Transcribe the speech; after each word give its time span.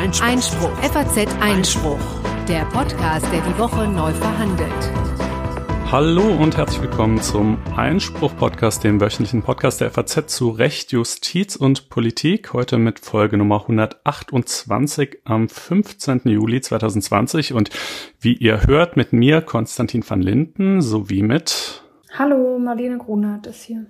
Einspruch. 0.00 0.26
Einspruch. 0.26 0.70
FAZ 0.78 1.28
Einspruch. 1.42 2.00
Der 2.48 2.64
Podcast, 2.72 3.26
der 3.34 3.42
die 3.42 3.58
Woche 3.58 3.86
neu 3.86 4.10
verhandelt. 4.12 4.72
Hallo 5.92 6.22
und 6.22 6.56
herzlich 6.56 6.80
willkommen 6.80 7.20
zum 7.20 7.58
Einspruch-Podcast, 7.76 8.82
dem 8.82 8.98
wöchentlichen 8.98 9.42
Podcast 9.42 9.82
der 9.82 9.90
FAZ 9.90 10.34
zu 10.34 10.48
Recht, 10.48 10.92
Justiz 10.92 11.54
und 11.54 11.90
Politik. 11.90 12.54
Heute 12.54 12.78
mit 12.78 12.98
Folge 12.98 13.36
Nummer 13.36 13.60
128 13.60 15.18
am 15.24 15.50
15. 15.50 16.22
Juli 16.24 16.62
2020. 16.62 17.52
Und 17.52 17.68
wie 18.20 18.32
ihr 18.32 18.66
hört, 18.66 18.96
mit 18.96 19.12
mir 19.12 19.42
Konstantin 19.42 20.02
van 20.08 20.22
Linden 20.22 20.80
sowie 20.80 21.22
mit 21.22 21.82
Hallo, 22.18 22.58
Marlene 22.58 22.96
Grunert 22.96 23.46
ist 23.48 23.64
hier. 23.64 23.84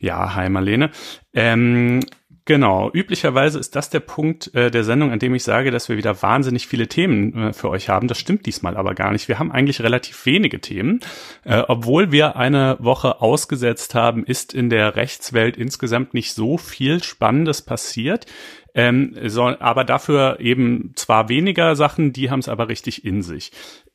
Ja, 0.00 0.34
hi 0.34 0.48
Marlene. 0.48 0.90
Ähm, 1.34 2.00
Genau, 2.46 2.90
üblicherweise 2.92 3.58
ist 3.58 3.76
das 3.76 3.90
der 3.90 4.00
Punkt 4.00 4.54
äh, 4.54 4.70
der 4.70 4.82
Sendung, 4.82 5.12
an 5.12 5.18
dem 5.18 5.34
ich 5.34 5.44
sage, 5.44 5.70
dass 5.70 5.88
wir 5.88 5.96
wieder 5.96 6.22
wahnsinnig 6.22 6.66
viele 6.66 6.88
Themen 6.88 7.36
äh, 7.36 7.52
für 7.52 7.68
euch 7.68 7.88
haben. 7.88 8.08
Das 8.08 8.18
stimmt 8.18 8.46
diesmal 8.46 8.76
aber 8.76 8.94
gar 8.94 9.12
nicht. 9.12 9.28
Wir 9.28 9.38
haben 9.38 9.52
eigentlich 9.52 9.82
relativ 9.82 10.24
wenige 10.26 10.60
Themen. 10.60 11.00
Äh, 11.44 11.62
obwohl 11.68 12.12
wir 12.12 12.36
eine 12.36 12.76
Woche 12.80 13.20
ausgesetzt 13.20 13.94
haben, 13.94 14.24
ist 14.24 14.54
in 14.54 14.70
der 14.70 14.96
Rechtswelt 14.96 15.56
insgesamt 15.56 16.14
nicht 16.14 16.32
so 16.32 16.56
viel 16.56 17.02
Spannendes 17.02 17.62
passiert. 17.62 18.26
Ähm, 18.74 19.16
so, 19.26 19.42
aber 19.44 19.84
dafür 19.84 20.38
eben 20.40 20.92
zwar 20.94 21.28
weniger 21.28 21.74
Sachen, 21.74 22.12
die 22.12 22.30
haben 22.30 22.38
es 22.38 22.48
aber 22.48 22.68
richtig 22.68 23.04
in 23.04 23.22
sich. 23.22 23.50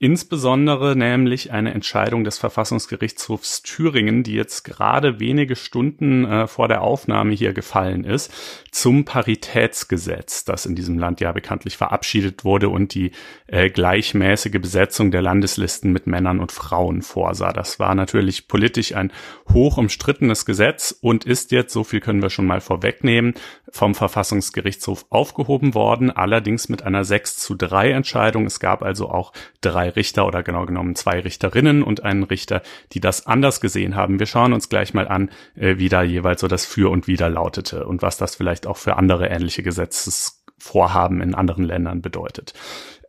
Insbesondere 0.06 0.96
nämlich 0.96 1.52
eine 1.52 1.74
Entscheidung 1.74 2.26
des 2.26 2.38
Verfassungsgerichtshofs 2.38 3.64
Thüringen, 3.64 4.22
die 4.22 4.36
jetzt 4.36 4.64
gerade 4.64 5.20
wenige 5.20 5.56
Stunden 5.56 6.26
äh, 6.26 6.46
vor 6.46 6.68
der 6.68 6.84
Aufnahme 6.84 7.34
hier 7.34 7.54
gefallen 7.54 8.04
ist, 8.04 8.32
zum 8.70 9.04
Paritätsgesetz, 9.04 10.46
das 10.46 10.68
in 10.68 10.76
diesem 10.76 11.00
Land 11.00 11.22
ja 11.22 11.32
bekanntlich 11.32 11.76
verabschiedet 11.76 12.46
wurde 12.46 12.70
und 12.70 12.94
die 12.94 13.14
äh, 13.48 13.72
gleichmäßige 13.72 14.62
Besetzung 14.62 15.10
der 15.10 15.24
Landeslisten 15.24 15.92
mit 15.92 16.06
Männern 16.06 16.40
und 16.40 16.52
Frauen 16.52 17.02
vorsah. 17.02 17.52
Das 17.52 17.80
war 17.80 17.96
natürlich 17.96 18.48
politisch 18.48 18.94
ein 18.94 19.12
hoch 19.52 19.80
umstrittenes 19.80 20.46
Gesetz 20.46 20.96
und 21.02 21.26
ist 21.26 21.52
jetzt, 21.52 21.74
so 21.74 21.84
viel 21.84 22.00
können 22.00 22.22
wir 22.22 22.30
schon 22.30 22.46
mal 22.46 22.62
vorwegnehmen, 22.62 23.34
vom 23.72 23.96
Verfassungsgerichtshof 23.96 25.08
aufgehoben 25.10 25.74
worden, 25.74 26.12
allerdings 26.12 26.70
mit 26.70 26.84
einer 26.84 27.04
6 27.04 27.38
zu 27.38 27.56
3 27.56 27.90
Entscheidung. 27.90 28.46
Es 28.46 28.60
gab 28.60 28.84
also 28.84 29.10
auch 29.10 29.34
drei 29.62 29.95
Richter 29.96 30.26
oder 30.26 30.44
genau 30.44 30.66
genommen 30.66 30.96
zwei 30.96 31.20
Richterinnen 31.20 31.84
und 31.84 32.04
einen 32.04 32.24
Richter, 32.24 32.62
die 32.94 33.00
das 33.00 33.28
anders 33.28 33.62
gesehen 33.62 33.96
haben. 33.96 34.20
Wir 34.20 34.26
schauen 34.26 34.54
uns 34.54 34.70
gleich 34.70 34.94
mal 34.94 35.08
an, 35.08 35.30
äh, 35.56 35.78
wie 35.78 35.90
da 35.90 36.04
jeweils 36.04 36.42
so 36.42 36.48
das 36.48 36.66
Für 36.66 36.90
und 36.92 37.08
Wider 37.08 37.30
lautete 37.30 37.86
und 37.86 38.02
was 38.02 38.18
das 38.18 38.36
vielleicht 38.36 38.68
auch 38.68 38.78
für 38.78 38.98
andere 38.98 39.28
ähnliche 39.28 39.64
Gesetzesvorhaben 39.64 41.22
in 41.22 41.36
anderen 41.36 41.64
Ländern 41.64 42.02
bedeutet. 42.02 42.54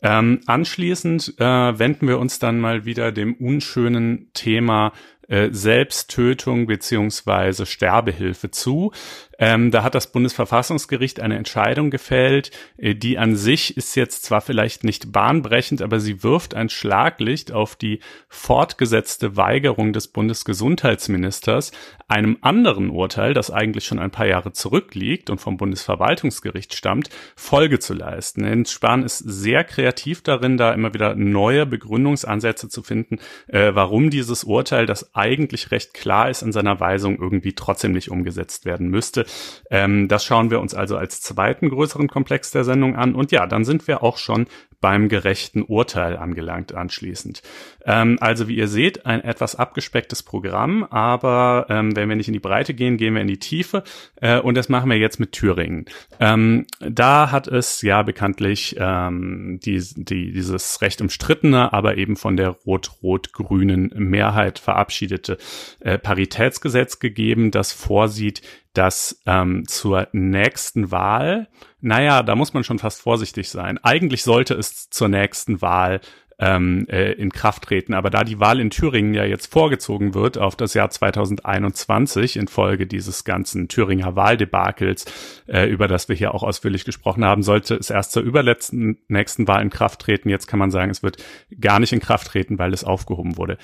Ähm, 0.03 0.41
anschließend 0.47 1.35
äh, 1.39 1.79
wenden 1.79 2.07
wir 2.07 2.19
uns 2.19 2.39
dann 2.39 2.61
mal 2.61 2.85
wieder 2.85 3.13
dem 3.13 3.35
unschönen 3.35 4.31
Thema 4.35 4.93
äh, 5.29 5.49
Selbsttötung 5.51 6.67
beziehungsweise 6.67 7.67
Sterbehilfe 7.67 8.51
zu. 8.51 8.93
Ähm, 9.39 9.71
da 9.71 9.83
hat 9.83 9.95
das 9.95 10.13
Bundesverfassungsgericht 10.13 11.21
eine 11.21 11.37
Entscheidung 11.37 11.91
gefällt, 11.91 12.51
äh, 12.79 12.95
die 12.95 13.19
an 13.19 13.37
sich 13.37 13.77
ist 13.77 13.95
jetzt 13.95 14.25
zwar 14.25 14.41
vielleicht 14.41 14.85
nicht 14.85 15.13
bahnbrechend, 15.13 15.83
aber 15.83 16.01
sie 16.01 16.23
wirft 16.23 16.55
ein 16.55 16.71
Schlaglicht 16.71 17.53
auf 17.53 17.77
die 17.77 18.01
fortgesetzte 18.29 19.37
Weigerung 19.37 19.93
des 19.93 20.09
Bundesgesundheitsministers, 20.09 21.73
einem 22.09 22.39
anderen 22.41 22.89
Urteil, 22.89 23.35
das 23.35 23.51
eigentlich 23.51 23.85
schon 23.85 23.99
ein 23.99 24.11
paar 24.11 24.27
Jahre 24.27 24.53
zurückliegt 24.53 25.29
und 25.29 25.41
vom 25.41 25.57
Bundesverwaltungsgericht 25.57 26.75
stammt, 26.75 27.11
Folge 27.35 27.79
zu 27.79 27.93
leisten. 27.95 28.45
Jens 28.45 28.73
Spahn 28.73 29.03
ist 29.03 29.19
sehr 29.19 29.65
kreativ 29.65 30.23
darin, 30.23 30.57
da 30.57 30.73
immer 30.73 30.95
wieder 30.95 31.15
neue 31.15 31.67
Begründungsansätze 31.67 32.69
zu 32.69 32.83
finden, 32.83 33.19
äh, 33.49 33.75
warum 33.75 34.11
dieses 34.11 34.45
Urteil, 34.45 34.87
das 34.87 35.15
eigentlich 35.17 35.71
recht 35.71 35.95
klar 35.95 36.31
ist 36.31 36.43
in 36.43 36.53
seiner 36.53 36.81
Weisung, 36.81 37.19
irgendwie 37.19 37.55
trotzdem 37.55 37.93
nicht 37.93 38.11
umgesetzt 38.11 38.65
werden 38.65 38.89
müsste. 38.89 39.27
Ähm, 39.71 40.09
das 40.09 40.25
schauen 40.25 40.51
wir 40.51 40.61
uns 40.61 40.75
also 40.75 40.97
als 40.97 41.21
zweiten 41.21 41.69
größeren 41.71 42.09
Komplex 42.09 42.51
der 42.51 42.65
Sendung 42.65 42.97
an. 42.97 43.15
Und 43.15 43.33
ja, 43.33 43.47
dann 43.47 43.65
sind 43.65 43.89
wir 43.89 44.03
auch 44.03 44.19
schon 44.19 44.47
beim 44.81 45.09
gerechten 45.09 45.63
Urteil 45.63 46.17
angelangt 46.17 46.75
anschließend. 46.75 47.43
Ähm, 47.85 48.19
also 48.21 48.49
wie 48.49 48.57
ihr 48.57 48.69
seht, 48.69 49.07
ein 49.07 49.23
etwas 49.23 49.57
abgespecktes 49.57 50.23
Programm, 50.23 50.85
aber 50.85 51.67
ähm, 51.69 51.97
wenn 51.97 52.09
wir 52.09 52.17
nicht 52.17 52.29
in 52.29 52.35
die 52.35 52.41
Breite 52.41 52.75
gehen, 52.75 52.97
gehen 52.97 53.15
wir 53.15 53.23
in 53.23 53.29
die 53.29 53.39
Tiefe 53.39 53.85
äh, 54.21 54.39
und 54.39 54.55
das 54.55 54.69
machen 54.69 54.91
wir 54.91 54.99
jetzt 54.99 55.19
mit 55.19 55.33
Thüringen. 55.33 55.87
Ähm, 56.21 56.67
da 56.79 57.31
hat 57.31 57.49
es 57.49 57.83
ja 57.83 58.03
bekanntlich 58.03 58.77
ähm, 58.79 59.61
die, 59.65 59.83
die, 59.97 60.33
dieses 60.33 60.81
recht 60.83 61.01
umstrittene, 61.01 61.73
aber 61.73 61.97
eben 61.97 62.17
von 62.17 62.37
der 62.37 62.51
rot-rot-grünen 62.51 63.93
Mehrheit 63.97 64.59
verabschiedete 65.07 65.39
äh, 65.81 65.99
Paritätsgesetz 65.99 66.99
gegeben, 66.99 67.51
das 67.51 67.73
vorsieht, 67.73 68.43
dass 68.73 69.23
ähm, 69.27 69.67
zur 69.67 70.09
nächsten 70.13 70.91
Wahl, 70.91 71.49
naja, 71.81 72.23
da 72.23 72.35
muss 72.35 72.53
man 72.53 72.65
schon 72.65 72.79
fast 72.79 73.01
vorsichtig 73.01 73.49
sein. 73.49 73.79
Eigentlich 73.83 74.23
sollte 74.23 74.55
es 74.55 74.91
zur 74.91 75.09
nächsten 75.09 75.63
Wahl 75.63 76.01
ähm, 76.39 76.87
äh, 76.89 77.13
in 77.13 77.31
Kraft 77.31 77.65
treten. 77.65 77.95
Aber 77.95 78.11
da 78.11 78.25
die 78.25 78.41
Wahl 78.41 78.61
in 78.61 78.71
Thüringen 78.71 79.15
ja 79.15 79.25
jetzt 79.25 79.51
vorgezogen 79.51 80.15
wird 80.15 80.37
auf 80.37 80.57
das 80.57 80.75
Jahr 80.75 80.91
2021 80.91 82.37
infolge 82.37 82.87
dieses 82.87 83.25
ganzen 83.25 83.69
Thüringer 83.69 84.17
Wahldebakels, 84.17 85.07
äh, 85.47 85.67
über 85.67 85.89
das 85.89 86.09
wir 86.09 86.17
hier 86.17 86.35
auch 86.35 86.43
ausführlich 86.43 86.85
gesprochen 86.85 87.25
haben, 87.25 87.43
sollte 87.43 87.75
es 87.75 87.91
erst 87.91 88.13
zur 88.13 88.23
überletzten 88.23 88.99
nächsten 89.09 89.49
Wahl 89.49 89.63
in 89.63 89.71
Kraft 89.71 90.01
treten. 90.01 90.29
Jetzt 90.29 90.47
kann 90.47 90.59
man 90.59 90.71
sagen, 90.71 90.91
es 90.91 91.03
wird 91.03 91.23
gar 91.59 91.81
nicht 91.81 91.93
in 91.93 92.01
Kraft 92.01 92.29
treten, 92.29 92.59
weil 92.59 92.75
es 92.75 92.85
aufgehoben 92.85 93.37
wurde. 93.39 93.57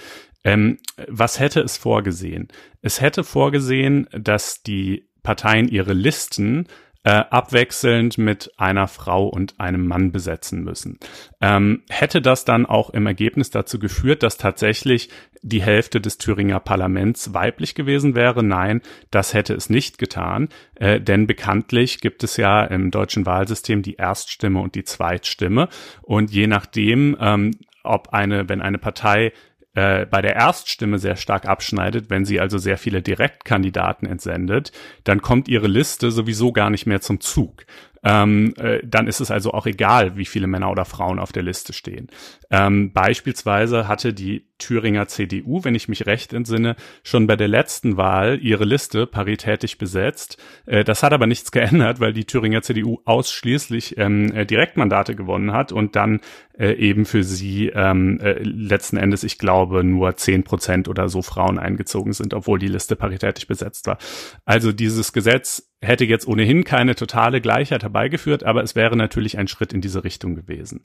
Ähm, 0.44 0.78
was 1.08 1.38
hätte 1.38 1.60
es 1.60 1.76
vorgesehen? 1.76 2.48
Es 2.80 3.00
hätte 3.00 3.22
vorgesehen, 3.22 4.08
dass 4.12 4.62
die 4.62 5.08
Parteien 5.22 5.68
ihre 5.68 5.92
Listen 5.92 6.66
äh, 7.04 7.10
abwechselnd 7.10 8.18
mit 8.18 8.52
einer 8.56 8.86
Frau 8.86 9.26
und 9.26 9.58
einem 9.58 9.86
Mann 9.86 10.12
besetzen 10.12 10.62
müssen. 10.62 10.98
Ähm, 11.40 11.82
hätte 11.88 12.22
das 12.22 12.44
dann 12.44 12.66
auch 12.66 12.90
im 12.90 13.06
Ergebnis 13.06 13.50
dazu 13.50 13.78
geführt, 13.78 14.22
dass 14.22 14.36
tatsächlich 14.36 15.08
die 15.42 15.62
Hälfte 15.62 16.00
des 16.00 16.18
Thüringer 16.18 16.60
Parlaments 16.60 17.34
weiblich 17.34 17.74
gewesen 17.74 18.14
wäre? 18.14 18.44
Nein, 18.44 18.80
das 19.10 19.34
hätte 19.34 19.54
es 19.54 19.68
nicht 19.68 19.98
getan, 19.98 20.48
äh, 20.76 21.00
denn 21.00 21.26
bekanntlich 21.26 22.00
gibt 22.00 22.22
es 22.22 22.36
ja 22.36 22.64
im 22.64 22.92
deutschen 22.92 23.26
Wahlsystem 23.26 23.82
die 23.82 23.94
Erststimme 23.94 24.60
und 24.60 24.76
die 24.76 24.84
Zweitstimme 24.84 25.68
und 26.02 26.30
je 26.30 26.46
nachdem, 26.46 27.16
ähm, 27.20 27.50
ob 27.82 28.10
eine, 28.10 28.48
wenn 28.48 28.62
eine 28.62 28.78
Partei 28.78 29.32
äh, 29.74 30.06
bei 30.06 30.22
der 30.22 30.36
Erststimme 30.36 30.98
sehr 30.98 31.16
stark 31.16 31.46
abschneidet, 31.46 32.10
wenn 32.10 32.24
sie 32.24 32.40
also 32.40 32.58
sehr 32.58 32.78
viele 32.78 33.02
Direktkandidaten 33.02 34.06
entsendet, 34.06 34.72
dann 35.04 35.22
kommt 35.22 35.48
ihre 35.48 35.68
Liste 35.68 36.10
sowieso 36.10 36.52
gar 36.52 36.70
nicht 36.70 36.86
mehr 36.86 37.00
zum 37.00 37.20
Zug 37.20 37.64
ähm, 38.04 38.54
äh, 38.58 38.80
dann 38.84 39.06
ist 39.06 39.20
es 39.20 39.30
also 39.30 39.52
auch 39.52 39.66
egal, 39.66 40.16
wie 40.16 40.24
viele 40.24 40.46
Männer 40.46 40.70
oder 40.70 40.84
Frauen 40.84 41.18
auf 41.18 41.32
der 41.32 41.42
Liste 41.42 41.72
stehen. 41.72 42.08
Ähm, 42.50 42.92
beispielsweise 42.92 43.86
hatte 43.86 44.12
die 44.12 44.48
Thüringer 44.62 45.08
CDU, 45.08 45.64
wenn 45.64 45.74
ich 45.74 45.88
mich 45.88 46.06
recht 46.06 46.32
entsinne, 46.32 46.76
schon 47.02 47.26
bei 47.26 47.36
der 47.36 47.48
letzten 47.48 47.96
Wahl 47.96 48.38
ihre 48.40 48.64
Liste 48.64 49.06
paritätisch 49.06 49.76
besetzt. 49.76 50.42
Äh, 50.66 50.84
das 50.84 51.02
hat 51.02 51.12
aber 51.12 51.26
nichts 51.26 51.50
geändert, 51.52 52.00
weil 52.00 52.12
die 52.12 52.24
Thüringer 52.24 52.62
CDU 52.62 53.00
ausschließlich 53.04 53.98
ähm, 53.98 54.32
äh, 54.32 54.46
Direktmandate 54.46 55.16
gewonnen 55.16 55.52
hat 55.52 55.72
und 55.72 55.96
dann 55.96 56.20
äh, 56.58 56.72
eben 56.74 57.04
für 57.04 57.24
sie 57.24 57.68
ähm, 57.74 58.20
äh, 58.20 58.42
letzten 58.42 58.96
Endes, 58.96 59.24
ich 59.24 59.38
glaube, 59.38 59.82
nur 59.84 60.16
zehn 60.16 60.44
Prozent 60.44 60.88
oder 60.88 61.08
so 61.08 61.22
Frauen 61.22 61.58
eingezogen 61.58 62.12
sind, 62.12 62.34
obwohl 62.34 62.58
die 62.58 62.68
Liste 62.68 62.94
paritätisch 62.94 63.46
besetzt 63.46 63.86
war. 63.86 63.98
Also 64.44 64.72
dieses 64.72 65.12
Gesetz 65.12 65.72
hätte 65.80 66.04
jetzt 66.04 66.28
ohnehin 66.28 66.64
keine 66.64 66.94
totale 66.94 67.40
Gleichheit 67.40 67.82
herbeigeführt, 67.82 68.44
aber 68.44 68.62
es 68.62 68.76
wäre 68.76 68.96
natürlich 68.96 69.38
ein 69.38 69.48
Schritt 69.48 69.72
in 69.72 69.80
diese 69.80 70.04
Richtung 70.04 70.34
gewesen. 70.34 70.82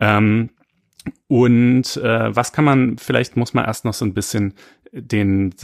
Ähm, 0.00 0.50
und 1.28 1.96
äh, 1.96 2.36
was 2.36 2.52
kann 2.52 2.64
man, 2.64 2.98
vielleicht 2.98 3.36
muss 3.36 3.54
man 3.54 3.64
erst 3.64 3.84
noch 3.84 3.94
so 3.94 4.04
ein 4.04 4.14
bisschen 4.14 4.54
den 4.92 5.54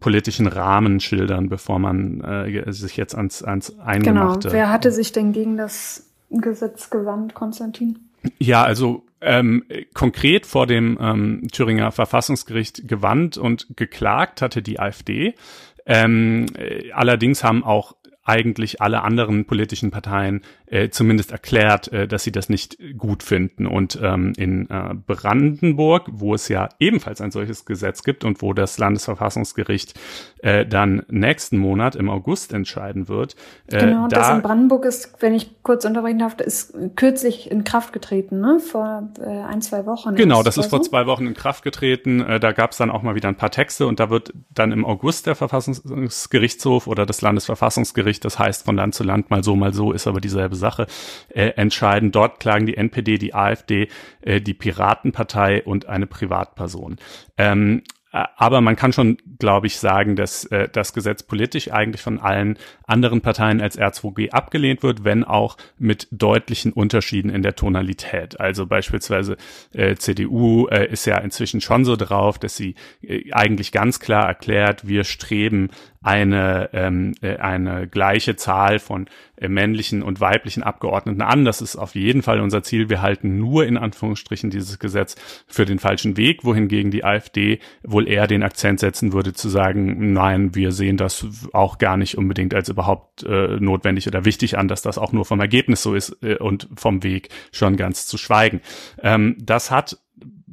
politischen 0.00 0.46
Rahmen 0.46 1.00
schildern, 1.00 1.48
bevor 1.48 1.78
man 1.78 2.20
äh, 2.22 2.72
sich 2.72 2.96
jetzt 2.96 3.14
ans, 3.14 3.42
ans 3.42 3.78
Eingemachte... 3.78 4.48
Genau, 4.48 4.52
wer 4.52 4.70
hatte 4.70 4.90
sich 4.90 5.12
denn 5.12 5.32
gegen 5.32 5.56
das 5.56 6.10
Gesetz 6.30 6.90
gewandt, 6.90 7.34
Konstantin? 7.34 7.98
Ja, 8.38 8.62
also 8.62 9.04
ähm, 9.20 9.64
konkret 9.92 10.46
vor 10.46 10.66
dem 10.66 10.98
ähm, 11.00 11.48
Thüringer 11.52 11.92
Verfassungsgericht 11.92 12.88
gewandt 12.88 13.36
und 13.36 13.68
geklagt 13.76 14.42
hatte 14.42 14.62
die 14.62 14.80
AfD. 14.80 15.34
Ähm, 15.86 16.46
äh, 16.56 16.90
allerdings 16.92 17.44
haben 17.44 17.62
auch 17.62 17.94
eigentlich 18.24 18.80
alle 18.80 19.02
anderen 19.02 19.44
politischen 19.44 19.90
Parteien 19.90 20.42
äh, 20.66 20.88
zumindest 20.88 21.32
erklärt, 21.32 21.92
äh, 21.92 22.08
dass 22.08 22.24
sie 22.24 22.32
das 22.32 22.48
nicht 22.48 22.78
gut 22.96 23.22
finden. 23.22 23.66
Und 23.66 23.98
ähm, 24.02 24.32
in 24.36 24.68
äh, 24.70 24.94
Brandenburg, 25.06 26.08
wo 26.10 26.34
es 26.34 26.48
ja 26.48 26.68
ebenfalls 26.78 27.20
ein 27.20 27.30
solches 27.30 27.64
Gesetz 27.64 28.02
gibt 28.02 28.24
und 28.24 28.42
wo 28.42 28.52
das 28.52 28.78
Landesverfassungsgericht 28.78 29.94
äh, 30.38 30.66
dann 30.66 31.02
nächsten 31.08 31.58
Monat 31.58 31.96
im 31.96 32.08
August 32.08 32.52
entscheiden 32.52 33.08
wird. 33.08 33.34
Äh, 33.66 33.78
genau, 33.80 34.08
da, 34.08 34.18
das 34.18 34.30
in 34.30 34.42
Brandenburg 34.42 34.84
ist, 34.84 35.14
wenn 35.20 35.34
ich 35.34 35.62
kurz 35.62 35.84
unterbrechen 35.84 36.18
darf, 36.18 36.38
ist 36.40 36.74
kürzlich 36.96 37.50
in 37.50 37.64
Kraft 37.64 37.92
getreten, 37.92 38.40
ne? 38.40 38.58
vor 38.60 39.10
äh, 39.20 39.26
ein, 39.26 39.62
zwei 39.62 39.86
Wochen. 39.86 40.14
Genau, 40.14 40.42
das 40.42 40.58
ist 40.58 40.66
vor 40.66 40.82
so? 40.82 40.90
zwei 40.90 41.06
Wochen 41.06 41.26
in 41.26 41.34
Kraft 41.34 41.64
getreten. 41.64 42.20
Äh, 42.20 42.40
da 42.40 42.52
gab 42.52 42.72
es 42.72 42.76
dann 42.76 42.90
auch 42.90 43.02
mal 43.02 43.14
wieder 43.14 43.28
ein 43.28 43.36
paar 43.36 43.50
Texte 43.50 43.86
und 43.86 44.00
da 44.00 44.10
wird 44.10 44.32
dann 44.52 44.72
im 44.72 44.84
August 44.84 45.26
der 45.26 45.34
Verfassungsgerichtshof 45.34 46.86
oder 46.86 47.06
das 47.06 47.22
Landesverfassungsgericht, 47.22 48.13
das 48.20 48.38
heißt 48.38 48.64
von 48.64 48.76
Land 48.76 48.94
zu 48.94 49.04
Land 49.04 49.30
mal 49.30 49.44
so, 49.44 49.56
mal 49.56 49.72
so, 49.72 49.92
ist 49.92 50.06
aber 50.06 50.20
dieselbe 50.20 50.56
Sache, 50.56 50.86
äh, 51.28 51.48
entscheiden. 51.56 52.12
Dort 52.12 52.40
klagen 52.40 52.66
die 52.66 52.76
NPD, 52.76 53.18
die 53.18 53.34
AfD, 53.34 53.88
äh, 54.22 54.40
die 54.40 54.54
Piratenpartei 54.54 55.62
und 55.64 55.86
eine 55.86 56.06
Privatperson. 56.06 56.96
Ähm, 57.36 57.82
äh, 58.14 58.24
aber 58.36 58.60
man 58.60 58.76
kann 58.76 58.92
schon, 58.92 59.18
glaube 59.38 59.66
ich, 59.66 59.78
sagen, 59.78 60.14
dass 60.14 60.44
äh, 60.46 60.68
das 60.72 60.92
Gesetz 60.92 61.24
politisch 61.24 61.70
eigentlich 61.72 62.00
von 62.00 62.20
allen 62.20 62.56
anderen 62.86 63.20
Parteien 63.20 63.60
als 63.60 63.78
R2G 63.78 64.30
abgelehnt 64.30 64.82
wird, 64.82 65.04
wenn 65.04 65.24
auch 65.24 65.56
mit 65.78 66.06
deutlichen 66.12 66.72
Unterschieden 66.72 67.28
in 67.28 67.42
der 67.42 67.56
Tonalität. 67.56 68.38
Also 68.38 68.66
beispielsweise 68.66 69.36
äh, 69.72 69.96
CDU 69.96 70.68
äh, 70.68 70.86
ist 70.90 71.06
ja 71.06 71.18
inzwischen 71.18 71.60
schon 71.60 71.84
so 71.84 71.96
drauf, 71.96 72.38
dass 72.38 72.56
sie 72.56 72.76
äh, 73.02 73.32
eigentlich 73.32 73.72
ganz 73.72 73.98
klar 73.98 74.26
erklärt, 74.28 74.86
wir 74.86 75.02
streben 75.02 75.70
eine, 76.04 76.68
ähm, 76.74 77.14
äh, 77.22 77.36
eine 77.38 77.88
gleiche 77.88 78.36
Zahl 78.36 78.78
von 78.78 79.06
äh, 79.36 79.48
männlichen 79.48 80.02
und 80.02 80.20
weiblichen 80.20 80.62
Abgeordneten 80.62 81.22
an. 81.22 81.46
Das 81.46 81.62
ist 81.62 81.76
auf 81.76 81.94
jeden 81.94 82.22
Fall 82.22 82.40
unser 82.40 82.62
Ziel. 82.62 82.90
Wir 82.90 83.00
halten 83.00 83.38
nur 83.38 83.64
in 83.64 83.78
Anführungsstrichen 83.78 84.50
dieses 84.50 84.78
Gesetz 84.78 85.16
für 85.46 85.64
den 85.64 85.78
falschen 85.78 86.18
Weg, 86.18 86.44
wohingegen 86.44 86.90
die 86.90 87.04
AfD 87.04 87.58
wohl 87.82 88.06
eher 88.06 88.26
den 88.26 88.42
Akzent 88.42 88.80
setzen 88.80 89.14
würde 89.14 89.32
zu 89.32 89.48
sagen, 89.48 90.12
nein, 90.12 90.54
wir 90.54 90.72
sehen 90.72 90.98
das 90.98 91.26
auch 91.54 91.78
gar 91.78 91.96
nicht 91.96 92.18
unbedingt 92.18 92.54
als 92.54 92.68
überhaupt 92.68 93.22
äh, 93.22 93.56
notwendig 93.58 94.06
oder 94.06 94.26
wichtig 94.26 94.58
an, 94.58 94.68
dass 94.68 94.82
das 94.82 94.98
auch 94.98 95.12
nur 95.12 95.24
vom 95.24 95.40
Ergebnis 95.40 95.82
so 95.82 95.94
ist 95.94 96.22
äh, 96.22 96.36
und 96.36 96.68
vom 96.76 97.02
Weg 97.02 97.30
schon 97.50 97.76
ganz 97.76 98.06
zu 98.06 98.18
schweigen. 98.18 98.60
Ähm, 99.02 99.36
das 99.40 99.70
hat 99.70 99.96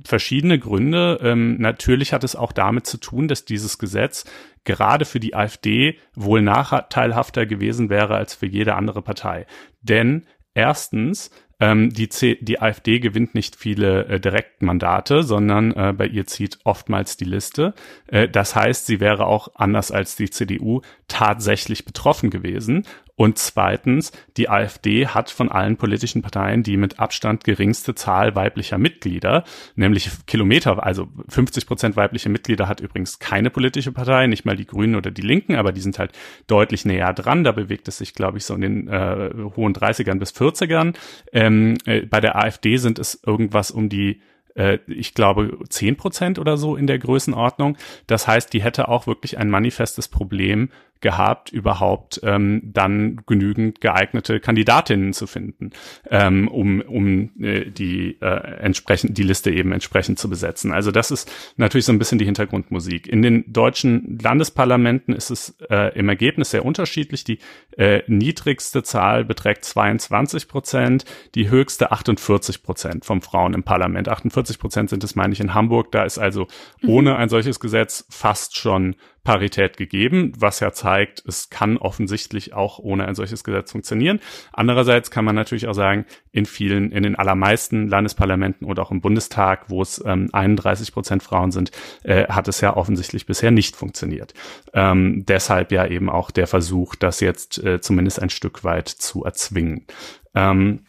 verschiedene 0.06 0.60
Gründe. 0.60 1.20
Ähm, 1.22 1.58
natürlich 1.60 2.14
hat 2.14 2.24
es 2.24 2.36
auch 2.36 2.52
damit 2.52 2.86
zu 2.88 2.98
tun, 2.98 3.28
dass 3.28 3.46
dieses 3.46 3.78
Gesetz 3.78 4.26
gerade 4.64 5.06
für 5.06 5.20
die 5.20 5.36
AfD 5.36 5.98
wohl 6.16 6.42
nachteilhafter 6.42 7.46
gewesen 7.46 7.90
wäre 7.90 8.16
als 8.16 8.36
für 8.36 8.46
jede 8.46 8.76
andere 8.76 9.02
Partei. 9.02 9.46
Denn 9.82 10.26
erstens 10.54 11.32
ähm, 11.62 11.92
die, 11.92 12.10
C 12.10 12.38
die 12.42 12.60
AfD 12.60 13.00
gewinnt 13.00 13.36
nicht 13.36 13.56
viele 13.56 14.06
äh, 14.08 14.20
Direktmandate, 14.20 15.22
sondern 15.24 15.72
äh, 15.74 15.94
bei 15.96 16.08
ihr 16.08 16.26
zieht 16.26 16.58
oftmals 16.64 17.18
die 17.18 17.26
Liste. 17.26 17.76
Äh, 18.08 18.28
das 18.28 18.56
heißt, 18.56 18.88
sie 18.88 19.00
wäre 19.00 19.28
auch 19.28 19.50
anders 19.56 19.92
als 19.92 20.16
die 20.16 20.30
CDU 20.30 20.82
tatsächlich 21.08 21.86
betroffen 21.86 22.32
gewesen. 22.32 22.86
Und 23.22 23.38
zweitens, 23.38 24.12
die 24.36 24.50
AfD 24.50 25.06
hat 25.06 25.30
von 25.30 25.52
allen 25.52 25.78
politischen 25.78 26.24
Parteien 26.24 26.64
die 26.64 26.76
mit 26.76 27.00
Abstand 27.00 27.44
geringste 27.44 27.94
Zahl 27.94 28.34
weiblicher 28.34 28.80
Mitglieder, 28.80 29.44
nämlich 29.76 30.10
Kilometer, 30.26 30.84
also 30.84 31.08
50 31.30 31.68
Prozent 31.68 31.96
weibliche 31.96 32.30
Mitglieder 32.30 32.68
hat 32.68 32.82
übrigens 32.82 33.20
keine 33.20 33.52
politische 33.52 33.92
Partei, 33.92 34.26
nicht 34.26 34.44
mal 34.44 34.56
die 34.56 34.66
Grünen 34.66 34.96
oder 34.96 35.12
die 35.12 35.22
Linken, 35.22 35.54
aber 35.54 35.72
die 35.72 35.82
sind 35.82 36.00
halt 36.00 36.14
deutlich 36.48 36.84
näher 36.84 37.14
dran. 37.14 37.44
Da 37.44 37.52
bewegt 37.52 37.88
es 37.88 38.00
sich, 38.00 38.16
glaube 38.16 38.40
ich, 38.40 38.46
so 38.46 38.56
in 38.56 38.62
den 38.62 38.88
äh, 38.88 39.30
hohen 39.56 39.76
30ern 39.76 40.18
bis 40.18 40.32
40ern. 40.32 40.96
Ähm, 41.32 41.78
äh, 41.86 42.02
bei 42.02 42.22
der 42.22 42.38
AfD 42.38 42.78
sind 42.78 42.98
es 42.98 43.22
irgendwas 43.24 43.70
um 43.70 43.88
die 43.88 44.20
äh, 44.56 44.80
ich 44.88 45.14
glaube, 45.14 45.60
zehn 45.70 45.96
Prozent 45.96 46.40
oder 46.40 46.58
so 46.58 46.76
in 46.76 46.88
der 46.88 47.00
Größenordnung. 47.00 47.78
Das 48.08 48.28
heißt, 48.28 48.52
die 48.52 48.64
hätte 48.64 48.88
auch 48.88 49.08
wirklich 49.08 49.38
ein 49.38 49.50
manifestes 49.50 50.08
Problem 50.08 50.70
gehabt, 51.02 51.52
überhaupt 51.52 52.22
ähm, 52.24 52.62
dann 52.64 53.22
genügend 53.26 53.82
geeignete 53.82 54.40
Kandidatinnen 54.40 55.14
zu 55.14 55.28
finden, 55.28 55.72
ähm, 56.10 56.48
um, 56.48 56.82
um 56.82 57.32
äh, 57.42 57.66
die 57.66 58.18
äh, 58.22 58.26
entsprechend 58.62 59.18
die 59.18 59.24
Liste 59.24 59.52
eben 59.52 59.72
entsprechend 59.72 60.20
zu 60.20 60.30
besetzen. 60.30 60.72
Also 60.72 60.92
das 60.92 61.12
ist 61.12 61.32
natürlich 61.58 61.86
so 61.86 61.92
ein 61.92 62.00
bisschen 62.00 62.20
die 62.20 62.26
Hintergrundmusik. 62.26 63.08
In 63.08 63.22
den 63.22 63.52
deutschen 63.52 64.20
Landesparlamenten 64.22 65.14
ist 65.14 65.32
es 65.32 65.56
äh, 65.70 65.98
im 65.98 66.08
Ergebnis 66.08 66.52
sehr 66.52 66.66
unterschiedlich. 66.66 67.24
Die 67.24 67.40
äh, 67.78 68.04
niedrigste 68.08 68.84
Zahl 68.84 69.26
beträgt 69.26 69.66
22 69.66 70.48
Prozent, 70.48 71.06
die 71.36 71.50
höchste 71.50 71.92
48 71.92 72.64
Prozent 72.64 73.06
vom 73.06 73.22
Frauen 73.22 73.54
im 73.54 73.64
Parlament. 73.64 74.08
48 74.08 74.60
Prozent 74.60 74.90
sind 74.90 75.04
es, 75.04 75.16
meine 75.16 75.34
ich, 75.34 75.40
in 75.40 75.54
Hamburg. 75.54 75.92
Da 75.92 76.04
ist 76.04 76.20
also 76.20 76.48
mhm. 76.82 76.90
ohne 76.90 77.16
ein 77.16 77.30
solches 77.30 77.60
Gesetz 77.60 78.06
fast 78.10 78.58
schon 78.58 78.96
Parität 79.24 79.78
gegeben, 79.78 80.34
was 80.38 80.60
ja 80.62 80.72
zeigt, 80.72 81.24
es 81.28 81.50
kann 81.52 81.78
offensichtlich 81.78 82.54
auch 82.54 82.80
ohne 82.80 83.08
ein 83.08 83.14
solches 83.14 83.44
Gesetz 83.44 83.72
funktionieren. 83.72 84.20
Andererseits 84.52 85.12
kann 85.12 85.26
man 85.26 85.36
natürlich 85.36 85.68
auch 85.68 85.76
sagen, 85.76 86.06
in 86.32 86.46
vielen, 86.46 86.92
in 86.92 87.04
den 87.04 87.16
allermeisten 87.16 87.88
Landesparlamenten 87.88 88.66
oder 88.66 88.82
auch 88.82 88.90
im 88.90 89.02
Bundestag, 89.02 89.70
wo 89.70 89.82
es 89.84 90.04
ähm, 90.04 90.30
31 90.32 90.92
Prozent 90.92 91.22
Frauen 91.22 91.52
sind, 91.52 91.72
äh, 92.04 92.28
hat 92.28 92.48
es 92.48 92.62
ja 92.62 92.76
offensichtlich 92.76 93.28
bisher 93.28 93.52
nicht 93.52 93.76
funktioniert. 93.76 94.34
Ähm, 94.74 95.24
deshalb 95.28 95.72
ja 95.72 95.86
eben 95.86 96.10
auch 96.10 96.32
der 96.32 96.48
Versuch, 96.48 96.96
das 96.96 97.20
jetzt 97.20 97.64
äh, 97.64 97.80
zumindest 97.80 98.22
ein 98.22 98.32
Stück 98.32 98.64
weit 98.64 98.88
zu 98.88 99.24
erzwingen. 99.24 99.86
Ähm, 100.34 100.86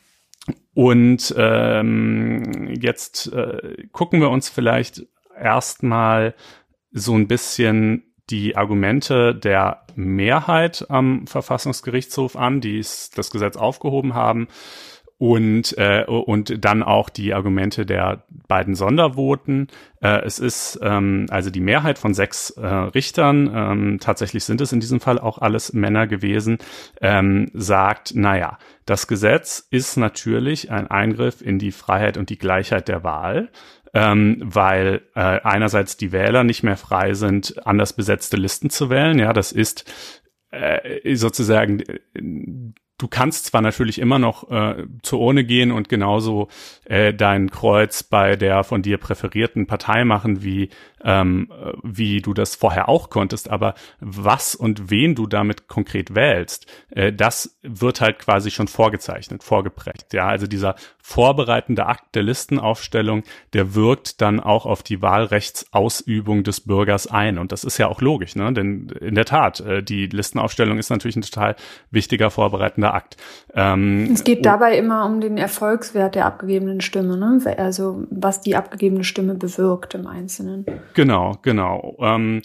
und 0.74 1.34
ähm, 1.36 2.68
jetzt 2.80 3.30
äh, 3.32 3.88
gucken 3.92 4.20
wir 4.20 4.30
uns 4.30 4.48
vielleicht 4.48 5.06
erstmal 5.38 6.34
so 6.92 7.14
ein 7.14 7.28
bisschen 7.28 8.11
die 8.32 8.56
Argumente 8.56 9.34
der 9.34 9.82
Mehrheit 9.94 10.86
am 10.88 11.26
Verfassungsgerichtshof 11.26 12.34
an, 12.34 12.60
die 12.60 12.78
das 12.78 13.30
Gesetz 13.30 13.56
aufgehoben 13.56 14.14
haben 14.14 14.48
und 15.18 15.78
äh, 15.78 16.04
und 16.04 16.64
dann 16.64 16.82
auch 16.82 17.08
die 17.08 17.32
Argumente 17.32 17.86
der 17.86 18.24
beiden 18.48 18.74
Sondervoten. 18.74 19.68
Äh, 20.00 20.24
es 20.24 20.40
ist 20.40 20.80
ähm, 20.82 21.26
also 21.30 21.50
die 21.50 21.60
Mehrheit 21.60 21.98
von 21.98 22.12
sechs 22.12 22.50
äh, 22.50 22.66
Richtern, 22.66 23.48
ähm, 23.54 23.98
tatsächlich 24.00 24.42
sind 24.42 24.60
es 24.60 24.72
in 24.72 24.80
diesem 24.80 24.98
Fall 24.98 25.20
auch 25.20 25.38
alles 25.38 25.74
Männer 25.74 26.08
gewesen, 26.08 26.58
ähm, 27.00 27.50
sagt, 27.52 28.16
naja, 28.16 28.58
das 28.84 29.06
Gesetz 29.06 29.64
ist 29.70 29.96
natürlich 29.96 30.72
ein 30.72 30.90
Eingriff 30.90 31.40
in 31.40 31.60
die 31.60 31.70
Freiheit 31.70 32.16
und 32.16 32.28
die 32.28 32.38
Gleichheit 32.38 32.88
der 32.88 33.04
Wahl 33.04 33.50
ähm, 33.94 34.38
weil 34.42 35.02
äh, 35.14 35.20
einerseits 35.20 35.96
die 35.96 36.12
Wähler 36.12 36.44
nicht 36.44 36.62
mehr 36.62 36.76
frei 36.76 37.14
sind, 37.14 37.66
anders 37.66 37.94
besetzte 37.94 38.36
Listen 38.36 38.70
zu 38.70 38.90
wählen. 38.90 39.18
Ja, 39.18 39.32
das 39.32 39.52
ist 39.52 39.90
äh, 40.50 41.14
sozusagen 41.14 41.82
du 43.02 43.08
kannst 43.08 43.46
zwar 43.46 43.60
natürlich 43.60 43.98
immer 43.98 44.18
noch 44.18 44.48
äh, 44.50 44.86
zur 45.02 45.20
Urne 45.20 45.44
gehen 45.44 45.72
und 45.72 45.88
genauso 45.88 46.48
äh, 46.84 47.12
dein 47.12 47.50
Kreuz 47.50 48.04
bei 48.04 48.36
der 48.36 48.62
von 48.62 48.82
dir 48.82 48.96
präferierten 48.98 49.66
Partei 49.66 50.04
machen, 50.04 50.44
wie 50.44 50.70
ähm, 51.04 51.48
wie 51.82 52.20
du 52.20 52.34
das 52.34 52.54
vorher 52.54 52.88
auch 52.88 53.10
konntest, 53.10 53.50
aber 53.50 53.74
was 54.00 54.54
und 54.54 54.90
wen 54.90 55.14
du 55.14 55.26
damit 55.26 55.68
konkret 55.68 56.14
wählst, 56.14 56.66
äh, 56.90 57.12
das 57.12 57.58
wird 57.62 58.00
halt 58.00 58.18
quasi 58.18 58.50
schon 58.50 58.68
vorgezeichnet, 58.68 59.42
vorgeprägt. 59.42 60.12
Ja, 60.12 60.28
also 60.28 60.46
dieser 60.46 60.76
vorbereitende 61.02 61.86
Akt 61.86 62.14
der 62.14 62.22
Listenaufstellung, 62.22 63.24
der 63.52 63.74
wirkt 63.74 64.20
dann 64.20 64.38
auch 64.38 64.66
auf 64.66 64.82
die 64.82 65.02
Wahlrechtsausübung 65.02 66.44
des 66.44 66.60
Bürgers 66.60 67.08
ein. 67.08 67.38
Und 67.38 67.50
das 67.50 67.64
ist 67.64 67.78
ja 67.78 67.88
auch 67.88 68.00
logisch, 68.00 68.36
ne? 68.36 68.52
Denn 68.52 68.88
in 69.00 69.16
der 69.16 69.24
Tat, 69.24 69.60
äh, 69.60 69.82
die 69.82 70.06
Listenaufstellung 70.06 70.78
ist 70.78 70.90
natürlich 70.90 71.16
ein 71.16 71.22
total 71.22 71.56
wichtiger 71.90 72.30
vorbereitender 72.30 72.94
Akt. 72.94 73.16
Ähm, 73.54 74.10
es 74.12 74.22
geht 74.24 74.46
dabei 74.46 74.78
immer 74.78 75.04
um 75.04 75.20
den 75.20 75.38
Erfolgswert 75.38 76.14
der 76.14 76.26
abgegebenen 76.26 76.80
Stimme, 76.80 77.16
ne? 77.16 77.40
Also 77.58 78.06
was 78.10 78.40
die 78.40 78.54
abgegebene 78.54 79.04
Stimme 79.04 79.34
bewirkt 79.34 79.94
im 79.94 80.06
Einzelnen. 80.06 80.64
Genau, 80.94 81.38
genau. 81.42 81.96
Ähm, 82.00 82.42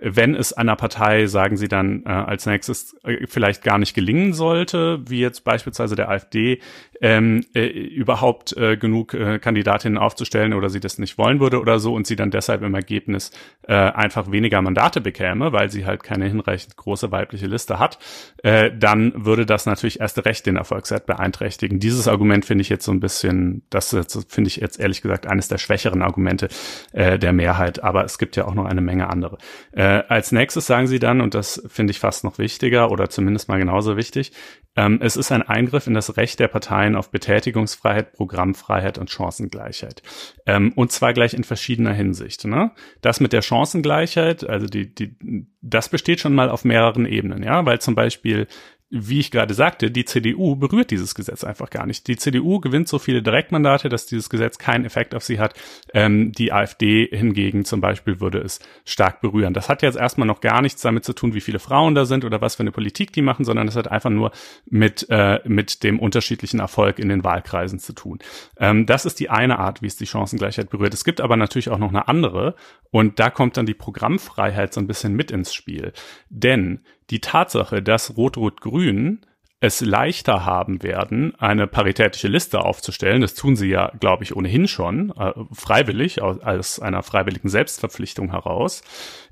wenn 0.00 0.34
es 0.34 0.52
einer 0.52 0.76
Partei, 0.76 1.26
sagen 1.26 1.56
sie 1.56 1.68
dann 1.68 2.04
äh, 2.06 2.08
als 2.08 2.46
nächstes, 2.46 2.96
äh, 3.04 3.26
vielleicht 3.26 3.62
gar 3.62 3.78
nicht 3.78 3.94
gelingen 3.94 4.32
sollte, 4.32 5.00
wie 5.06 5.20
jetzt 5.20 5.44
beispielsweise 5.44 5.94
der 5.94 6.08
AfD, 6.08 6.60
ähm, 7.02 7.44
äh, 7.54 7.66
überhaupt 7.66 8.56
äh, 8.56 8.76
genug 8.76 9.14
äh, 9.14 9.38
Kandidatinnen 9.38 9.98
aufzustellen 9.98 10.52
oder 10.52 10.68
sie 10.68 10.80
das 10.80 10.98
nicht 10.98 11.18
wollen 11.18 11.40
würde 11.40 11.60
oder 11.60 11.78
so 11.78 11.94
und 11.94 12.06
sie 12.06 12.16
dann 12.16 12.30
deshalb 12.30 12.62
im 12.62 12.74
Ergebnis 12.74 13.30
äh, 13.66 13.74
einfach 13.74 14.30
weniger 14.30 14.60
Mandate 14.60 15.00
bekäme, 15.00 15.52
weil 15.52 15.70
sie 15.70 15.86
halt 15.86 16.02
keine 16.02 16.26
hinreichend 16.26 16.76
große 16.76 17.10
weibliche 17.10 17.46
Liste 17.46 17.78
hat, 17.78 17.98
äh, 18.42 18.70
dann 18.76 19.12
würde 19.24 19.46
das 19.46 19.66
natürlich 19.66 20.00
erst 20.00 20.24
recht 20.24 20.46
den 20.46 20.56
Erfolgswert 20.56 21.06
beeinträchtigen. 21.06 21.78
Dieses 21.78 22.08
Argument 22.08 22.44
finde 22.44 22.62
ich 22.62 22.68
jetzt 22.68 22.84
so 22.84 22.92
ein 22.92 23.00
bisschen, 23.00 23.62
das 23.70 23.96
finde 24.28 24.48
ich 24.48 24.56
jetzt 24.56 24.78
ehrlich 24.78 25.02
gesagt 25.02 25.26
eines 25.26 25.48
der 25.48 25.58
schwächeren 25.58 26.02
Argumente 26.02 26.48
äh, 26.92 27.18
der 27.18 27.32
Mehrheit, 27.32 27.82
aber 27.82 28.04
es 28.04 28.18
gibt 28.18 28.36
ja 28.36 28.46
auch 28.46 28.54
noch 28.54 28.66
eine 28.66 28.80
Menge 28.80 29.08
andere. 29.08 29.38
Äh, 29.72 29.89
Äh, 29.90 30.04
als 30.06 30.30
nächstes 30.30 30.66
sagen 30.66 30.86
sie 30.86 31.00
dann, 31.00 31.20
und 31.20 31.34
das 31.34 31.60
finde 31.66 31.90
ich 31.90 31.98
fast 31.98 32.22
noch 32.22 32.38
wichtiger 32.38 32.92
oder 32.92 33.10
zumindest 33.10 33.48
mal 33.48 33.58
genauso 33.58 33.96
wichtig, 33.96 34.30
ähm, 34.76 35.00
es 35.02 35.16
ist 35.16 35.32
ein 35.32 35.42
Eingriff 35.42 35.88
in 35.88 35.94
das 35.94 36.16
Recht 36.16 36.38
der 36.38 36.46
Parteien 36.46 36.94
auf 36.94 37.10
Betätigungsfreiheit, 37.10 38.12
Programmfreiheit 38.12 38.98
und 38.98 39.10
Chancengleichheit. 39.10 40.02
Ähm, 40.46 40.72
und 40.76 40.92
zwar 40.92 41.12
gleich 41.12 41.34
in 41.34 41.42
verschiedener 41.42 41.92
Hinsicht. 41.92 42.44
Ne? 42.44 42.70
Das 43.00 43.18
mit 43.18 43.32
der 43.32 43.42
Chancengleichheit, 43.42 44.48
also 44.48 44.68
die, 44.68 44.94
die, 44.94 45.16
das 45.60 45.88
besteht 45.88 46.20
schon 46.20 46.36
mal 46.36 46.50
auf 46.50 46.64
mehreren 46.64 47.04
Ebenen, 47.04 47.42
ja, 47.42 47.66
weil 47.66 47.80
zum 47.80 47.96
Beispiel 47.96 48.46
wie 48.90 49.20
ich 49.20 49.30
gerade 49.30 49.54
sagte, 49.54 49.90
die 49.92 50.04
CDU 50.04 50.56
berührt 50.56 50.90
dieses 50.90 51.14
Gesetz 51.14 51.44
einfach 51.44 51.70
gar 51.70 51.86
nicht. 51.86 52.08
Die 52.08 52.16
CDU 52.16 52.58
gewinnt 52.58 52.88
so 52.88 52.98
viele 52.98 53.22
Direktmandate, 53.22 53.88
dass 53.88 54.06
dieses 54.06 54.28
Gesetz 54.28 54.58
keinen 54.58 54.84
Effekt 54.84 55.14
auf 55.14 55.22
sie 55.22 55.38
hat. 55.38 55.54
Ähm, 55.94 56.32
die 56.32 56.52
AfD 56.52 57.06
hingegen 57.06 57.64
zum 57.64 57.80
Beispiel 57.80 58.20
würde 58.20 58.38
es 58.38 58.58
stark 58.84 59.20
berühren. 59.20 59.54
Das 59.54 59.68
hat 59.68 59.82
jetzt 59.82 59.96
erstmal 59.96 60.26
noch 60.26 60.40
gar 60.40 60.60
nichts 60.60 60.82
damit 60.82 61.04
zu 61.04 61.12
tun, 61.12 61.34
wie 61.34 61.40
viele 61.40 61.60
Frauen 61.60 61.94
da 61.94 62.04
sind 62.04 62.24
oder 62.24 62.40
was 62.40 62.56
für 62.56 62.64
eine 62.64 62.72
Politik 62.72 63.12
die 63.12 63.22
machen, 63.22 63.44
sondern 63.44 63.68
es 63.68 63.76
hat 63.76 63.88
einfach 63.88 64.10
nur 64.10 64.32
mit, 64.66 65.06
äh, 65.08 65.38
mit 65.44 65.84
dem 65.84 66.00
unterschiedlichen 66.00 66.58
Erfolg 66.58 66.98
in 66.98 67.08
den 67.08 67.22
Wahlkreisen 67.22 67.78
zu 67.78 67.92
tun. 67.92 68.18
Ähm, 68.58 68.86
das 68.86 69.06
ist 69.06 69.20
die 69.20 69.30
eine 69.30 69.60
Art, 69.60 69.82
wie 69.82 69.86
es 69.86 69.96
die 69.96 70.06
Chancengleichheit 70.06 70.68
berührt. 70.68 70.94
Es 70.94 71.04
gibt 71.04 71.20
aber 71.20 71.36
natürlich 71.36 71.68
auch 71.68 71.78
noch 71.78 71.90
eine 71.90 72.08
andere 72.08 72.56
und 72.90 73.20
da 73.20 73.30
kommt 73.30 73.56
dann 73.56 73.66
die 73.66 73.74
Programmfreiheit 73.74 74.74
so 74.74 74.80
ein 74.80 74.88
bisschen 74.88 75.14
mit 75.14 75.30
ins 75.30 75.54
Spiel. 75.54 75.92
Denn 76.28 76.80
die 77.10 77.20
Tatsache, 77.20 77.82
dass 77.82 78.16
Rot-Rot-Grün 78.16 79.20
es 79.62 79.82
leichter 79.82 80.46
haben 80.46 80.82
werden, 80.82 81.34
eine 81.38 81.66
paritätische 81.66 82.28
Liste 82.28 82.60
aufzustellen. 82.60 83.20
Das 83.20 83.34
tun 83.34 83.56
sie 83.56 83.68
ja, 83.68 83.92
glaube 84.00 84.24
ich, 84.24 84.34
ohnehin 84.34 84.66
schon, 84.66 85.10
äh, 85.10 85.32
freiwillig, 85.52 86.22
aus 86.22 86.80
einer 86.80 87.02
freiwilligen 87.02 87.50
Selbstverpflichtung 87.50 88.30
heraus. 88.30 88.82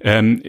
Ähm, 0.00 0.42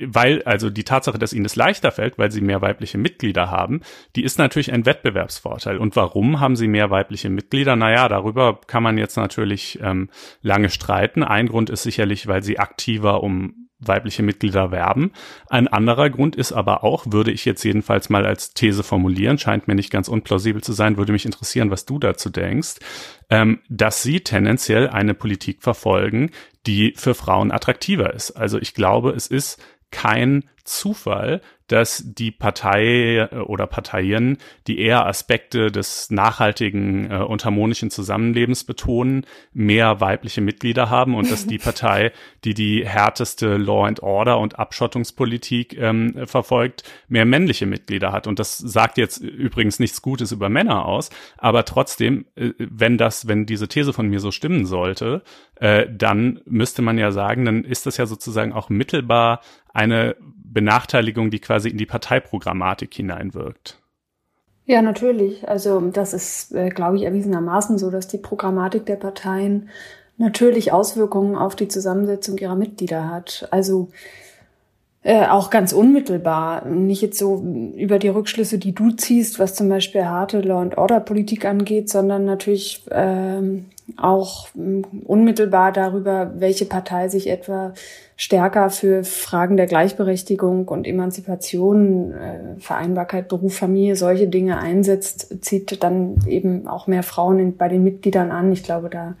weil, 0.00 0.42
also 0.44 0.70
die 0.70 0.84
Tatsache, 0.84 1.18
dass 1.18 1.34
ihnen 1.34 1.44
das 1.44 1.54
leichter 1.54 1.92
fällt, 1.92 2.16
weil 2.16 2.30
sie 2.30 2.40
mehr 2.40 2.62
weibliche 2.62 2.96
Mitglieder 2.96 3.50
haben, 3.50 3.82
die 4.16 4.24
ist 4.24 4.38
natürlich 4.38 4.72
ein 4.72 4.86
Wettbewerbsvorteil. 4.86 5.76
Und 5.76 5.94
warum 5.94 6.40
haben 6.40 6.56
sie 6.56 6.66
mehr 6.66 6.90
weibliche 6.90 7.28
Mitglieder? 7.28 7.76
Naja, 7.76 8.08
darüber 8.08 8.58
kann 8.66 8.82
man 8.82 8.96
jetzt 8.96 9.18
natürlich 9.18 9.78
ähm, 9.82 10.08
lange 10.40 10.70
streiten. 10.70 11.22
Ein 11.22 11.48
Grund 11.48 11.68
ist 11.68 11.82
sicherlich, 11.82 12.26
weil 12.26 12.42
sie 12.42 12.58
aktiver 12.58 13.22
um 13.22 13.67
weibliche 13.80 14.22
Mitglieder 14.22 14.70
werben. 14.70 15.12
Ein 15.48 15.68
anderer 15.68 16.10
Grund 16.10 16.36
ist 16.36 16.52
aber 16.52 16.82
auch, 16.84 17.06
würde 17.08 17.30
ich 17.30 17.44
jetzt 17.44 17.62
jedenfalls 17.62 18.08
mal 18.08 18.26
als 18.26 18.52
These 18.52 18.82
formulieren, 18.82 19.38
scheint 19.38 19.68
mir 19.68 19.74
nicht 19.74 19.90
ganz 19.90 20.08
unplausibel 20.08 20.62
zu 20.62 20.72
sein, 20.72 20.96
würde 20.96 21.12
mich 21.12 21.26
interessieren, 21.26 21.70
was 21.70 21.84
du 21.84 21.98
dazu 21.98 22.30
denkst, 22.30 22.76
ähm, 23.30 23.60
dass 23.68 24.02
sie 24.02 24.20
tendenziell 24.20 24.88
eine 24.88 25.14
Politik 25.14 25.62
verfolgen, 25.62 26.30
die 26.66 26.94
für 26.96 27.14
Frauen 27.14 27.52
attraktiver 27.52 28.12
ist. 28.12 28.32
Also 28.32 28.58
ich 28.58 28.74
glaube, 28.74 29.10
es 29.10 29.26
ist 29.26 29.62
kein 29.90 30.44
Zufall, 30.68 31.40
dass 31.68 32.02
die 32.04 32.30
Partei 32.30 33.28
äh, 33.30 33.36
oder 33.36 33.66
Parteien, 33.66 34.38
die 34.66 34.80
eher 34.80 35.06
Aspekte 35.06 35.70
des 35.70 36.10
nachhaltigen 36.10 37.10
äh, 37.10 37.16
und 37.18 37.44
harmonischen 37.44 37.90
Zusammenlebens 37.90 38.64
betonen, 38.64 39.26
mehr 39.52 40.00
weibliche 40.00 40.40
Mitglieder 40.40 40.90
haben 40.90 41.14
und 41.14 41.30
dass 41.30 41.46
die 41.46 41.58
Partei, 41.68 42.12
die 42.44 42.54
die 42.54 42.86
härteste 42.86 43.56
Law 43.56 43.86
and 43.86 44.02
Order 44.02 44.38
und 44.38 44.58
Abschottungspolitik 44.58 45.78
ähm, 45.78 46.26
verfolgt, 46.26 46.82
mehr 47.08 47.26
männliche 47.26 47.66
Mitglieder 47.66 48.12
hat. 48.12 48.26
Und 48.26 48.38
das 48.38 48.58
sagt 48.58 48.98
jetzt 48.98 49.18
übrigens 49.18 49.78
nichts 49.78 50.02
Gutes 50.02 50.32
über 50.32 50.48
Männer 50.48 50.86
aus, 50.86 51.10
aber 51.36 51.64
trotzdem, 51.64 52.24
äh, 52.34 52.52
wenn 52.58 52.96
das, 52.96 53.28
wenn 53.28 53.46
diese 53.46 53.68
These 53.68 53.92
von 53.92 54.08
mir 54.08 54.20
so 54.20 54.30
stimmen 54.30 54.64
sollte, 54.64 55.22
äh, 55.56 55.86
dann 55.90 56.40
müsste 56.46 56.80
man 56.80 56.96
ja 56.96 57.10
sagen, 57.10 57.44
dann 57.44 57.64
ist 57.64 57.84
das 57.84 57.98
ja 57.98 58.06
sozusagen 58.06 58.54
auch 58.54 58.70
mittelbar 58.70 59.40
eine 59.74 60.16
Benachteiligung, 60.52 61.30
die 61.30 61.40
quasi 61.40 61.68
in 61.68 61.78
die 61.78 61.86
Parteiprogrammatik 61.86 62.94
hineinwirkt. 62.94 63.80
Ja, 64.64 64.82
natürlich. 64.82 65.48
Also 65.48 65.80
das 65.80 66.12
ist, 66.12 66.52
äh, 66.54 66.68
glaube 66.68 66.96
ich, 66.96 67.04
erwiesenermaßen 67.04 67.78
so, 67.78 67.90
dass 67.90 68.06
die 68.06 68.18
Programmatik 68.18 68.84
der 68.86 68.96
Parteien 68.96 69.70
natürlich 70.18 70.72
Auswirkungen 70.72 71.36
auf 71.36 71.56
die 71.56 71.68
Zusammensetzung 71.68 72.36
ihrer 72.38 72.56
Mitglieder 72.56 73.10
hat. 73.10 73.48
Also 73.50 73.88
äh, 75.02 75.26
auch 75.26 75.50
ganz 75.50 75.72
unmittelbar. 75.72 76.64
Nicht 76.66 77.02
jetzt 77.02 77.18
so 77.18 77.44
über 77.76 77.98
die 77.98 78.08
Rückschlüsse, 78.08 78.58
die 78.58 78.74
du 78.74 78.90
ziehst, 78.90 79.38
was 79.38 79.54
zum 79.54 79.68
Beispiel 79.68 80.04
harte 80.04 80.40
Law 80.40 80.60
and 80.60 80.76
Order 80.76 81.00
Politik 81.00 81.44
angeht, 81.44 81.88
sondern 81.88 82.24
natürlich 82.24 82.84
ähm, 82.90 83.66
auch 83.96 84.48
ähm, 84.56 84.84
unmittelbar 85.04 85.72
darüber, 85.72 86.32
welche 86.38 86.64
Partei 86.64 87.08
sich 87.08 87.28
etwa 87.30 87.74
stärker 88.16 88.70
für 88.70 89.04
Fragen 89.04 89.56
der 89.56 89.66
Gleichberechtigung 89.66 90.66
und 90.66 90.86
Emanzipation, 90.86 92.12
äh, 92.12 92.60
Vereinbarkeit, 92.60 93.28
Beruf, 93.28 93.56
Familie, 93.56 93.94
solche 93.94 94.26
Dinge 94.26 94.58
einsetzt, 94.58 95.44
zieht 95.44 95.82
dann 95.82 96.16
eben 96.26 96.66
auch 96.66 96.88
mehr 96.88 97.04
Frauen 97.04 97.38
in, 97.38 97.56
bei 97.56 97.68
den 97.68 97.84
Mitgliedern 97.84 98.32
an. 98.32 98.50
Ich 98.50 98.64
glaube, 98.64 98.90
da 98.90 99.14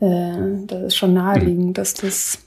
äh, 0.00 0.64
das 0.66 0.82
ist 0.84 0.96
schon 0.96 1.14
naheliegend, 1.14 1.76
dass 1.76 1.94
das 1.94 2.38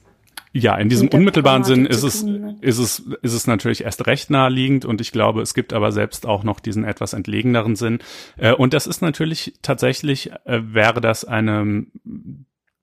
ja, 0.53 0.75
in 0.77 0.89
diesem 0.89 1.07
unmittelbaren 1.07 1.63
Sinn 1.63 1.85
ist 1.85 2.03
es, 2.03 2.23
ist 2.61 2.77
es, 2.77 2.99
ist 3.21 3.33
es 3.33 3.47
natürlich 3.47 3.83
erst 3.83 4.05
recht 4.05 4.29
naheliegend 4.29 4.83
und 4.83 4.99
ich 4.99 5.11
glaube, 5.11 5.41
es 5.41 5.53
gibt 5.53 5.71
aber 5.71 5.91
selbst 5.91 6.25
auch 6.25 6.43
noch 6.43 6.59
diesen 6.59 6.83
etwas 6.83 7.13
entlegeneren 7.13 7.75
Sinn. 7.75 7.99
Äh, 8.37 8.53
und 8.53 8.73
das 8.73 8.85
ist 8.85 9.01
natürlich 9.01 9.53
tatsächlich, 9.61 10.31
äh, 10.45 10.61
wäre 10.73 10.99
das 10.99 11.23
eine 11.23 11.85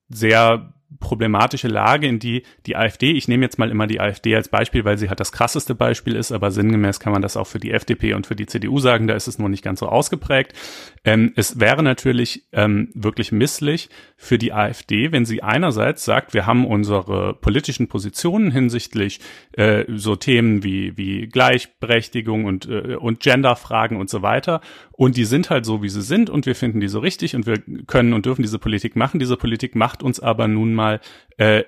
sehr 0.09 0.73
problematische 1.01 1.69
Lage, 1.69 2.07
in 2.07 2.19
die 2.19 2.43
die 2.67 2.77
AfD, 2.77 3.13
ich 3.13 3.29
nehme 3.29 3.45
jetzt 3.45 3.59
mal 3.59 3.71
immer 3.71 3.87
die 3.87 4.01
AfD 4.01 4.35
als 4.35 4.49
Beispiel, 4.49 4.85
weil 4.85 4.99
sie 4.99 5.09
halt 5.09 5.21
das 5.21 5.33
krasseste 5.33 5.75
Beispiel 5.75 6.17
ist, 6.17 6.33
aber 6.33 6.51
sinngemäß 6.51 6.99
kann 7.01 7.13
man 7.13 7.23
das 7.23 7.37
auch 7.37 7.47
für 7.47 7.59
die 7.59 7.73
FDP 7.73 8.15
und 8.15 8.27
für 8.27 8.37
die 8.37 8.47
CDU 8.47 8.79
sagen, 8.79 9.07
da 9.07 9.15
ist 9.15 9.29
es 9.29 9.39
nur 9.39 9.49
nicht 9.49 9.63
ganz 9.63 9.81
so 9.81 9.87
ausgeprägt. 9.87 10.55
Ähm, 11.05 11.33
es 11.37 11.61
wäre 11.61 11.83
natürlich 11.83 12.45
ähm, 12.53 12.91
wirklich 12.95 13.33
misslich 13.33 13.91
für 14.17 14.39
die 14.39 14.53
AfD, 14.53 15.13
wenn 15.13 15.27
sie 15.27 15.43
einerseits 15.43 16.05
sagt, 16.05 16.35
wir 16.35 16.47
haben 16.47 16.67
unsere 16.67 17.35
politischen 17.35 17.89
Positionen 17.89 18.51
hinsichtlich 18.51 19.21
äh, 19.53 19.85
so 19.89 20.17
Themen 20.17 20.65
wie, 20.65 20.97
wie 20.97 21.27
Gleichberechtigung 21.27 22.47
und, 22.47 22.67
äh, 22.67 22.97
und 22.97 23.21
Genderfragen 23.21 23.99
und 23.99 24.09
so 24.09 24.23
weiter 24.23 24.61
und 24.99 25.17
die 25.17 25.27
sind 25.27 25.49
halt 25.49 25.65
so, 25.65 25.81
wie 25.81 25.89
sie 25.89 26.03
sind 26.03 26.29
und 26.29 26.45
wir 26.45 26.57
finden 26.57 26.81
die 26.81 26.89
so 26.89 26.99
richtig 26.99 27.37
und 27.37 27.47
wir 27.47 27.63
können 27.87 28.13
und 28.15 28.27
dürfen 28.27 28.43
diese 28.43 28.59
Politik 28.59 28.97
machen. 28.97 29.21
Diese 29.21 29.37
Politik 29.37 29.77
macht 29.77 30.03
uns 30.03 30.19
aber 30.19 30.49
nun 30.49 30.75
mal 30.75 31.01
äh, 31.37 31.63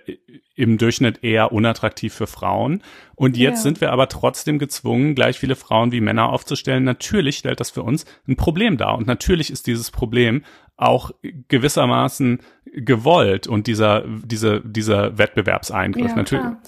im 0.56 0.78
Durchschnitt 0.78 1.22
eher 1.22 1.52
unattraktiv 1.52 2.12
für 2.12 2.26
Frauen. 2.26 2.82
Und 3.14 3.36
jetzt 3.36 3.58
ja. 3.58 3.62
sind 3.62 3.80
wir 3.80 3.92
aber 3.92 4.08
trotzdem 4.08 4.58
gezwungen, 4.58 5.14
gleich 5.14 5.38
viele 5.38 5.54
Frauen 5.54 5.92
wie 5.92 6.00
Männer 6.00 6.28
aufzustellen. 6.28 6.82
Natürlich 6.82 7.36
stellt 7.36 7.60
das 7.60 7.70
für 7.70 7.84
uns 7.84 8.04
ein 8.26 8.34
Problem 8.34 8.76
dar. 8.76 8.98
Und 8.98 9.06
natürlich 9.06 9.52
ist 9.52 9.68
dieses 9.68 9.92
Problem 9.92 10.42
auch 10.76 11.12
gewissermaßen 11.46 12.40
gewollt 12.64 13.46
und 13.46 13.68
dieser, 13.68 14.08
dieser, 14.08 14.58
dieser 14.58 15.18
Wettbewerbseingriff. 15.18 16.08
Ja, 16.08 16.16
natürlich. 16.16 16.46
Klar. 16.46 16.62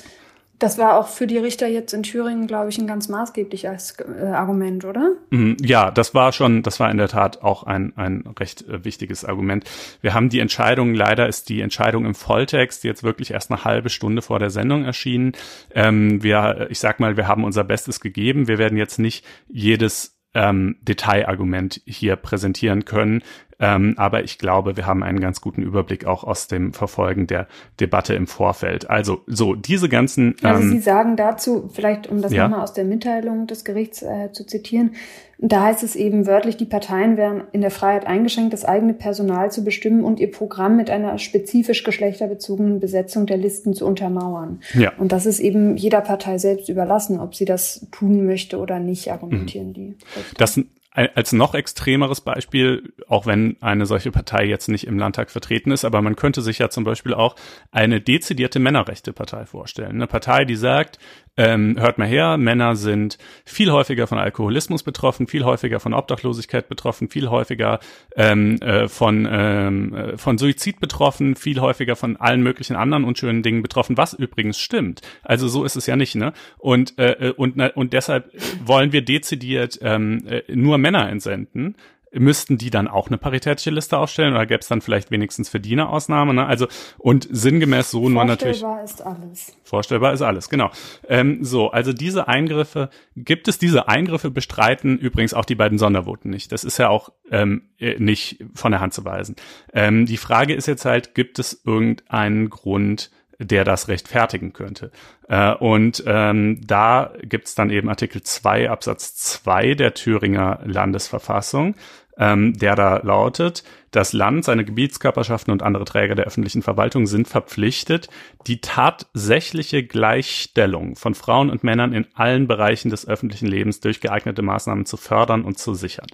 Das 0.63 0.79
war 0.79 0.97
auch 0.97 1.09
für 1.09 1.27
die 1.27 1.39
Richter 1.39 1.67
jetzt 1.67 1.93
in 1.93 2.05
Thüringen, 2.05 2.47
glaube 2.47 2.69
ich, 2.69 2.79
ein 2.79 2.87
ganz 2.87 3.09
maßgebliches 3.09 3.97
äh, 3.99 4.27
Argument, 4.27 4.85
oder? 4.85 5.15
Mhm, 5.31 5.57
ja, 5.61 5.91
das 5.91 6.15
war 6.15 6.31
schon, 6.31 6.63
das 6.63 6.79
war 6.79 6.89
in 6.89 6.99
der 6.99 7.09
Tat 7.09 7.43
auch 7.43 7.65
ein, 7.65 7.93
ein 7.97 8.23
recht 8.39 8.69
äh, 8.69 8.85
wichtiges 8.85 9.25
Argument. 9.25 9.65
Wir 10.03 10.15
haben 10.15 10.29
die 10.29 10.39
Entscheidung, 10.39 10.95
leider 10.95 11.27
ist 11.27 11.49
die 11.49 11.63
Entscheidung 11.63 12.07
im 12.07 12.15
Volltext 12.15 12.85
jetzt 12.85 13.03
wirklich 13.03 13.33
erst 13.33 13.51
eine 13.51 13.65
halbe 13.65 13.91
Stunde 13.91 14.23
vor 14.23 14.39
der 14.39 14.51
Sendung 14.51 14.85
erschienen. 14.85 15.33
Ähm, 15.75 16.23
wir, 16.23 16.69
ich 16.71 16.79
sag 16.79 17.01
mal, 17.01 17.17
wir 17.17 17.27
haben 17.27 17.43
unser 17.43 17.65
Bestes 17.65 17.99
gegeben. 17.99 18.47
Wir 18.47 18.59
werden 18.59 18.79
jetzt 18.79 19.01
nicht 19.01 19.25
jedes 19.49 20.17
ähm, 20.33 20.77
Detailargument 20.81 21.81
hier 21.87 22.15
präsentieren 22.15 22.85
können. 22.85 23.23
Ähm, 23.63 23.95
aber 23.97 24.25
ich 24.25 24.39
glaube, 24.39 24.77
wir 24.77 24.87
haben 24.87 25.05
einen 25.05 25.21
ganz 25.21 25.41
guten 25.41 25.63
Überblick 25.63 26.05
auch 26.05 26.25
aus 26.25 26.49
dem 26.49 26.73
Verfolgen 26.73 27.29
der 27.29 27.47
Debatte 27.79 28.13
im 28.15 28.27
Vorfeld. 28.27 28.91
Also 28.91 29.21
so 29.29 29.55
diese 29.55 29.89
ganzen. 29.89 30.35
Ähm, 30.43 30.51
also 30.51 30.69
Sie 30.69 30.81
sagen 30.81 31.17
dazu, 31.17 31.71
vielleicht 31.73 32.09
um 32.09 32.21
das 32.21 32.33
ja? 32.33 32.49
nochmal 32.49 32.65
aus 32.65 32.73
der 32.73 32.85
Mitteilung 32.85 33.47
des 33.47 33.65
Gerichts 33.65 34.03
äh, 34.03 34.33
zu 34.33 34.45
zitieren, 34.45 34.97
da 35.45 35.63
heißt 35.63 35.83
es 35.83 35.97
eben 35.97 36.27
wörtlich, 36.27 36.57
die 36.57 36.67
Parteien 36.67 37.17
wären 37.17 37.43
in 37.53 37.63
der 37.63 37.73
Freiheit 37.73 38.07
eingeschränkt, 38.07 38.53
das 38.53 38.65
eigene 38.65 38.95
Personal 38.95 39.51
zu 39.51 39.65
bestimmen 39.65 40.05
und 40.05 40.21
ihr 40.21 40.31
Programm 40.31 40.77
mit 40.77 40.91
einer 40.91 41.19
spezifisch 41.19 41.83
geschlechterbezogenen 41.83 42.79
Besetzung 42.79 43.27
der 43.27 43.39
Listen 43.39 43.75
zu 43.75 43.87
untermauern. 43.87 44.61
Ja. 44.75 44.93
Und 44.99 45.13
das 45.13 45.27
ist 45.27 45.41
eben 45.41 45.77
jeder 45.77 46.01
Partei 46.01 46.39
selbst 46.39 46.69
überlassen, 46.69 47.19
ob 47.19 47.35
sie 47.35 47.45
das 47.45 47.89
tun 47.91 48.25
möchte 48.25 48.59
oder 48.59 48.79
nicht, 48.79 49.11
argumentieren 49.11 49.69
mhm. 49.69 49.75
die. 49.75 49.97
Das 50.37 50.61
als 50.95 51.33
noch 51.33 51.55
extremeres 51.55 52.21
Beispiel, 52.21 52.93
auch 53.09 53.25
wenn 53.25 53.57
eine 53.63 53.87
solche 53.87 54.11
Partei 54.11 54.45
jetzt 54.45 54.69
nicht 54.69 54.87
im 54.87 54.99
Landtag 54.99 55.31
vertreten 55.31 55.71
ist, 55.71 55.87
aber 55.87 56.03
man 56.03 56.17
könnte 56.17 56.43
sich 56.43 56.59
ja 56.59 56.69
zum 56.69 56.85
Beispiel 56.85 57.15
auch 57.15 57.35
eine 57.71 58.01
dezidierte 58.01 58.59
Männerrechtepartei 58.59 59.47
vorstellen. 59.47 59.93
Eine 59.93 60.07
Partei, 60.07 60.45
die 60.45 60.57
sagt, 60.57 60.99
ähm, 61.37 61.77
hört 61.79 61.97
mal 61.97 62.07
her, 62.07 62.37
Männer 62.37 62.77
sind 62.77 63.17
viel 63.45 63.71
häufiger 63.73 64.07
von 64.07 64.19
Alkoholismus 64.19 64.83
betroffen, 64.83 65.27
viel 65.27 65.45
häufiger 65.45 65.81
von 65.81 65.95
Obdachlosigkeit 65.95 66.69
betroffen, 66.69 67.09
viel 67.09 67.29
häufiger 67.31 67.81
ähm, 68.17 68.57
äh, 68.61 68.87
von, 68.89 69.27
ähm, 69.31 69.95
äh, 69.95 70.19
von 70.19 70.37
Suizid 70.37 70.79
betroffen, 70.79 71.35
viel 71.35 71.61
häufiger 71.61 71.97
von 71.97 72.17
allen 72.19 72.43
möglichen 72.43 72.77
anderen 72.77 73.05
unschönen 73.05 73.43
Dingen 73.43 73.63
betroffen, 73.63 73.97
was 73.97 74.13
übrigens 74.13 74.59
stimmt. 74.59 75.01
Also 75.23 75.49
so 75.49 75.65
ist 75.65 75.77
es 75.77 75.87
ja 75.87 75.97
nicht, 75.97 76.15
ne? 76.15 76.35
Und, 76.59 76.99
äh, 76.99 77.29
äh 77.29 77.31
und, 77.31 77.59
und 77.77 77.93
deshalb 77.95 78.31
wollen 78.65 78.93
wir 78.93 79.03
dezidiert 79.03 79.79
ähm, 79.81 80.27
äh, 80.27 80.43
nur 80.55 80.77
Männer 80.77 81.09
entsenden 81.09 81.77
müssten 82.13 82.59
die 82.59 82.71
dann 82.71 82.89
auch 82.89 83.09
eine 83.09 83.19
paritätische 83.19 83.71
Liste 83.71 83.99
aufstellen 83.99 84.35
oder 84.35 84.47
gäbe 84.47 84.61
es 84.61 84.69
dann 84.69 84.81
vielleicht 84.81 85.11
wenigstens 85.11 85.49
Verdiener-Ausnahme? 85.49 86.35
Ne? 86.35 86.47
Also 86.47 86.67
und 86.99 87.27
sinngemäß 87.31 87.91
so 87.91 88.09
nur 88.09 88.25
natürlich. 88.25 88.61
Vorstellbar 88.61 88.85
ist 88.85 89.03
alles. 89.03 89.57
Vorstellbar 89.65 90.13
ist 90.13 90.23
alles, 90.23 90.49
genau. 90.49 90.71
Ähm, 91.09 91.45
so, 91.45 91.71
also 91.71 91.93
diese 91.93 92.29
Eingriffe, 92.29 92.91
gibt 93.17 93.49
es 93.49 93.59
diese 93.59 93.89
Eingriffe, 93.89 94.31
bestreiten 94.31 94.99
übrigens 94.99 95.35
auch 95.35 95.45
die 95.45 95.55
beiden 95.55 95.79
Sondervoten 95.79 96.31
nicht. 96.31 96.53
Das 96.53 96.65
ist 96.65 96.79
ja 96.79 96.89
auch 96.89 97.11
ähm, 97.31 97.71
äh, 97.79 97.99
nicht 97.99 98.45
von 98.55 98.73
der 98.73 98.81
Hand 98.81 98.95
zu 98.95 99.05
weisen. 99.05 99.37
Ähm, 99.73 100.07
die 100.07 100.19
Frage 100.19 100.55
ist 100.55 100.67
jetzt 100.67 100.85
halt, 100.85 101.15
gibt 101.15 101.39
es 101.39 101.63
irgendeinen 101.65 102.51
Grund, 102.51 103.11
der 103.45 103.65
das 103.65 103.89
rechtfertigen 103.89 104.53
könnte. 104.53 104.91
Äh, 105.29 105.55
und 105.55 106.03
ähm, 106.07 106.61
da 106.65 107.13
gibt's 107.23 107.55
dann 107.55 107.71
eben 107.71 107.89
Artikel 107.89 108.23
2 108.23 108.71
Absatz 108.71 109.15
2 109.15 109.75
der 109.75 109.95
Thüringer 109.95 110.61
Landesverfassung, 110.65 111.75
ähm, 112.19 112.53
der 112.59 112.77
da 112.77 112.97
lautet, 112.99 113.65
das 113.93 114.13
Land, 114.13 114.45
seine 114.45 114.65
Gebietskörperschaften 114.65 115.53
und 115.53 115.63
andere 115.63 115.85
Träger 115.85 116.15
der 116.15 116.25
öffentlichen 116.25 116.63
Verwaltung 116.63 117.07
sind 117.07 117.29
verpflichtet, 117.29 118.09
die 118.47 118.61
tatsächliche 118.61 119.85
Gleichstellung 119.85 120.97
von 120.97 121.15
Frauen 121.15 121.51
und 121.51 121.63
Männern 121.63 121.93
in 121.93 122.07
allen 122.15 122.49
Bereichen 122.49 122.91
des 122.91 123.07
öffentlichen 123.07 123.47
Lebens 123.47 123.81
durch 123.81 124.01
geeignete 124.01 124.43
Maßnahmen 124.43 124.87
zu 124.87 124.97
fördern 124.97 125.45
und 125.45 125.59
zu 125.59 125.75
sichern. 125.75 126.07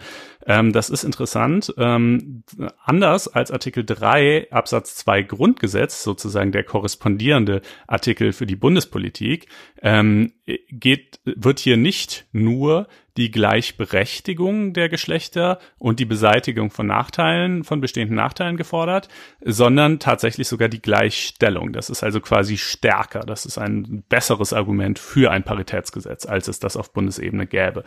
Ähm, 0.47 0.73
das 0.73 0.90
ist 0.90 1.04
interessant. 1.04 1.73
Ähm, 1.78 2.42
anders 2.85 3.28
als 3.28 3.50
Artikel 3.50 3.85
3 3.85 4.50
Absatz 4.50 4.97
2 4.97 5.23
Grundgesetz, 5.23 6.02
sozusagen 6.02 6.52
der 6.52 6.64
korrespondierende 6.64 7.62
Artikel 7.87 8.32
für 8.32 8.47
die 8.47 8.56
Bundespolitik, 8.56 9.47
ähm, 9.82 10.32
geht, 10.70 11.20
wird 11.25 11.61
hier 11.61 11.76
nicht 11.76 12.26
nur 12.32 12.88
die 13.18 13.30
Gleichberechtigung 13.32 14.73
der 14.73 14.88
Geschlechter 14.88 15.58
und 15.78 15.99
die 15.99 16.04
Beseitigung 16.04 16.70
von 16.70 16.87
Nachteilen, 16.87 17.64
von 17.68 17.80
bestehenden 17.80 18.16
Nachteilen 18.16 18.56
gefordert, 18.56 19.08
sondern 19.44 20.00
tatsächlich 20.00 20.48
sogar 20.48 20.68
die 20.68 20.82
Gleichstellung. 20.82 21.72
Das 21.72 21.90
ist 21.90 22.02
also 22.02 22.20
quasi 22.20 22.56
stärker. 22.56 23.20
Das 23.20 23.46
ist 23.46 23.58
ein 23.58 24.02
besseres 24.08 24.52
Argument 24.52 24.98
für 24.98 25.30
ein 25.30 25.44
Paritätsgesetz, 25.44 26.26
als 26.26 26.48
es 26.48 26.58
das 26.58 26.76
auf 26.76 26.92
Bundesebene 26.92 27.46
gäbe. 27.46 27.84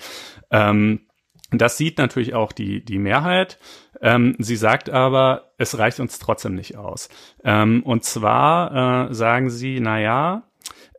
Ähm, 0.52 1.02
das 1.52 1.78
sieht 1.78 1.98
natürlich 1.98 2.34
auch 2.34 2.54
die, 2.54 2.84
die 2.84 2.98
Mehrheit. 2.98 3.60
Ähm, 4.02 4.36
sie 4.40 4.56
sagt 4.56 4.90
aber, 4.90 5.52
es 5.58 5.78
reicht 5.78 6.00
uns 6.00 6.18
trotzdem 6.18 6.56
nicht 6.56 6.78
aus. 6.78 7.10
Ähm, 7.44 7.84
und 7.84 8.06
zwar 8.06 9.10
äh, 9.10 9.14
sagen 9.14 9.50
sie, 9.50 9.80
na 9.82 10.00
ja, 10.00 10.44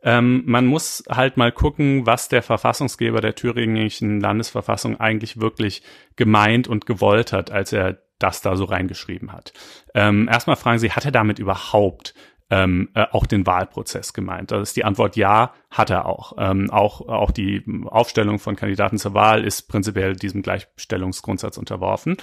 ähm, 0.03 0.43
man 0.45 0.65
muss 0.65 1.03
halt 1.09 1.37
mal 1.37 1.51
gucken, 1.51 2.05
was 2.05 2.27
der 2.27 2.43
Verfassungsgeber 2.43 3.21
der 3.21 3.35
thüringischen 3.35 4.19
Landesverfassung 4.19 4.99
eigentlich 4.99 5.39
wirklich 5.39 5.81
gemeint 6.15 6.67
und 6.67 6.85
gewollt 6.85 7.31
hat, 7.31 7.51
als 7.51 7.71
er 7.71 7.99
das 8.19 8.41
da 8.41 8.55
so 8.55 8.65
reingeschrieben 8.65 9.31
hat. 9.31 9.53
Ähm, 9.93 10.27
erstmal 10.31 10.55
fragen 10.55 10.79
Sie, 10.79 10.91
hat 10.91 11.05
er 11.05 11.11
damit 11.11 11.39
überhaupt 11.39 12.13
ähm, 12.49 12.89
äh, 12.93 13.05
auch 13.11 13.25
den 13.25 13.45
Wahlprozess 13.45 14.13
gemeint? 14.13 14.51
Das 14.51 14.69
ist 14.69 14.77
die 14.77 14.85
Antwort 14.85 15.15
ja, 15.15 15.53
hat 15.73 15.89
er 15.89 16.05
auch. 16.05 16.33
Ähm, 16.37 16.69
auch, 16.69 17.07
auch 17.07 17.31
die 17.31 17.63
Aufstellung 17.85 18.39
von 18.39 18.55
Kandidaten 18.55 18.97
zur 18.97 19.13
Wahl 19.13 19.43
ist 19.43 19.63
prinzipiell 19.63 20.15
diesem 20.15 20.43
Gleichstellungsgrundsatz 20.43 21.57
unterworfen. 21.57 22.17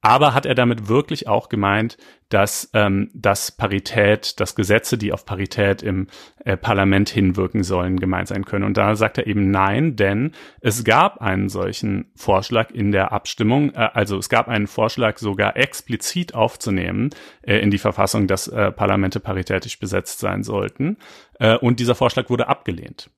Aber 0.00 0.34
hat 0.34 0.44
er 0.44 0.54
damit 0.54 0.88
wirklich 0.88 1.28
auch 1.28 1.48
gemeint, 1.48 1.96
dass, 2.28 2.68
ähm, 2.74 3.10
dass 3.14 3.52
Parität, 3.52 4.38
dass 4.38 4.54
Gesetze, 4.54 4.98
die 4.98 5.14
auf 5.14 5.24
Parität 5.24 5.82
im 5.82 6.08
äh, 6.44 6.58
Parlament 6.58 7.08
hinwirken 7.08 7.62
sollen, 7.62 7.98
gemeint 7.98 8.28
sein 8.28 8.44
können? 8.44 8.64
Und 8.64 8.76
da 8.76 8.96
sagt 8.96 9.16
er 9.16 9.26
eben 9.26 9.50
nein, 9.50 9.96
denn 9.96 10.32
es 10.60 10.84
gab 10.84 11.22
einen 11.22 11.48
solchen 11.48 12.10
Vorschlag 12.16 12.70
in 12.70 12.92
der 12.92 13.12
Abstimmung, 13.12 13.70
äh, 13.70 13.88
also 13.94 14.18
es 14.18 14.28
gab 14.28 14.48
einen 14.48 14.66
Vorschlag 14.66 15.16
sogar 15.16 15.56
explizit 15.56 16.34
aufzunehmen 16.34 17.08
äh, 17.40 17.58
in 17.60 17.70
die 17.70 17.78
Verfassung, 17.78 18.26
dass 18.26 18.46
äh, 18.48 18.72
Parlamente 18.72 19.20
paritätisch 19.20 19.78
besetzt 19.78 20.18
sein 20.18 20.42
sollten. 20.42 20.98
Äh, 21.38 21.56
und 21.56 21.80
dieser 21.80 21.94
Vorschlag 21.94 22.30
wurde 22.30 22.48
abgelehnt. 22.48 23.10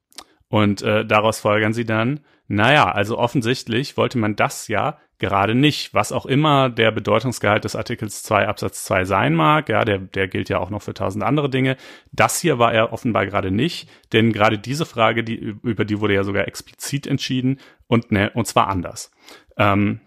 Und 0.48 0.82
äh, 0.82 1.04
daraus 1.04 1.40
folgern 1.40 1.72
sie 1.72 1.84
dann, 1.84 2.20
naja, 2.48 2.90
also 2.90 3.18
offensichtlich 3.18 3.96
wollte 3.96 4.18
man 4.18 4.36
das 4.36 4.68
ja 4.68 4.98
gerade 5.18 5.54
nicht, 5.54 5.94
was 5.94 6.12
auch 6.12 6.26
immer 6.26 6.68
der 6.68 6.90
Bedeutungsgehalt 6.90 7.64
des 7.64 7.74
Artikels 7.74 8.22
2 8.22 8.46
Absatz 8.46 8.84
2 8.84 9.04
sein 9.04 9.34
mag, 9.34 9.68
ja, 9.68 9.84
der, 9.84 9.98
der 9.98 10.28
gilt 10.28 10.48
ja 10.48 10.58
auch 10.58 10.70
noch 10.70 10.82
für 10.82 10.94
tausend 10.94 11.24
andere 11.24 11.48
Dinge. 11.48 11.76
Das 12.12 12.40
hier 12.40 12.58
war 12.58 12.72
er 12.72 12.92
offenbar 12.92 13.26
gerade 13.26 13.50
nicht, 13.50 13.88
denn 14.12 14.32
gerade 14.32 14.58
diese 14.58 14.86
Frage, 14.86 15.24
die, 15.24 15.34
über 15.34 15.84
die 15.84 16.00
wurde 16.00 16.14
ja 16.14 16.22
sogar 16.22 16.46
explizit 16.46 17.06
entschieden 17.06 17.58
und, 17.86 18.12
ne, 18.12 18.30
und 18.34 18.46
zwar 18.46 18.68
anders. 18.68 19.10
Ähm, 19.56 20.00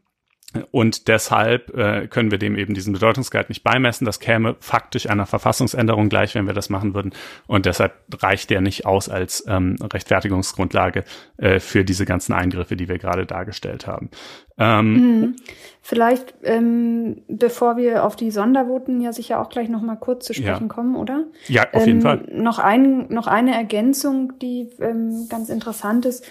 und 0.72 1.08
deshalb 1.08 1.78
äh, 1.78 2.08
können 2.08 2.32
wir 2.32 2.40
dem 2.40 2.56
eben 2.56 2.74
diesen 2.74 2.94
Bedeutungsgehalt 2.94 3.50
nicht 3.50 3.64
beimessen. 3.64 4.06
Das 4.06 4.20
käme 4.20 4.56
faktisch 4.60 5.08
einer 5.08 5.28
Verfassungsänderung 5.28 6.10
gleich, 6.10 6.34
wenn 6.34 6.48
wir 6.48 6.56
das 6.56 6.72
machen 6.72 6.96
würden. 6.96 7.14
Und 7.46 7.68
deshalb 7.68 7.94
reicht 8.24 8.50
der 8.50 8.60
nicht 8.60 8.88
aus 8.88 9.10
als 9.10 9.44
ähm, 9.48 9.76
Rechtfertigungsgrundlage 9.80 11.04
äh, 11.38 11.60
für 11.60 11.86
diese 11.86 12.06
ganzen 12.06 12.34
Eingriffe, 12.34 12.76
die 12.76 12.90
wir 12.90 12.98
gerade 12.98 13.28
dargestellt 13.28 13.86
haben. 13.86 14.10
Ähm, 14.58 14.94
mhm. 14.94 15.36
Vielleicht, 15.84 16.34
ähm, 16.42 17.22
bevor 17.28 17.78
wir 17.78 18.04
auf 18.04 18.16
die 18.16 18.32
Sondervoten 18.32 19.02
ja 19.02 19.14
sicher 19.14 19.40
auch 19.40 19.50
gleich 19.50 19.70
noch 19.70 19.84
mal 19.84 19.98
kurz 19.98 20.26
zu 20.26 20.34
sprechen 20.34 20.68
ja. 20.68 20.74
kommen, 20.74 20.96
oder? 20.96 21.26
Ja, 21.48 21.68
auf 21.74 21.86
jeden 21.86 22.00
ähm, 22.00 22.02
Fall. 22.02 22.28
Noch, 22.32 22.58
ein, 22.58 23.06
noch 23.10 23.28
eine 23.28 23.54
Ergänzung, 23.54 24.34
die 24.40 24.68
ähm, 24.80 25.28
ganz 25.30 25.50
interessant 25.50 26.08
ist 26.08 26.26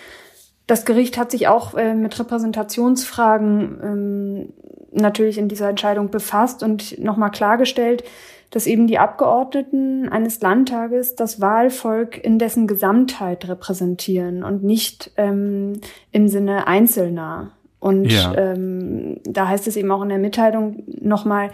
das 0.68 0.84
Gericht 0.84 1.18
hat 1.18 1.32
sich 1.32 1.48
auch 1.48 1.74
äh, 1.74 1.94
mit 1.94 2.16
Repräsentationsfragen 2.18 3.80
ähm, 3.82 4.52
natürlich 4.92 5.38
in 5.38 5.48
dieser 5.48 5.68
Entscheidung 5.68 6.10
befasst 6.10 6.62
und 6.62 7.02
nochmal 7.02 7.30
klargestellt, 7.30 8.04
dass 8.50 8.66
eben 8.66 8.86
die 8.86 8.98
Abgeordneten 8.98 10.08
eines 10.08 10.40
Landtages 10.40 11.16
das 11.16 11.40
Wahlvolk 11.40 12.22
in 12.22 12.38
dessen 12.38 12.66
Gesamtheit 12.66 13.48
repräsentieren 13.48 14.44
und 14.44 14.62
nicht 14.62 15.10
ähm, 15.16 15.80
im 16.12 16.28
Sinne 16.28 16.66
Einzelner. 16.66 17.50
Und 17.80 18.12
ja. 18.12 18.34
ähm, 18.36 19.20
da 19.24 19.48
heißt 19.48 19.66
es 19.68 19.76
eben 19.76 19.90
auch 19.90 20.02
in 20.02 20.08
der 20.10 20.18
Mitteilung 20.18 20.82
nochmal, 21.00 21.50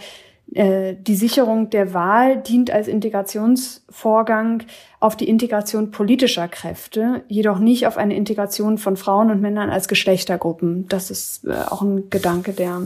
die 0.46 1.16
Sicherung 1.16 1.70
der 1.70 1.94
Wahl 1.94 2.40
dient 2.40 2.70
als 2.70 2.86
Integrationsvorgang 2.86 4.62
auf 5.00 5.16
die 5.16 5.28
Integration 5.28 5.90
politischer 5.90 6.46
Kräfte, 6.46 7.24
jedoch 7.28 7.58
nicht 7.58 7.86
auf 7.86 7.96
eine 7.96 8.14
Integration 8.14 8.78
von 8.78 8.96
Frauen 8.96 9.30
und 9.30 9.40
Männern 9.40 9.70
als 9.70 9.88
Geschlechtergruppen. 9.88 10.86
Das 10.88 11.10
ist 11.10 11.44
äh, 11.44 11.54
auch 11.68 11.82
ein 11.82 12.08
Gedanke, 12.08 12.52
der 12.52 12.82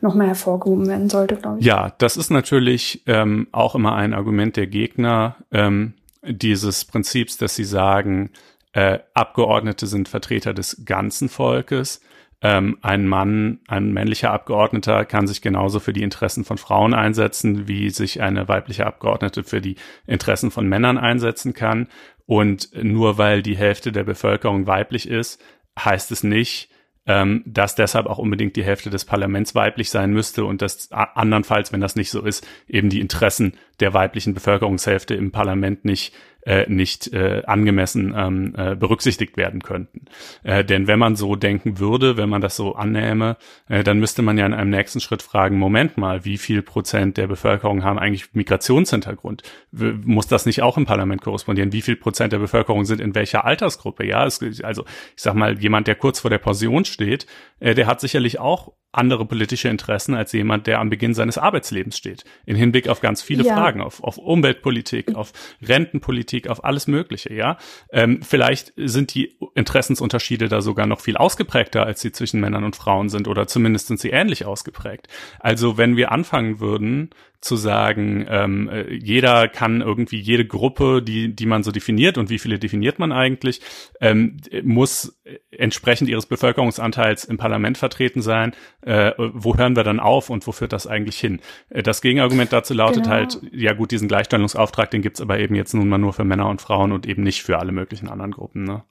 noch 0.00 0.14
mehr 0.14 0.26
hervorgehoben 0.26 0.86
werden 0.86 1.08
sollte, 1.08 1.36
glaube 1.36 1.60
ich. 1.60 1.64
Ja, 1.64 1.94
das 1.98 2.16
ist 2.16 2.30
natürlich 2.30 3.02
ähm, 3.06 3.48
auch 3.52 3.74
immer 3.74 3.94
ein 3.94 4.12
Argument 4.12 4.56
der 4.56 4.66
Gegner 4.66 5.36
ähm, 5.50 5.94
dieses 6.22 6.84
Prinzips, 6.84 7.38
dass 7.38 7.56
sie 7.56 7.64
sagen, 7.64 8.30
äh, 8.72 8.98
Abgeordnete 9.14 9.86
sind 9.86 10.08
Vertreter 10.08 10.52
des 10.52 10.84
ganzen 10.84 11.28
Volkes 11.28 12.00
ähm, 12.42 12.78
ein 12.82 13.06
Mann, 13.06 13.60
ein 13.68 13.92
männlicher 13.92 14.30
Abgeordneter 14.30 15.04
kann 15.04 15.26
sich 15.26 15.40
genauso 15.40 15.80
für 15.80 15.92
die 15.92 16.02
Interessen 16.02 16.44
von 16.44 16.58
Frauen 16.58 16.94
einsetzen, 16.94 17.68
wie 17.68 17.90
sich 17.90 18.20
eine 18.20 18.48
weibliche 18.48 18.86
Abgeordnete 18.86 19.44
für 19.44 19.60
die 19.60 19.76
Interessen 20.06 20.50
von 20.50 20.68
Männern 20.68 20.98
einsetzen 20.98 21.54
kann. 21.54 21.88
Und 22.26 22.70
nur 22.82 23.18
weil 23.18 23.42
die 23.42 23.56
Hälfte 23.56 23.92
der 23.92 24.04
Bevölkerung 24.04 24.66
weiblich 24.66 25.08
ist, 25.08 25.42
heißt 25.78 26.10
es 26.12 26.22
nicht, 26.22 26.70
ähm, 27.06 27.42
dass 27.44 27.74
deshalb 27.74 28.06
auch 28.06 28.18
unbedingt 28.18 28.56
die 28.56 28.64
Hälfte 28.64 28.88
des 28.88 29.04
Parlaments 29.04 29.54
weiblich 29.54 29.90
sein 29.90 30.12
müsste 30.12 30.44
und 30.44 30.62
dass 30.62 30.90
andernfalls, 30.90 31.72
wenn 31.72 31.80
das 31.80 31.96
nicht 31.96 32.10
so 32.10 32.22
ist, 32.22 32.46
eben 32.66 32.88
die 32.88 33.00
Interessen 33.00 33.54
der 33.80 33.92
weiblichen 33.92 34.32
Bevölkerungshälfte 34.32 35.14
im 35.14 35.30
Parlament 35.30 35.84
nicht 35.84 36.14
äh, 36.46 36.66
nicht 36.68 37.12
äh, 37.12 37.42
angemessen 37.46 38.14
ähm, 38.16 38.54
äh, 38.56 38.74
berücksichtigt 38.74 39.36
werden 39.36 39.62
könnten. 39.62 40.06
Äh, 40.42 40.64
denn 40.64 40.86
wenn 40.86 40.98
man 40.98 41.16
so 41.16 41.36
denken 41.36 41.78
würde, 41.78 42.16
wenn 42.16 42.28
man 42.28 42.40
das 42.40 42.56
so 42.56 42.74
annähme, 42.74 43.36
äh, 43.68 43.82
dann 43.82 43.98
müsste 43.98 44.22
man 44.22 44.38
ja 44.38 44.46
in 44.46 44.54
einem 44.54 44.70
nächsten 44.70 45.00
Schritt 45.00 45.22
fragen, 45.22 45.58
Moment 45.58 45.96
mal, 45.96 46.24
wie 46.24 46.38
viel 46.38 46.62
Prozent 46.62 47.16
der 47.16 47.26
Bevölkerung 47.26 47.84
haben 47.84 47.98
eigentlich 47.98 48.34
Migrationshintergrund? 48.34 49.42
W 49.72 49.94
muss 50.04 50.26
das 50.26 50.46
nicht 50.46 50.62
auch 50.62 50.76
im 50.76 50.86
Parlament 50.86 51.22
korrespondieren? 51.22 51.72
Wie 51.72 51.82
viel 51.82 51.96
Prozent 51.96 52.32
der 52.32 52.38
Bevölkerung 52.38 52.84
sind 52.84 53.00
in 53.00 53.14
welcher 53.14 53.44
Altersgruppe? 53.44 54.06
Ja, 54.06 54.26
es, 54.26 54.40
also 54.62 54.84
ich 55.16 55.22
sag 55.22 55.34
mal, 55.34 55.58
jemand, 55.58 55.86
der 55.86 55.94
kurz 55.94 56.20
vor 56.20 56.30
der 56.30 56.38
Pension 56.38 56.84
steht, 56.84 57.26
äh, 57.60 57.74
der 57.74 57.86
hat 57.86 58.00
sicherlich 58.00 58.38
auch 58.38 58.72
andere 58.96 59.26
politische 59.26 59.68
Interessen 59.68 60.14
als 60.14 60.32
jemand, 60.32 60.66
der 60.66 60.80
am 60.80 60.90
Beginn 60.90 61.14
seines 61.14 61.38
Arbeitslebens 61.38 61.96
steht. 61.96 62.24
In 62.46 62.56
Hinblick 62.56 62.88
auf 62.88 63.00
ganz 63.00 63.22
viele 63.22 63.44
ja. 63.44 63.54
Fragen, 63.54 63.80
auf, 63.80 64.02
auf 64.02 64.18
Umweltpolitik, 64.18 65.14
auf 65.14 65.32
Rentenpolitik, 65.62 66.48
auf 66.48 66.64
alles 66.64 66.86
Mögliche, 66.86 67.32
ja. 67.32 67.58
Ähm, 67.90 68.22
vielleicht 68.22 68.72
sind 68.76 69.14
die 69.14 69.36
Interessensunterschiede 69.54 70.48
da 70.48 70.60
sogar 70.60 70.86
noch 70.86 71.00
viel 71.00 71.16
ausgeprägter, 71.16 71.84
als 71.84 72.00
sie 72.00 72.12
zwischen 72.12 72.40
Männern 72.40 72.64
und 72.64 72.76
Frauen 72.76 73.08
sind, 73.08 73.28
oder 73.28 73.46
zumindest 73.46 73.88
sind 73.88 74.00
sie 74.00 74.10
ähnlich 74.10 74.44
ausgeprägt. 74.44 75.08
Also 75.40 75.76
wenn 75.76 75.96
wir 75.96 76.12
anfangen 76.12 76.60
würden, 76.60 77.10
zu 77.44 77.56
sagen, 77.56 78.26
ähm, 78.28 78.68
äh, 78.68 78.92
jeder 78.92 79.48
kann 79.48 79.80
irgendwie 79.80 80.18
jede 80.18 80.44
Gruppe, 80.46 81.02
die, 81.02 81.34
die 81.34 81.46
man 81.46 81.62
so 81.62 81.70
definiert 81.70 82.18
und 82.18 82.30
wie 82.30 82.38
viele 82.38 82.58
definiert 82.58 82.98
man 82.98 83.12
eigentlich, 83.12 83.60
ähm, 84.00 84.38
muss 84.62 85.20
entsprechend 85.50 86.08
ihres 86.08 86.26
Bevölkerungsanteils 86.26 87.24
im 87.24 87.36
Parlament 87.36 87.78
vertreten 87.78 88.22
sein. 88.22 88.52
Äh, 88.82 89.12
wo 89.16 89.56
hören 89.56 89.76
wir 89.76 89.84
dann 89.84 90.00
auf 90.00 90.30
und 90.30 90.46
wo 90.46 90.52
führt 90.52 90.72
das 90.72 90.86
eigentlich 90.86 91.18
hin? 91.18 91.40
Äh, 91.70 91.82
das 91.82 92.02
Gegenargument 92.02 92.52
dazu 92.52 92.74
lautet 92.74 93.04
genau. 93.04 93.16
halt, 93.16 93.40
ja 93.52 93.74
gut, 93.74 93.90
diesen 93.90 94.08
Gleichstellungsauftrag, 94.08 94.90
den 94.90 95.02
gibt's 95.02 95.20
aber 95.20 95.38
eben 95.38 95.54
jetzt 95.54 95.74
nun 95.74 95.88
mal 95.88 95.98
nur 95.98 96.12
für 96.12 96.24
Männer 96.24 96.48
und 96.48 96.60
Frauen 96.60 96.92
und 96.92 97.06
eben 97.06 97.22
nicht 97.22 97.42
für 97.42 97.58
alle 97.58 97.72
möglichen 97.72 98.08
anderen 98.08 98.32
Gruppen. 98.32 98.64
Ne? 98.64 98.82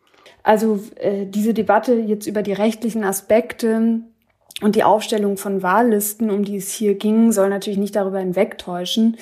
Also 0.44 0.84
äh, 0.98 1.26
diese 1.26 1.54
Debatte 1.54 1.96
jetzt 1.96 2.28
über 2.28 2.44
die 2.44 2.54
rechtlichen 2.54 3.04
Aspekte 3.04 4.02
und 4.62 4.76
die 4.76 4.84
Aufstellung 4.84 5.38
von 5.38 5.64
Wahllisten, 5.64 6.30
um 6.30 6.44
die 6.44 6.58
es 6.58 6.72
hier 6.72 6.96
ging, 6.96 7.32
soll 7.32 7.50
natürlich 7.50 7.80
nicht 7.80 7.96
darüber 7.96 8.20
hinwegtäuschen, 8.20 9.18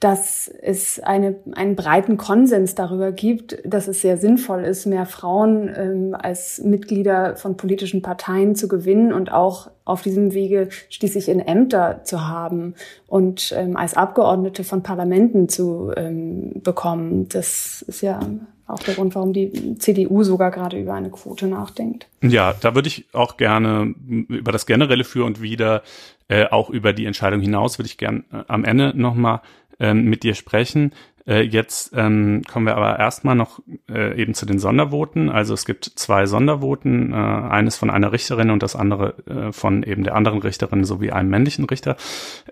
dass 0.00 0.50
es 0.60 1.00
eine, 1.00 1.36
einen 1.52 1.74
breiten 1.74 2.18
Konsens 2.18 2.74
darüber 2.74 3.12
gibt, 3.12 3.58
dass 3.64 3.88
es 3.88 4.02
sehr 4.02 4.18
sinnvoll 4.18 4.62
ist, 4.62 4.84
mehr 4.84 5.06
Frauen 5.06 5.72
ähm, 5.74 6.16
als 6.18 6.62
Mitglieder 6.62 7.36
von 7.36 7.56
politischen 7.56 8.02
Parteien 8.02 8.54
zu 8.54 8.68
gewinnen 8.68 9.12
und 9.12 9.32
auch 9.32 9.70
auf 9.84 10.02
diesem 10.02 10.34
Wege 10.34 10.68
schließlich 10.90 11.28
in 11.28 11.40
Ämter 11.40 12.02
zu 12.04 12.28
haben 12.28 12.74
und 13.06 13.54
ähm, 13.56 13.76
als 13.76 13.94
Abgeordnete 13.94 14.64
von 14.64 14.82
Parlamenten 14.82 15.48
zu 15.48 15.92
ähm, 15.96 16.52
bekommen. 16.62 17.28
Das 17.30 17.82
ist 17.88 18.02
ja 18.02 18.20
auch 18.66 18.80
der 18.80 18.94
Grund, 18.94 19.14
warum 19.14 19.32
die 19.32 19.78
CDU 19.78 20.22
sogar 20.24 20.50
gerade 20.50 20.78
über 20.78 20.94
eine 20.94 21.10
Quote 21.10 21.46
nachdenkt. 21.46 22.08
Ja, 22.22 22.52
da 22.52 22.74
würde 22.74 22.88
ich 22.88 23.06
auch 23.12 23.36
gerne 23.36 23.94
über 24.28 24.52
das 24.52 24.66
Generelle 24.66 25.04
für 25.04 25.24
und 25.24 25.40
wieder, 25.40 25.82
äh, 26.28 26.46
auch 26.46 26.70
über 26.70 26.92
die 26.92 27.06
Entscheidung 27.06 27.40
hinaus, 27.40 27.78
würde 27.78 27.86
ich 27.86 27.98
gerne 27.98 28.24
äh, 28.32 28.42
am 28.48 28.64
Ende 28.64 28.92
nochmal 28.96 29.40
ähm, 29.78 30.04
mit 30.04 30.22
dir 30.22 30.34
sprechen. 30.34 30.92
Äh, 31.26 31.42
jetzt 31.42 31.92
ähm, 31.94 32.42
kommen 32.50 32.66
wir 32.66 32.76
aber 32.76 32.98
erstmal 32.98 33.34
noch 33.34 33.60
äh, 33.90 34.20
eben 34.20 34.34
zu 34.34 34.46
den 34.46 34.58
Sondervoten. 34.58 35.28
Also 35.28 35.54
es 35.54 35.64
gibt 35.64 35.84
zwei 35.84 36.26
Sondervoten, 36.26 37.12
äh, 37.12 37.16
eines 37.16 37.76
von 37.76 37.90
einer 37.90 38.12
Richterin 38.12 38.50
und 38.50 38.62
das 38.62 38.76
andere 38.76 39.14
äh, 39.26 39.52
von 39.52 39.82
eben 39.82 40.04
der 40.04 40.14
anderen 40.14 40.40
Richterin 40.40 40.84
sowie 40.84 41.10
einem 41.10 41.30
männlichen 41.30 41.64
Richter. 41.64 41.96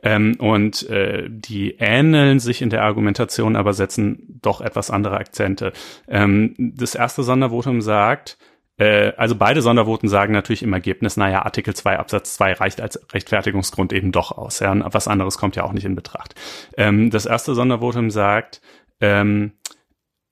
Ähm, 0.02 0.36
und 0.38 0.88
äh, 0.90 1.28
die 1.28 1.76
ähneln 1.78 2.40
sich 2.40 2.62
in 2.62 2.70
der 2.70 2.82
Argumentation, 2.82 3.56
aber 3.56 3.72
setzen 3.72 4.40
doch 4.42 4.60
etwas 4.60 4.90
andere 4.90 5.18
Akzente. 5.18 5.72
Ähm, 6.08 6.54
das 6.58 6.94
erste 6.94 7.22
Sondervotum 7.22 7.80
sagt, 7.80 8.38
äh, 8.76 9.12
also 9.16 9.36
beide 9.36 9.62
Sondervoten 9.62 10.08
sagen 10.08 10.32
natürlich 10.32 10.62
im 10.62 10.72
Ergebnis, 10.72 11.16
naja, 11.16 11.44
Artikel 11.44 11.74
2 11.74 11.98
Absatz 11.98 12.34
2 12.34 12.54
reicht 12.54 12.80
als 12.80 13.00
Rechtfertigungsgrund 13.12 13.92
eben 13.92 14.12
doch 14.12 14.32
aus. 14.32 14.58
Ja, 14.60 14.74
was 14.92 15.08
anderes 15.08 15.38
kommt 15.38 15.56
ja 15.56 15.64
auch 15.64 15.72
nicht 15.72 15.84
in 15.84 15.94
Betracht. 15.94 16.34
Ähm, 16.76 17.10
das 17.10 17.26
erste 17.26 17.54
Sondervotum 17.54 18.10
sagt, 18.10 18.60
ähm, 19.00 19.52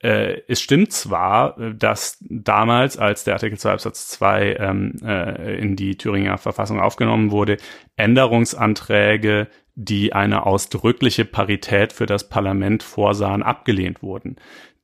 äh, 0.02 0.40
es 0.48 0.60
stimmt 0.60 0.92
zwar, 0.92 1.56
dass 1.72 2.18
damals, 2.28 2.98
als 2.98 3.22
der 3.22 3.34
Artikel 3.34 3.58
2 3.58 3.72
Absatz 3.72 4.08
2 4.08 4.56
ähm, 4.58 4.96
äh, 5.04 5.58
in 5.58 5.76
die 5.76 5.96
Thüringer 5.96 6.38
Verfassung 6.38 6.80
aufgenommen 6.80 7.30
wurde, 7.30 7.58
Änderungsanträge, 7.96 9.46
die 9.74 10.12
eine 10.12 10.44
ausdrückliche 10.44 11.24
Parität 11.24 11.92
für 11.92 12.06
das 12.06 12.28
Parlament 12.28 12.82
vorsahen, 12.82 13.44
abgelehnt 13.44 14.02
wurden. 14.02 14.36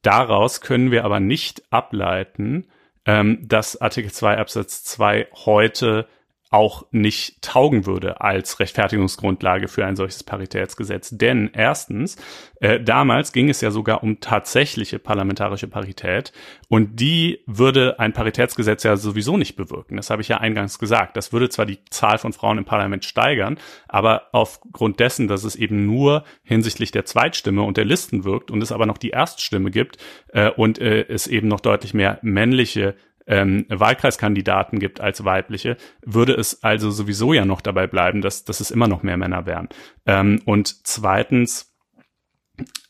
Daraus 0.02 0.60
können 0.60 0.92
wir 0.92 1.04
aber 1.04 1.18
nicht 1.18 1.64
ableiten, 1.70 2.68
ähm, 3.08 3.38
dass 3.40 3.80
Artikel 3.80 4.12
2 4.12 4.36
Absatz 4.36 4.84
2 4.84 5.28
heute 5.46 6.06
auch 6.50 6.86
nicht 6.92 7.42
taugen 7.42 7.84
würde 7.84 8.20
als 8.20 8.58
Rechtfertigungsgrundlage 8.58 9.68
für 9.68 9.84
ein 9.84 9.96
solches 9.96 10.24
Paritätsgesetz. 10.24 11.10
Denn 11.10 11.50
erstens, 11.52 12.16
äh, 12.60 12.80
damals 12.80 13.32
ging 13.32 13.50
es 13.50 13.60
ja 13.60 13.70
sogar 13.70 14.02
um 14.02 14.20
tatsächliche 14.20 14.98
parlamentarische 14.98 15.68
Parität 15.68 16.32
und 16.68 17.00
die 17.00 17.40
würde 17.46 17.98
ein 17.98 18.12
Paritätsgesetz 18.12 18.82
ja 18.82 18.96
sowieso 18.96 19.36
nicht 19.36 19.56
bewirken. 19.56 19.96
Das 19.96 20.10
habe 20.10 20.22
ich 20.22 20.28
ja 20.28 20.38
eingangs 20.38 20.78
gesagt. 20.78 21.16
Das 21.16 21.32
würde 21.32 21.50
zwar 21.50 21.66
die 21.66 21.84
Zahl 21.90 22.18
von 22.18 22.32
Frauen 22.32 22.58
im 22.58 22.64
Parlament 22.64 23.04
steigern, 23.04 23.58
aber 23.86 24.28
aufgrund 24.32 25.00
dessen, 25.00 25.28
dass 25.28 25.44
es 25.44 25.54
eben 25.54 25.86
nur 25.86 26.24
hinsichtlich 26.42 26.92
der 26.92 27.04
Zweitstimme 27.04 27.62
und 27.62 27.76
der 27.76 27.84
Listen 27.84 28.24
wirkt 28.24 28.50
und 28.50 28.62
es 28.62 28.72
aber 28.72 28.86
noch 28.86 28.98
die 28.98 29.10
Erststimme 29.10 29.70
gibt 29.70 29.98
äh, 30.28 30.50
und 30.50 30.78
äh, 30.78 31.06
es 31.08 31.26
eben 31.26 31.48
noch 31.48 31.60
deutlich 31.60 31.92
mehr 31.92 32.18
männliche 32.22 32.94
ähm, 33.28 33.66
Wahlkreiskandidaten 33.68 34.78
gibt 34.78 35.00
als 35.00 35.24
weibliche, 35.24 35.76
würde 36.04 36.32
es 36.32 36.64
also 36.64 36.90
sowieso 36.90 37.32
ja 37.32 37.44
noch 37.44 37.60
dabei 37.60 37.86
bleiben, 37.86 38.22
dass, 38.22 38.44
dass 38.44 38.60
es 38.60 38.70
immer 38.70 38.88
noch 38.88 39.02
mehr 39.02 39.16
Männer 39.16 39.46
wären. 39.46 39.68
Ähm, 40.06 40.40
und 40.44 40.86
zweitens, 40.86 41.72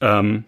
ähm, 0.01 0.45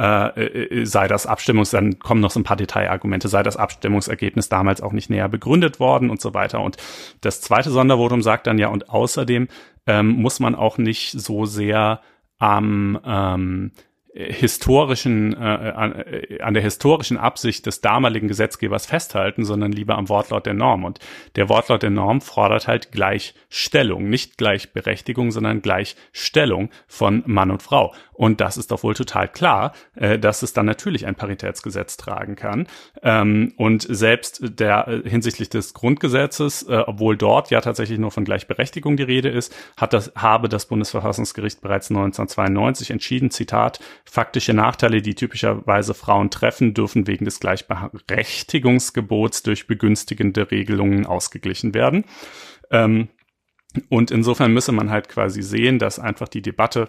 äh, 0.00 0.44
äh, 0.44 0.84
sei 0.84 1.08
das 1.08 1.26
Abstimmungs, 1.26 1.70
dann 1.70 1.98
kommen 1.98 2.20
noch 2.20 2.30
so 2.30 2.40
ein 2.40 2.44
paar 2.44 2.56
Detailargumente, 2.56 3.28
sei 3.28 3.42
das 3.42 3.56
Abstimmungsergebnis 3.56 4.48
damals 4.48 4.80
auch 4.80 4.92
nicht 4.92 5.10
näher 5.10 5.28
begründet 5.28 5.80
worden 5.80 6.10
und 6.10 6.20
so 6.20 6.34
weiter. 6.34 6.60
Und 6.60 6.76
das 7.20 7.40
zweite 7.40 7.70
Sondervotum 7.70 8.22
sagt 8.22 8.46
dann 8.46 8.58
ja, 8.58 8.68
und 8.68 8.90
außerdem 8.90 9.48
ähm, 9.86 10.08
muss 10.08 10.40
man 10.40 10.54
auch 10.54 10.78
nicht 10.78 11.12
so 11.12 11.46
sehr 11.46 12.00
am 12.38 13.00
ähm, 13.04 13.72
historischen, 14.18 15.32
äh, 15.34 15.36
an, 15.36 15.92
äh, 15.92 16.40
an 16.42 16.54
der 16.54 16.62
historischen 16.62 17.16
Absicht 17.16 17.66
des 17.66 17.80
damaligen 17.80 18.26
Gesetzgebers 18.26 18.84
festhalten, 18.86 19.44
sondern 19.44 19.70
lieber 19.70 19.96
am 19.96 20.08
Wortlaut 20.08 20.44
der 20.44 20.54
Norm. 20.54 20.84
Und 20.84 20.98
der 21.36 21.48
Wortlaut 21.48 21.82
der 21.82 21.90
Norm 21.90 22.20
fordert 22.20 22.66
halt 22.66 22.90
Gleichstellung, 22.90 24.08
nicht 24.08 24.36
Gleichberechtigung, 24.36 25.30
sondern 25.30 25.62
Gleichstellung 25.62 26.70
von 26.88 27.22
Mann 27.26 27.52
und 27.52 27.62
Frau. 27.62 27.94
Und 28.18 28.40
das 28.40 28.56
ist 28.56 28.72
doch 28.72 28.82
wohl 28.82 28.94
total 28.94 29.28
klar, 29.28 29.72
äh, 29.94 30.18
dass 30.18 30.42
es 30.42 30.52
dann 30.52 30.66
natürlich 30.66 31.06
ein 31.06 31.14
Paritätsgesetz 31.14 31.96
tragen 31.96 32.34
kann. 32.34 32.66
Ähm, 33.04 33.52
und 33.56 33.86
selbst 33.88 34.40
der 34.42 34.88
äh, 34.88 35.08
hinsichtlich 35.08 35.50
des 35.50 35.72
Grundgesetzes, 35.72 36.64
äh, 36.64 36.82
obwohl 36.84 37.16
dort 37.16 37.50
ja 37.50 37.60
tatsächlich 37.60 38.00
nur 38.00 38.10
von 38.10 38.24
Gleichberechtigung 38.24 38.96
die 38.96 39.04
Rede 39.04 39.28
ist, 39.28 39.54
hat 39.76 39.92
das, 39.92 40.10
habe 40.16 40.48
das 40.48 40.66
Bundesverfassungsgericht 40.66 41.60
bereits 41.60 41.90
1992 41.90 42.90
entschieden, 42.90 43.30
Zitat, 43.30 43.78
faktische 44.10 44.54
Nachteile, 44.54 45.02
die 45.02 45.14
typischerweise 45.14 45.94
Frauen 45.94 46.30
treffen, 46.30 46.74
dürfen 46.74 47.06
wegen 47.06 47.24
des 47.24 47.40
Gleichberechtigungsgebots 47.40 49.42
durch 49.42 49.66
begünstigende 49.66 50.50
Regelungen 50.50 51.06
ausgeglichen 51.06 51.74
werden. 51.74 52.04
Ähm, 52.70 53.08
und 53.88 54.10
insofern 54.10 54.52
müsse 54.52 54.72
man 54.72 54.90
halt 54.90 55.08
quasi 55.08 55.42
sehen, 55.42 55.78
dass 55.78 55.98
einfach 55.98 56.28
die 56.28 56.42
Debatte 56.42 56.88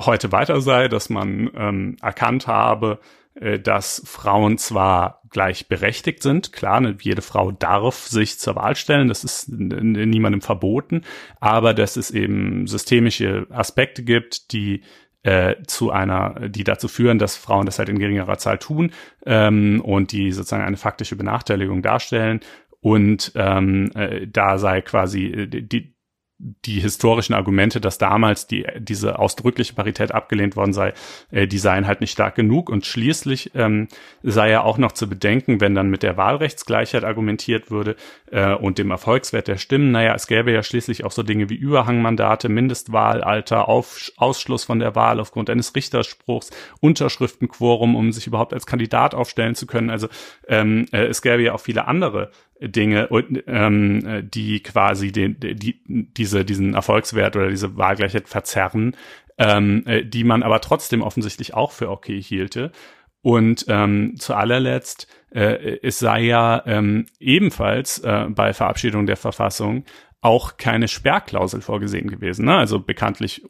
heute 0.00 0.32
weiter 0.32 0.60
sei, 0.60 0.88
dass 0.88 1.10
man 1.10 1.50
ähm, 1.54 1.96
erkannt 2.00 2.46
habe, 2.46 3.00
äh, 3.34 3.58
dass 3.58 4.02
Frauen 4.06 4.58
zwar 4.58 5.22
gleichberechtigt 5.30 6.22
sind, 6.22 6.52
klar, 6.52 6.80
ne, 6.80 6.96
jede 7.00 7.22
Frau 7.22 7.50
darf 7.50 8.06
sich 8.06 8.38
zur 8.38 8.54
Wahl 8.54 8.76
stellen, 8.76 9.08
das 9.08 9.24
ist 9.24 9.48
niemandem 9.48 10.40
verboten, 10.40 11.02
aber 11.40 11.74
dass 11.74 11.96
es 11.96 12.12
eben 12.12 12.68
systemische 12.68 13.48
Aspekte 13.50 14.04
gibt, 14.04 14.52
die 14.52 14.82
äh, 15.24 15.56
zu 15.66 15.90
einer, 15.90 16.48
die 16.48 16.64
dazu 16.64 16.86
führen, 16.86 17.18
dass 17.18 17.36
Frauen 17.36 17.66
das 17.66 17.78
halt 17.78 17.88
in 17.88 17.98
geringerer 17.98 18.38
Zahl 18.38 18.58
tun 18.58 18.92
ähm, 19.26 19.80
und 19.80 20.12
die 20.12 20.30
sozusagen 20.32 20.62
eine 20.62 20.76
faktische 20.76 21.16
Benachteiligung 21.16 21.82
darstellen. 21.82 22.40
Und 22.80 23.32
ähm, 23.34 23.90
äh, 23.94 24.26
da 24.26 24.58
sei 24.58 24.82
quasi 24.82 25.26
äh, 25.26 25.46
die, 25.46 25.93
die 26.38 26.80
historischen 26.80 27.32
Argumente, 27.32 27.80
dass 27.80 27.96
damals 27.96 28.46
die, 28.46 28.66
diese 28.78 29.18
ausdrückliche 29.18 29.74
Parität 29.74 30.12
abgelehnt 30.12 30.56
worden 30.56 30.72
sei, 30.72 30.92
äh, 31.30 31.46
die 31.46 31.58
seien 31.58 31.86
halt 31.86 32.00
nicht 32.00 32.10
stark 32.10 32.34
genug. 32.34 32.68
Und 32.68 32.86
schließlich 32.86 33.52
ähm, 33.54 33.88
sei 34.22 34.50
ja 34.50 34.62
auch 34.62 34.76
noch 34.76 34.92
zu 34.92 35.08
bedenken, 35.08 35.60
wenn 35.60 35.74
dann 35.74 35.90
mit 35.90 36.02
der 36.02 36.16
Wahlrechtsgleichheit 36.16 37.04
argumentiert 37.04 37.70
würde 37.70 37.94
äh, 38.30 38.52
und 38.52 38.78
dem 38.78 38.90
Erfolgswert 38.90 39.46
der 39.46 39.58
Stimmen, 39.58 39.92
naja, 39.92 40.14
es 40.14 40.26
gäbe 40.26 40.52
ja 40.52 40.62
schließlich 40.62 41.04
auch 41.04 41.12
so 41.12 41.22
Dinge 41.22 41.50
wie 41.50 41.54
Überhangmandate, 41.54 42.48
Mindestwahlalter, 42.48 43.68
Auf, 43.68 44.10
Ausschluss 44.16 44.64
von 44.64 44.80
der 44.80 44.96
Wahl 44.96 45.20
aufgrund 45.20 45.50
eines 45.50 45.74
Richterspruchs, 45.76 46.50
Unterschriftenquorum, 46.80 47.94
um 47.94 48.12
sich 48.12 48.26
überhaupt 48.26 48.52
als 48.52 48.66
Kandidat 48.66 49.14
aufstellen 49.14 49.54
zu 49.54 49.66
können. 49.66 49.88
Also 49.88 50.08
ähm, 50.48 50.86
äh, 50.92 51.04
es 51.04 51.22
gäbe 51.22 51.42
ja 51.42 51.54
auch 51.54 51.60
viele 51.60 51.86
andere 51.86 52.32
Dinge, 52.68 53.08
ähm, 53.46 54.28
die 54.32 54.62
quasi 54.62 55.12
den, 55.12 55.38
die, 55.40 55.82
diese, 55.86 56.44
diesen 56.44 56.74
Erfolgswert 56.74 57.36
oder 57.36 57.48
diese 57.48 57.76
Wahlgleichheit 57.76 58.28
verzerren, 58.28 58.96
ähm, 59.38 59.82
äh, 59.86 60.04
die 60.04 60.24
man 60.24 60.42
aber 60.42 60.60
trotzdem 60.60 61.02
offensichtlich 61.02 61.54
auch 61.54 61.72
für 61.72 61.90
okay 61.90 62.20
hielte. 62.20 62.72
Und 63.22 63.64
ähm, 63.68 64.16
zu 64.18 64.34
allerletzt, 64.34 65.08
äh, 65.30 65.78
es 65.82 65.98
sei 65.98 66.24
ja 66.24 66.62
ähm, 66.66 67.06
ebenfalls 67.18 67.98
äh, 68.00 68.26
bei 68.28 68.52
Verabschiedung 68.52 69.06
der 69.06 69.16
Verfassung 69.16 69.84
auch 70.24 70.56
keine 70.56 70.88
Sperrklausel 70.88 71.60
vorgesehen 71.60 72.08
gewesen. 72.08 72.46
Ne? 72.46 72.56
Also 72.56 72.80
bekanntlich 72.80 73.44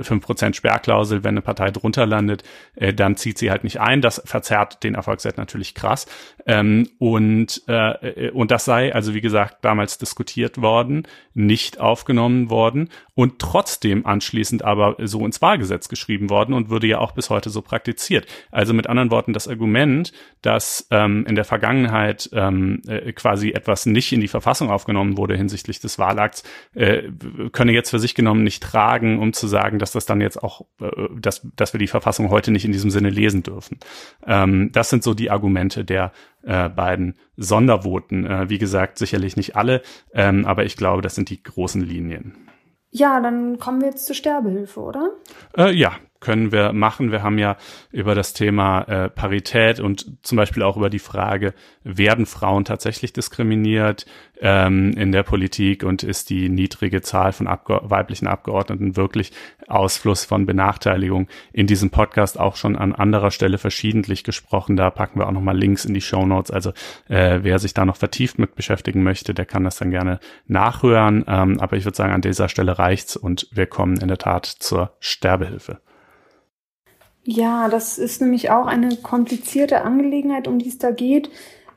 fünf 0.00 0.24
Prozent 0.24 0.56
Sperrklausel, 0.56 1.22
wenn 1.22 1.34
eine 1.34 1.42
Partei 1.42 1.70
drunter 1.70 2.06
landet, 2.06 2.42
äh, 2.74 2.92
dann 2.92 3.16
zieht 3.16 3.38
sie 3.38 3.52
halt 3.52 3.62
nicht 3.62 3.78
ein. 3.80 4.00
Das 4.00 4.20
verzerrt 4.24 4.82
den 4.82 4.96
Erfolgswert 4.96 5.38
natürlich 5.38 5.76
krass. 5.76 6.06
Ähm, 6.44 6.88
und, 6.98 7.62
äh, 7.68 8.30
und 8.30 8.50
das 8.50 8.64
sei, 8.64 8.92
also 8.92 9.14
wie 9.14 9.20
gesagt, 9.20 9.64
damals 9.64 9.98
diskutiert 9.98 10.60
worden, 10.60 11.06
nicht 11.34 11.78
aufgenommen 11.78 12.50
worden 12.50 12.88
und 13.18 13.40
trotzdem 13.40 14.06
anschließend 14.06 14.62
aber 14.62 14.94
so 15.00 15.26
ins 15.26 15.42
Wahlgesetz 15.42 15.88
geschrieben 15.88 16.30
worden 16.30 16.52
und 16.52 16.70
würde 16.70 16.86
ja 16.86 16.98
auch 16.98 17.10
bis 17.10 17.30
heute 17.30 17.50
so 17.50 17.62
praktiziert. 17.62 18.28
Also 18.52 18.72
mit 18.72 18.86
anderen 18.86 19.10
Worten, 19.10 19.32
das 19.32 19.48
Argument, 19.48 20.12
dass 20.40 20.86
ähm, 20.92 21.26
in 21.26 21.34
der 21.34 21.44
Vergangenheit 21.44 22.30
ähm, 22.32 22.80
äh, 22.86 23.10
quasi 23.12 23.50
etwas 23.50 23.86
nicht 23.86 24.12
in 24.12 24.20
die 24.20 24.28
Verfassung 24.28 24.70
aufgenommen 24.70 25.16
wurde 25.16 25.36
hinsichtlich 25.36 25.80
des 25.80 25.98
Wahlakts, 25.98 26.44
äh, 26.74 27.10
könne 27.50 27.72
jetzt 27.72 27.90
für 27.90 27.98
sich 27.98 28.14
genommen 28.14 28.44
nicht 28.44 28.62
tragen, 28.62 29.18
um 29.18 29.32
zu 29.32 29.48
sagen, 29.48 29.80
dass 29.80 29.90
das 29.90 30.06
dann 30.06 30.20
jetzt 30.20 30.40
auch, 30.40 30.60
äh, 30.80 31.08
dass, 31.18 31.44
dass 31.56 31.74
wir 31.74 31.80
die 31.80 31.88
Verfassung 31.88 32.30
heute 32.30 32.52
nicht 32.52 32.66
in 32.66 32.70
diesem 32.70 32.92
Sinne 32.92 33.10
lesen 33.10 33.42
dürfen. 33.42 33.80
Ähm, 34.28 34.70
das 34.70 34.90
sind 34.90 35.02
so 35.02 35.12
die 35.14 35.32
Argumente 35.32 35.84
der 35.84 36.12
äh, 36.44 36.68
beiden 36.68 37.16
Sondervoten. 37.36 38.24
Äh, 38.26 38.48
wie 38.48 38.58
gesagt, 38.58 38.96
sicherlich 38.96 39.36
nicht 39.36 39.56
alle, 39.56 39.82
ähm, 40.14 40.44
aber 40.46 40.64
ich 40.66 40.76
glaube, 40.76 41.02
das 41.02 41.16
sind 41.16 41.30
die 41.30 41.42
großen 41.42 41.82
Linien. 41.82 42.47
Ja, 42.90 43.20
dann 43.20 43.58
kommen 43.58 43.80
wir 43.80 43.88
jetzt 43.88 44.06
zur 44.06 44.16
Sterbehilfe, 44.16 44.80
oder? 44.80 45.10
Äh, 45.56 45.72
ja, 45.74 45.92
können 46.20 46.52
wir 46.52 46.72
machen. 46.72 47.12
Wir 47.12 47.22
haben 47.22 47.38
ja 47.38 47.56
über 47.90 48.14
das 48.14 48.32
Thema 48.32 48.82
äh, 48.82 49.08
Parität 49.08 49.80
und 49.80 50.18
zum 50.22 50.36
Beispiel 50.36 50.62
auch 50.62 50.76
über 50.76 50.90
die 50.90 50.98
Frage, 50.98 51.54
werden 51.84 52.26
Frauen 52.26 52.64
tatsächlich 52.64 53.12
diskriminiert 53.12 54.06
ähm, 54.40 54.92
in 54.92 55.12
der 55.12 55.22
Politik 55.22 55.84
und 55.84 56.02
ist 56.02 56.30
die 56.30 56.48
niedrige 56.48 57.02
Zahl 57.02 57.32
von 57.32 57.46
Abge 57.46 57.80
weiblichen 57.82 58.26
Abgeordneten 58.26 58.96
wirklich 58.96 59.32
Ausfluss 59.68 60.24
von 60.24 60.46
Benachteiligung 60.46 61.28
in 61.52 61.66
diesem 61.66 61.90
Podcast 61.90 62.38
auch 62.38 62.56
schon 62.56 62.76
an 62.76 62.94
anderer 62.94 63.30
Stelle 63.30 63.58
verschiedentlich 63.58 64.24
gesprochen. 64.24 64.76
Da 64.76 64.90
packen 64.90 65.20
wir 65.20 65.26
auch 65.26 65.32
nochmal 65.32 65.56
Links 65.56 65.84
in 65.84 65.94
die 65.94 66.00
Show 66.00 66.26
Notes. 66.26 66.50
Also 66.50 66.70
äh, 67.08 67.40
wer 67.42 67.58
sich 67.58 67.74
da 67.74 67.84
noch 67.84 67.96
vertieft 67.96 68.38
mit 68.38 68.54
beschäftigen 68.54 69.02
möchte, 69.02 69.34
der 69.34 69.46
kann 69.46 69.64
das 69.64 69.76
dann 69.76 69.90
gerne 69.90 70.20
nachhören. 70.46 71.24
Ähm, 71.26 71.60
aber 71.60 71.76
ich 71.76 71.84
würde 71.84 71.96
sagen, 71.96 72.12
an 72.12 72.22
dieser 72.22 72.48
Stelle 72.48 72.78
reicht's 72.78 73.16
und 73.16 73.48
wir 73.52 73.66
kommen 73.66 73.98
in 73.98 74.08
der 74.08 74.18
Tat 74.18 74.46
zur 74.46 74.96
Sterbehilfe. 75.00 75.80
Ja, 77.30 77.68
das 77.68 77.98
ist 77.98 78.22
nämlich 78.22 78.50
auch 78.50 78.64
eine 78.64 78.96
komplizierte 78.96 79.82
Angelegenheit, 79.82 80.48
um 80.48 80.58
die 80.58 80.70
es 80.70 80.78
da 80.78 80.92
geht. 80.92 81.28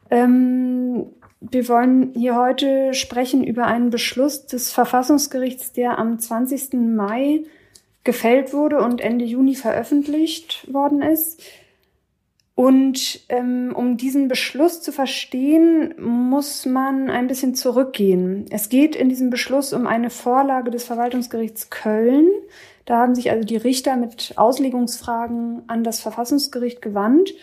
Ähm, 0.09 1.07
wir 1.41 1.67
wollen 1.67 2.13
hier 2.13 2.37
heute 2.37 2.93
sprechen 2.93 3.43
über 3.43 3.65
einen 3.65 3.89
Beschluss 3.89 4.45
des 4.45 4.71
Verfassungsgerichts, 4.71 5.73
der 5.73 5.99
am 5.99 6.19
20. 6.19 6.95
Mai 6.95 7.43
gefällt 8.05 8.53
wurde 8.53 8.77
und 8.77 9.01
Ende 9.01 9.25
Juni 9.25 9.55
veröffentlicht 9.55 10.71
worden 10.71 11.01
ist. 11.01 11.43
Und 12.55 13.19
ähm, 13.27 13.73
um 13.75 13.97
diesen 13.97 14.29
Beschluss 14.29 14.81
zu 14.81 14.93
verstehen, 14.93 15.95
muss 15.99 16.65
man 16.65 17.09
ein 17.09 17.27
bisschen 17.27 17.55
zurückgehen. 17.55 18.45
Es 18.51 18.69
geht 18.69 18.95
in 18.95 19.09
diesem 19.09 19.29
Beschluss 19.29 19.73
um 19.73 19.85
eine 19.85 20.11
Vorlage 20.11 20.71
des 20.71 20.85
Verwaltungsgerichts 20.85 21.69
Köln, 21.69 22.29
da 22.85 22.97
haben 22.97 23.15
sich 23.15 23.31
also 23.31 23.45
die 23.45 23.57
Richter 23.57 23.95
mit 23.95 24.33
Auslegungsfragen 24.37 25.63
an 25.67 25.83
das 25.83 25.99
Verfassungsgericht 25.99 26.81
gewandt. 26.81 27.33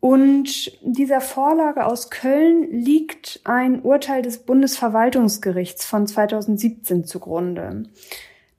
Und 0.00 0.78
dieser 0.82 1.20
Vorlage 1.20 1.86
aus 1.86 2.10
Köln 2.10 2.70
liegt 2.70 3.40
ein 3.44 3.82
Urteil 3.82 4.22
des 4.22 4.38
Bundesverwaltungsgerichts 4.38 5.84
von 5.84 6.06
2017 6.06 7.04
zugrunde. 7.04 7.84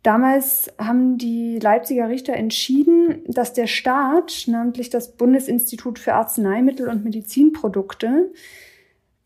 Damals 0.04 0.72
haben 0.78 1.18
die 1.18 1.60
Leipziger 1.60 2.10
Richter 2.10 2.34
entschieden, 2.34 3.24
dass 3.28 3.54
der 3.54 3.68
Staat, 3.68 4.46
namentlich 4.48 4.90
das 4.90 5.18
Bundesinstitut 5.18 6.00
für 6.00 6.14
Arzneimittel 6.14 6.88
und 6.88 7.04
Medizinprodukte, 7.04 8.32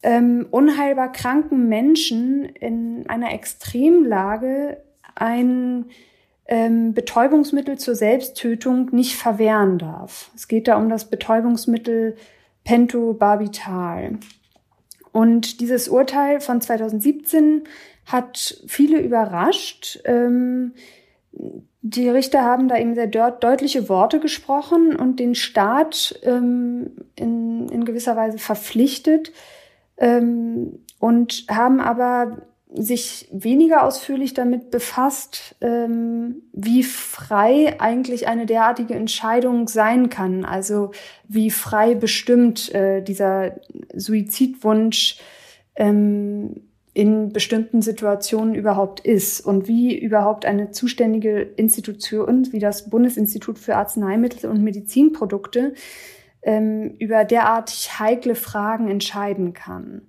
ähm, 0.03 0.47
unheilbar 0.49 1.11
kranken 1.11 1.69
Menschen 1.69 2.45
in 2.45 3.07
einer 3.07 3.31
Extremlage 3.31 4.77
ein 5.13 5.85
ähm, 6.51 6.93
Betäubungsmittel 6.93 7.77
zur 7.77 7.95
Selbsttötung 7.95 8.89
nicht 8.91 9.15
verwehren 9.15 9.77
darf. 9.77 10.29
Es 10.35 10.49
geht 10.49 10.67
da 10.67 10.75
um 10.75 10.89
das 10.89 11.09
Betäubungsmittel 11.09 12.17
Pentobarbital. 12.65 14.19
Und 15.13 15.61
dieses 15.61 15.87
Urteil 15.87 16.41
von 16.41 16.59
2017 16.59 17.63
hat 18.05 18.61
viele 18.67 18.99
überrascht. 18.99 20.01
Ähm, 20.03 20.73
die 21.81 22.09
Richter 22.09 22.43
haben 22.43 22.67
da 22.67 22.77
eben 22.77 22.95
sehr 22.95 23.07
deutliche 23.07 23.87
Worte 23.87 24.19
gesprochen 24.19 24.97
und 24.97 25.21
den 25.21 25.35
Staat 25.35 26.19
ähm, 26.23 26.91
in, 27.15 27.69
in 27.69 27.85
gewisser 27.85 28.17
Weise 28.17 28.39
verpflichtet 28.39 29.31
ähm, 29.95 30.79
und 30.99 31.45
haben 31.49 31.79
aber 31.79 32.41
sich 32.73 33.27
weniger 33.31 33.83
ausführlich 33.83 34.33
damit 34.33 34.71
befasst, 34.71 35.55
ähm, 35.61 36.43
wie 36.53 36.83
frei 36.83 37.79
eigentlich 37.79 38.27
eine 38.27 38.45
derartige 38.45 38.93
Entscheidung 38.95 39.67
sein 39.67 40.09
kann. 40.09 40.45
Also 40.45 40.91
wie 41.27 41.51
frei 41.51 41.95
bestimmt 41.95 42.73
äh, 42.73 43.01
dieser 43.01 43.59
Suizidwunsch 43.93 45.17
ähm, 45.75 46.61
in 46.93 47.31
bestimmten 47.31 47.81
Situationen 47.81 48.55
überhaupt 48.55 48.99
ist 49.01 49.41
und 49.41 49.67
wie 49.67 49.97
überhaupt 49.97 50.45
eine 50.45 50.71
zuständige 50.71 51.41
Institution 51.41 52.51
wie 52.51 52.59
das 52.59 52.89
Bundesinstitut 52.89 53.59
für 53.59 53.75
Arzneimittel 53.75 54.49
und 54.49 54.61
Medizinprodukte 54.61 55.73
ähm, 56.41 56.95
über 56.99 57.23
derartig 57.23 57.99
heikle 57.99 58.35
Fragen 58.35 58.89
entscheiden 58.89 59.53
kann. 59.53 60.03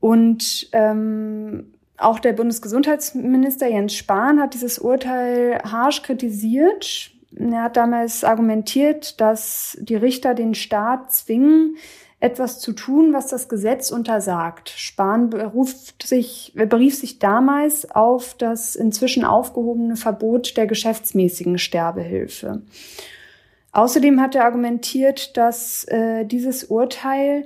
Und 0.00 0.68
ähm, 0.72 1.73
auch 1.96 2.18
der 2.18 2.32
Bundesgesundheitsminister 2.32 3.68
Jens 3.68 3.94
Spahn 3.94 4.40
hat 4.40 4.54
dieses 4.54 4.78
Urteil 4.78 5.60
harsch 5.64 6.02
kritisiert. 6.02 7.10
Er 7.36 7.62
hat 7.62 7.76
damals 7.76 8.24
argumentiert, 8.24 9.20
dass 9.20 9.78
die 9.80 9.96
Richter 9.96 10.34
den 10.34 10.54
Staat 10.54 11.12
zwingen, 11.12 11.76
etwas 12.20 12.58
zu 12.58 12.72
tun, 12.72 13.12
was 13.12 13.26
das 13.26 13.50
Gesetz 13.50 13.90
untersagt. 13.90 14.70
Spahn 14.70 15.28
beruft 15.28 16.06
sich, 16.06 16.52
berief 16.54 16.96
sich 16.96 17.18
damals 17.18 17.90
auf 17.90 18.34
das 18.38 18.76
inzwischen 18.76 19.24
aufgehobene 19.24 19.96
Verbot 19.96 20.56
der 20.56 20.66
geschäftsmäßigen 20.66 21.58
Sterbehilfe. 21.58 22.62
Außerdem 23.72 24.20
hat 24.20 24.36
er 24.36 24.44
argumentiert, 24.44 25.36
dass 25.36 25.84
äh, 25.84 26.24
dieses 26.24 26.64
Urteil 26.64 27.44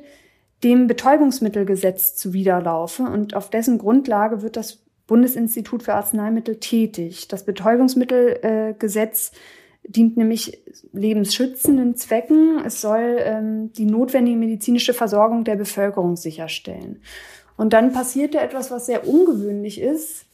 dem 0.64 0.86
Betäubungsmittelgesetz 0.86 2.16
zuwiderlaufe 2.16 3.04
und 3.04 3.34
auf 3.34 3.50
dessen 3.50 3.78
Grundlage 3.78 4.42
wird 4.42 4.56
das 4.56 4.78
Bundesinstitut 5.06 5.82
für 5.82 5.94
Arzneimittel 5.94 6.56
tätig. 6.56 7.28
Das 7.28 7.44
Betäubungsmittelgesetz 7.44 9.32
äh, 9.32 9.90
dient 9.90 10.16
nämlich 10.16 10.62
lebensschützenden 10.92 11.96
Zwecken. 11.96 12.62
Es 12.64 12.80
soll 12.80 13.16
ähm, 13.20 13.72
die 13.72 13.86
notwendige 13.86 14.36
medizinische 14.36 14.92
Versorgung 14.94 15.44
der 15.44 15.56
Bevölkerung 15.56 16.16
sicherstellen. 16.16 17.00
Und 17.56 17.72
dann 17.72 17.92
passierte 17.92 18.38
etwas, 18.38 18.70
was 18.70 18.86
sehr 18.86 19.08
ungewöhnlich 19.08 19.80
ist. 19.80 20.26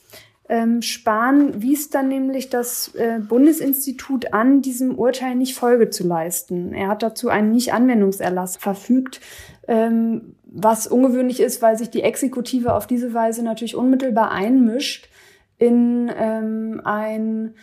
Ähm, 0.49 0.83
Spahn 0.83 1.63
wies 1.63 1.89
dann 1.89 2.09
nämlich 2.09 2.51
das 2.51 2.95
äh, 2.95 3.19
Bundesinstitut 3.19 4.35
an, 4.35 4.61
diesem 4.61 4.99
Urteil 4.99 5.37
nicht 5.37 5.55
Folge 5.55 5.89
zu 5.89 6.07
leisten. 6.07 6.75
Er 6.75 6.89
hat 6.89 7.03
dazu 7.03 7.31
einen 7.31 7.53
Nicht-Anwendungserlass 7.53 8.57
verfügt, 8.57 9.21
ähm, 9.69 10.35
was 10.45 10.87
ungewöhnlich 10.87 11.41
ist, 11.41 11.63
weil 11.63 11.79
sich 11.79 11.91
die 11.91 12.03
Exekutive 12.03 12.75
auf 12.75 12.87
diese 12.87 13.15
Weise 13.15 13.43
natürlich 13.43 13.75
unmittelbar 13.75 14.33
einmischt 14.33 15.09
in 15.57 16.11
ähm, 16.15 16.83
ein 16.85 17.55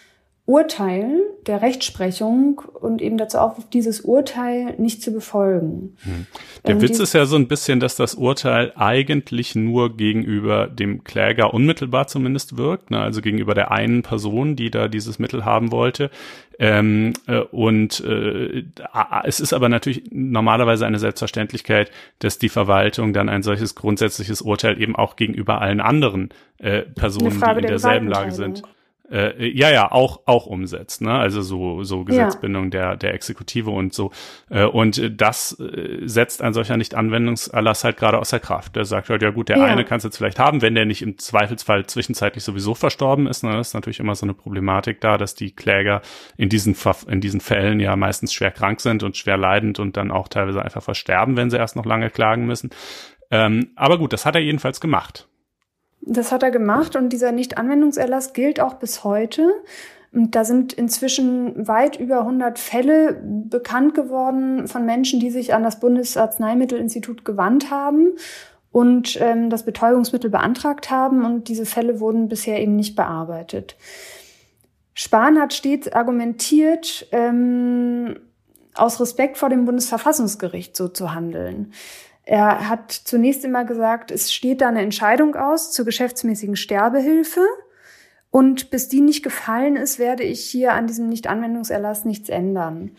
Urteil 0.51 1.21
der 1.47 1.61
Rechtsprechung 1.61 2.61
und 2.73 3.01
eben 3.01 3.17
dazu 3.17 3.37
auf, 3.37 3.69
dieses 3.69 4.01
Urteil 4.01 4.75
nicht 4.77 5.01
zu 5.01 5.13
befolgen. 5.13 5.95
Hm. 6.03 6.27
Der 6.67 6.75
ähm, 6.75 6.81
Witz 6.81 6.99
ist 6.99 7.13
ja 7.13 7.25
so 7.25 7.37
ein 7.37 7.47
bisschen, 7.47 7.79
dass 7.79 7.95
das 7.95 8.15
Urteil 8.15 8.73
eigentlich 8.75 9.55
nur 9.55 9.95
gegenüber 9.95 10.67
dem 10.67 11.05
Kläger 11.05 11.53
unmittelbar 11.53 12.07
zumindest 12.07 12.57
wirkt, 12.57 12.91
ne? 12.91 12.99
also 12.99 13.21
gegenüber 13.21 13.53
der 13.53 13.71
einen 13.71 14.03
Person, 14.03 14.57
die 14.57 14.69
da 14.69 14.89
dieses 14.89 15.19
Mittel 15.19 15.45
haben 15.45 15.71
wollte. 15.71 16.11
Ähm, 16.59 17.13
äh, 17.27 17.39
und 17.39 18.01
äh, 18.01 18.65
es 19.23 19.39
ist 19.39 19.53
aber 19.53 19.69
natürlich 19.69 20.03
normalerweise 20.11 20.85
eine 20.85 20.99
Selbstverständlichkeit, 20.99 21.91
dass 22.19 22.39
die 22.39 22.49
Verwaltung 22.49 23.13
dann 23.13 23.29
ein 23.29 23.41
solches 23.41 23.73
grundsätzliches 23.73 24.41
Urteil 24.41 24.81
eben 24.81 24.97
auch 24.97 25.15
gegenüber 25.15 25.61
allen 25.61 25.79
anderen 25.79 26.29
äh, 26.57 26.81
Personen, 26.81 27.39
die 27.39 27.61
in 27.61 27.67
derselben 27.67 28.09
Lage 28.09 28.33
sind, 28.33 28.63
äh, 29.11 29.47
ja, 29.47 29.69
ja, 29.69 29.91
auch, 29.91 30.21
auch 30.25 30.45
umsetzt, 30.45 31.01
ne? 31.01 31.13
Also 31.13 31.41
so, 31.41 31.83
so 31.83 32.05
Gesetzbindung 32.05 32.65
ja. 32.65 32.69
der, 32.69 32.95
der 32.97 33.13
Exekutive 33.13 33.69
und 33.69 33.93
so. 33.93 34.11
Äh, 34.49 34.63
und 34.63 35.01
das 35.19 35.59
äh, 35.59 35.99
setzt 36.05 36.41
ein 36.41 36.53
solcher 36.53 36.77
Nicht-Anwendungserlass 36.77 37.83
halt 37.83 37.97
gerade 37.97 38.19
außer 38.19 38.39
Kraft. 38.39 38.75
Der 38.75 38.85
sagt 38.85 39.09
halt, 39.09 39.21
ja 39.21 39.31
gut, 39.31 39.49
der 39.49 39.57
ja. 39.57 39.65
eine 39.65 39.83
kannst 39.83 40.05
du 40.05 40.07
jetzt 40.07 40.17
vielleicht 40.17 40.39
haben, 40.39 40.61
wenn 40.61 40.75
der 40.75 40.85
nicht 40.85 41.01
im 41.01 41.17
Zweifelsfall 41.17 41.85
zwischenzeitlich 41.85 42.43
sowieso 42.43 42.73
verstorben 42.73 43.27
ist. 43.27 43.43
Ne? 43.43 43.51
Das 43.51 43.69
ist 43.69 43.73
natürlich 43.73 43.99
immer 43.99 44.15
so 44.15 44.25
eine 44.25 44.33
Problematik 44.33 45.01
da, 45.01 45.17
dass 45.17 45.35
die 45.35 45.51
Kläger 45.51 46.01
in 46.37 46.49
diesen, 46.49 46.75
in 47.07 47.21
diesen 47.21 47.41
Fällen 47.41 47.79
ja 47.79 47.95
meistens 47.95 48.33
schwer 48.33 48.51
krank 48.51 48.79
sind 48.79 49.03
und 49.03 49.17
schwer 49.17 49.37
leidend 49.37 49.79
und 49.79 49.97
dann 49.97 50.11
auch 50.11 50.29
teilweise 50.29 50.63
einfach 50.63 50.83
versterben, 50.83 51.35
wenn 51.35 51.49
sie 51.49 51.57
erst 51.57 51.75
noch 51.75 51.85
lange 51.85 52.09
klagen 52.09 52.45
müssen. 52.45 52.69
Ähm, 53.29 53.71
aber 53.75 53.97
gut, 53.97 54.13
das 54.13 54.25
hat 54.25 54.35
er 54.35 54.41
jedenfalls 54.41 54.81
gemacht. 54.81 55.27
Das 56.01 56.31
hat 56.31 56.43
er 56.43 56.51
gemacht 56.51 56.95
und 56.95 57.09
dieser 57.09 57.31
Nichtanwendungserlass 57.31 58.33
gilt 58.33 58.59
auch 58.59 58.75
bis 58.75 59.03
heute. 59.03 59.51
Und 60.13 60.35
da 60.35 60.43
sind 60.43 60.73
inzwischen 60.73 61.67
weit 61.67 61.97
über 61.97 62.21
100 62.21 62.59
Fälle 62.59 63.21
bekannt 63.23 63.93
geworden 63.93 64.67
von 64.67 64.85
Menschen, 64.85 65.19
die 65.19 65.29
sich 65.29 65.53
an 65.53 65.63
das 65.63 65.79
Bundesarzneimittelinstitut 65.79 67.23
gewandt 67.23 67.71
haben 67.71 68.13
und 68.71 69.19
ähm, 69.21 69.49
das 69.49 69.63
Betäubungsmittel 69.63 70.29
beantragt 70.29 70.89
haben. 70.89 71.23
Und 71.23 71.47
diese 71.47 71.65
Fälle 71.65 71.99
wurden 72.01 72.27
bisher 72.27 72.59
eben 72.61 72.75
nicht 72.75 72.95
bearbeitet. 72.95 73.77
Spahn 74.93 75.39
hat 75.39 75.53
stets 75.53 75.87
argumentiert, 75.87 77.07
ähm, 77.11 78.17
aus 78.73 78.99
Respekt 78.99 79.37
vor 79.37 79.49
dem 79.49 79.65
Bundesverfassungsgericht 79.65 80.75
so 80.75 80.87
zu 80.87 81.13
handeln. 81.13 81.73
Er 82.23 82.69
hat 82.69 82.91
zunächst 82.91 83.43
immer 83.43 83.65
gesagt, 83.65 84.11
es 84.11 84.31
steht 84.31 84.61
da 84.61 84.67
eine 84.67 84.81
Entscheidung 84.81 85.35
aus 85.35 85.71
zur 85.71 85.85
geschäftsmäßigen 85.85 86.55
Sterbehilfe. 86.55 87.41
Und 88.29 88.69
bis 88.69 88.87
die 88.87 89.01
nicht 89.01 89.23
gefallen 89.23 89.75
ist, 89.75 89.99
werde 89.99 90.23
ich 90.23 90.41
hier 90.45 90.73
an 90.73 90.87
diesem 90.87 91.09
Nichtanwendungserlass 91.09 92.05
nichts 92.05 92.29
ändern. 92.29 92.91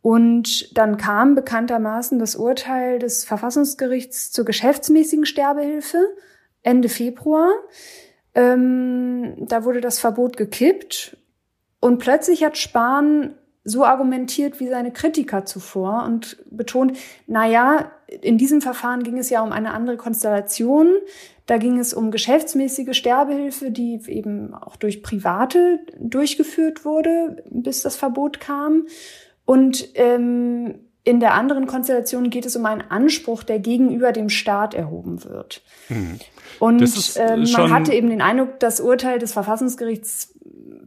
Und 0.00 0.78
dann 0.78 0.98
kam 0.98 1.34
bekanntermaßen 1.34 2.20
das 2.20 2.36
Urteil 2.36 3.00
des 3.00 3.24
Verfassungsgerichts 3.24 4.30
zur 4.30 4.44
geschäftsmäßigen 4.44 5.26
Sterbehilfe 5.26 5.98
Ende 6.62 6.88
Februar. 6.88 7.50
Ähm, 8.34 9.34
da 9.48 9.64
wurde 9.64 9.80
das 9.80 9.98
Verbot 9.98 10.36
gekippt 10.36 11.16
und 11.80 11.98
plötzlich 11.98 12.44
hat 12.44 12.56
Spahn 12.56 13.34
so 13.68 13.84
argumentiert 13.84 14.60
wie 14.60 14.68
seine 14.68 14.92
Kritiker 14.92 15.44
zuvor 15.44 16.04
und 16.04 16.38
betont, 16.50 16.96
na 17.26 17.46
ja, 17.46 17.90
in 18.22 18.38
diesem 18.38 18.60
Verfahren 18.60 19.02
ging 19.02 19.18
es 19.18 19.28
ja 19.28 19.42
um 19.42 19.50
eine 19.50 19.74
andere 19.74 19.96
Konstellation. 19.96 20.94
Da 21.46 21.58
ging 21.58 21.78
es 21.78 21.92
um 21.92 22.12
geschäftsmäßige 22.12 22.96
Sterbehilfe, 22.96 23.72
die 23.72 24.00
eben 24.06 24.54
auch 24.54 24.76
durch 24.76 25.02
Private 25.02 25.80
durchgeführt 25.98 26.84
wurde, 26.84 27.42
bis 27.50 27.82
das 27.82 27.96
Verbot 27.96 28.38
kam. 28.38 28.86
Und 29.44 29.88
ähm, 29.94 30.76
in 31.02 31.18
der 31.18 31.34
anderen 31.34 31.66
Konstellation 31.66 32.30
geht 32.30 32.46
es 32.46 32.54
um 32.54 32.66
einen 32.66 32.82
Anspruch, 32.82 33.42
der 33.42 33.58
gegenüber 33.58 34.12
dem 34.12 34.28
Staat 34.28 34.74
erhoben 34.74 35.24
wird. 35.24 35.62
Hm. 35.88 36.20
Und 36.60 37.16
ähm, 37.16 37.44
man 37.52 37.72
hatte 37.72 37.92
eben 37.92 38.10
den 38.10 38.22
Eindruck, 38.22 38.60
das 38.60 38.80
Urteil 38.80 39.18
des 39.18 39.32
Verfassungsgerichts 39.32 40.34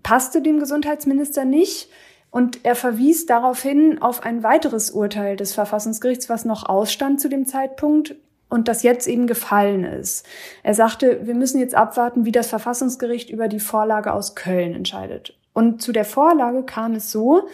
passte 0.01 0.41
dem 0.41 0.59
Gesundheitsminister 0.59 1.43
nicht. 1.43 1.89
Und 2.31 2.63
er 2.63 2.75
verwies 2.75 3.25
daraufhin 3.25 4.01
auf 4.01 4.23
ein 4.23 4.43
weiteres 4.43 4.91
Urteil 4.91 5.35
des 5.35 5.53
Verfassungsgerichts, 5.53 6.29
was 6.29 6.45
noch 6.45 6.67
ausstand 6.67 7.19
zu 7.19 7.27
dem 7.27 7.45
Zeitpunkt 7.45 8.15
und 8.49 8.67
das 8.67 8.83
jetzt 8.83 9.07
eben 9.07 9.27
gefallen 9.27 9.83
ist. 9.83 10.25
Er 10.63 10.73
sagte, 10.73 11.25
wir 11.25 11.35
müssen 11.35 11.59
jetzt 11.59 11.75
abwarten, 11.75 12.25
wie 12.25 12.31
das 12.31 12.47
Verfassungsgericht 12.47 13.29
über 13.29 13.47
die 13.47 13.59
Vorlage 13.59 14.13
aus 14.13 14.35
Köln 14.35 14.73
entscheidet. 14.73 15.37
Und 15.53 15.81
zu 15.81 15.91
der 15.91 16.05
Vorlage 16.05 16.63
kam 16.63 16.93
es 16.93 17.11
so, 17.11 17.47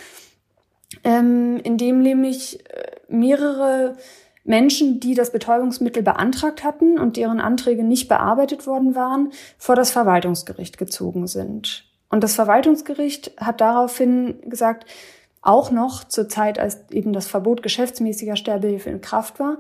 ähm, 1.04 1.60
indem 1.64 2.02
nämlich 2.02 2.66
äh, 2.70 2.84
mehrere 3.08 3.96
Menschen, 4.44 5.00
die 5.00 5.16
das 5.16 5.32
Betäubungsmittel 5.32 6.04
beantragt 6.04 6.64
hatten 6.64 7.00
und 7.00 7.18
deren 7.18 7.40
Anträge 7.40 7.84
nicht 7.84 8.08
bearbeitet 8.08 8.68
worden 8.68 8.96
waren, 8.96 9.32
vor 9.58 9.76
das 9.76 9.92
Verwaltungsgericht 9.92 10.78
gezogen 10.78 11.28
sind. 11.28 11.85
Und 12.16 12.24
das 12.24 12.36
Verwaltungsgericht 12.36 13.34
hat 13.36 13.60
daraufhin 13.60 14.40
gesagt, 14.46 14.86
auch 15.42 15.70
noch 15.70 16.06
zur 16.06 16.30
Zeit, 16.30 16.60
als 16.60 16.90
eben 16.90 17.12
das 17.12 17.28
Verbot 17.28 17.62
geschäftsmäßiger 17.62 18.38
Sterbehilfe 18.38 18.90
in 18.90 19.02
Kraft 19.02 19.38
war, 19.38 19.58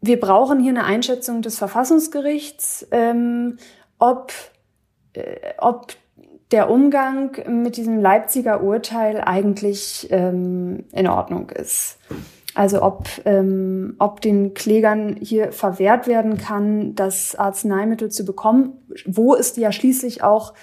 wir 0.00 0.18
brauchen 0.18 0.60
hier 0.60 0.70
eine 0.70 0.84
Einschätzung 0.84 1.42
des 1.42 1.58
Verfassungsgerichts, 1.58 2.88
ähm, 2.90 3.58
ob, 3.98 4.32
äh, 5.12 5.36
ob 5.58 5.92
der 6.52 6.70
Umgang 6.70 7.36
mit 7.46 7.76
diesem 7.76 8.00
Leipziger 8.00 8.62
Urteil 8.62 9.20
eigentlich 9.20 10.08
ähm, 10.10 10.86
in 10.92 11.06
Ordnung 11.06 11.50
ist. 11.50 11.98
Also 12.54 12.82
ob, 12.82 13.08
ähm, 13.26 13.94
ob 13.98 14.22
den 14.22 14.54
Klägern 14.54 15.16
hier 15.20 15.52
verwehrt 15.52 16.06
werden 16.06 16.38
kann, 16.38 16.94
das 16.94 17.36
Arzneimittel 17.36 18.10
zu 18.10 18.24
bekommen, 18.24 18.72
wo 19.04 19.34
es 19.34 19.54
ja 19.56 19.70
schließlich 19.70 20.22
auch 20.22 20.54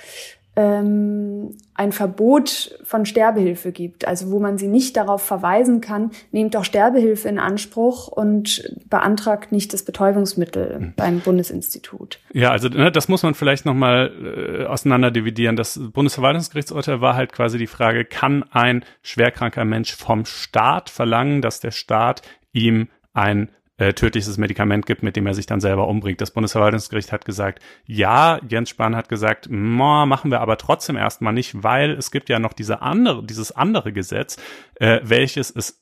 ähm, 0.55 1.55
ein 1.73 1.91
Verbot 1.91 2.79
von 2.83 3.05
Sterbehilfe 3.05 3.71
gibt, 3.71 4.07
also 4.07 4.31
wo 4.31 4.39
man 4.39 4.57
sie 4.57 4.67
nicht 4.67 4.95
darauf 4.95 5.21
verweisen 5.21 5.81
kann, 5.81 6.11
nehmt 6.31 6.55
doch 6.55 6.63
Sterbehilfe 6.63 7.27
in 7.27 7.39
Anspruch 7.39 8.07
und 8.07 8.63
beantragt 8.89 9.51
nicht 9.51 9.73
das 9.73 9.83
Betäubungsmittel 9.83 10.79
mhm. 10.79 10.93
beim 10.95 11.19
Bundesinstitut. 11.19 12.19
Ja, 12.31 12.51
also 12.51 12.69
ne, 12.69 12.91
das 12.91 13.09
muss 13.09 13.23
man 13.23 13.33
vielleicht 13.33 13.65
nochmal 13.65 14.61
äh, 14.61 14.65
auseinander 14.65 15.11
dividieren. 15.11 15.57
Das 15.57 15.79
Bundesverwaltungsgerichtsurteil 15.93 17.01
war 17.01 17.15
halt 17.15 17.33
quasi 17.33 17.57
die 17.57 17.67
Frage, 17.67 18.05
kann 18.05 18.43
ein 18.51 18.85
schwerkranker 19.01 19.65
Mensch 19.65 19.93
vom 19.93 20.25
Staat 20.25 20.89
verlangen, 20.89 21.41
dass 21.41 21.59
der 21.59 21.71
Staat 21.71 22.21
ihm 22.53 22.87
ein 23.13 23.49
äh, 23.77 23.93
tödliches 23.93 24.37
Medikament 24.37 24.85
gibt, 24.85 25.03
mit 25.03 25.15
dem 25.15 25.27
er 25.27 25.33
sich 25.33 25.45
dann 25.45 25.59
selber 25.59 25.87
umbringt. 25.87 26.21
Das 26.21 26.31
Bundesverwaltungsgericht 26.31 27.11
hat 27.11 27.25
gesagt, 27.25 27.61
ja, 27.85 28.39
Jens 28.47 28.69
Spahn 28.69 28.95
hat 28.95 29.09
gesagt, 29.09 29.47
machen 29.49 30.31
wir 30.31 30.41
aber 30.41 30.57
trotzdem 30.57 30.95
erstmal 30.95 31.33
nicht, 31.33 31.63
weil 31.63 31.91
es 31.91 32.11
gibt 32.11 32.29
ja 32.29 32.39
noch 32.39 32.53
diese 32.53 32.81
andere, 32.81 33.23
dieses 33.25 33.51
andere 33.51 33.91
Gesetz, 33.91 34.37
äh, 34.75 34.99
welches 35.03 35.49
es 35.51 35.81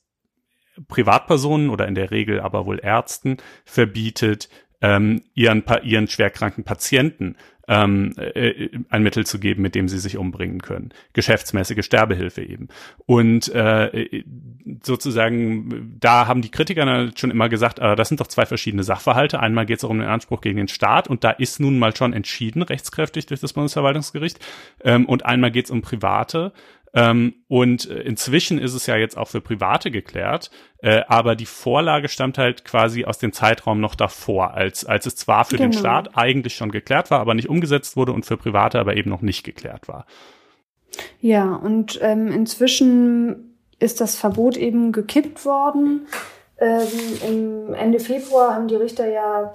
Privatpersonen 0.88 1.70
oder 1.70 1.86
in 1.86 1.94
der 1.94 2.10
Regel 2.10 2.40
aber 2.40 2.66
wohl 2.66 2.80
Ärzten 2.80 3.36
verbietet, 3.64 4.48
ähm, 4.80 5.22
ihren, 5.34 5.62
ihren 5.84 6.08
schwerkranken 6.08 6.64
Patienten 6.64 7.36
ähm, 7.68 8.12
äh, 8.16 8.68
ein 8.90 9.02
Mittel 9.02 9.26
zu 9.26 9.38
geben, 9.38 9.62
mit 9.62 9.74
dem 9.74 9.88
sie 9.88 9.98
sich 9.98 10.16
umbringen 10.16 10.60
können. 10.60 10.90
Geschäftsmäßige 11.12 11.84
Sterbehilfe 11.84 12.42
eben. 12.42 12.68
Und 13.06 13.48
äh, 13.54 14.22
sozusagen, 14.82 15.96
da 16.00 16.26
haben 16.26 16.42
die 16.42 16.50
Kritiker 16.50 17.10
schon 17.16 17.30
immer 17.30 17.48
gesagt, 17.48 17.78
äh, 17.78 17.96
das 17.96 18.08
sind 18.08 18.20
doch 18.20 18.26
zwei 18.26 18.46
verschiedene 18.46 18.82
Sachverhalte. 18.82 19.40
Einmal 19.40 19.66
geht 19.66 19.78
es 19.78 19.84
um 19.84 19.98
den 19.98 20.08
Anspruch 20.08 20.40
gegen 20.40 20.58
den 20.58 20.68
Staat 20.68 21.08
und 21.08 21.24
da 21.24 21.30
ist 21.30 21.60
nun 21.60 21.78
mal 21.78 21.94
schon 21.96 22.12
entschieden, 22.12 22.62
rechtskräftig 22.62 23.26
durch 23.26 23.40
das 23.40 23.52
Bundesverwaltungsgericht. 23.52 24.38
Ähm, 24.82 25.06
und 25.06 25.24
einmal 25.24 25.50
geht 25.50 25.66
es 25.66 25.70
um 25.70 25.82
Private. 25.82 26.52
Ähm, 26.94 27.34
und 27.48 27.90
äh, 27.90 28.02
inzwischen 28.02 28.58
ist 28.58 28.72
es 28.72 28.86
ja 28.86 28.96
jetzt 28.96 29.16
auch 29.16 29.28
für 29.28 29.40
Private 29.40 29.90
geklärt, 29.90 30.50
äh, 30.78 31.02
aber 31.08 31.34
die 31.34 31.46
Vorlage 31.46 32.08
stammt 32.08 32.38
halt 32.38 32.64
quasi 32.64 33.04
aus 33.04 33.18
dem 33.18 33.32
Zeitraum 33.32 33.80
noch 33.80 33.96
davor, 33.96 34.54
als, 34.54 34.84
als 34.84 35.06
es 35.06 35.16
zwar 35.16 35.44
für 35.44 35.56
genau. 35.56 35.70
den 35.70 35.78
Staat 35.78 36.16
eigentlich 36.16 36.54
schon 36.54 36.70
geklärt 36.70 37.10
war, 37.10 37.18
aber 37.18 37.34
nicht 37.34 37.48
umgesetzt 37.48 37.96
wurde 37.96 38.12
und 38.12 38.24
für 38.24 38.36
Private 38.36 38.78
aber 38.78 38.96
eben 38.96 39.10
noch 39.10 39.22
nicht 39.22 39.42
geklärt 39.42 39.88
war. 39.88 40.06
Ja, 41.20 41.56
und 41.56 41.98
ähm, 42.00 42.28
inzwischen 42.28 43.56
ist 43.80 44.00
das 44.00 44.14
Verbot 44.14 44.56
eben 44.56 44.92
gekippt 44.92 45.44
worden. 45.44 46.06
Ähm, 46.58 47.74
Ende 47.74 47.98
Februar 47.98 48.54
haben 48.54 48.68
die 48.68 48.76
Richter 48.76 49.08
ja 49.08 49.52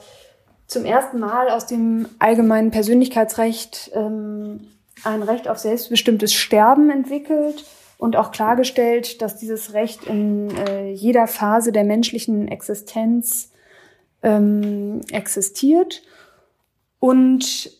zum 0.68 0.84
ersten 0.84 1.20
Mal 1.20 1.50
aus 1.50 1.66
dem 1.66 2.08
allgemeinen 2.20 2.72
Persönlichkeitsrecht 2.72 3.92
ähm, 3.96 4.68
ein 5.04 5.24
Recht 5.24 5.48
auf 5.48 5.58
selbstbestimmtes 5.58 6.34
Sterben 6.34 6.90
entwickelt 6.90 7.66
und 7.98 8.16
auch 8.16 8.32
klargestellt, 8.32 9.22
dass 9.22 9.38
dieses 9.38 9.74
Recht 9.74 10.06
in 10.06 10.56
äh, 10.56 10.92
jeder 10.92 11.28
Phase 11.28 11.72
der 11.72 11.84
menschlichen 11.84 12.48
Existenz 12.48 13.52
ähm, 14.24 15.02
existiert. 15.12 16.02
Und 17.00 17.72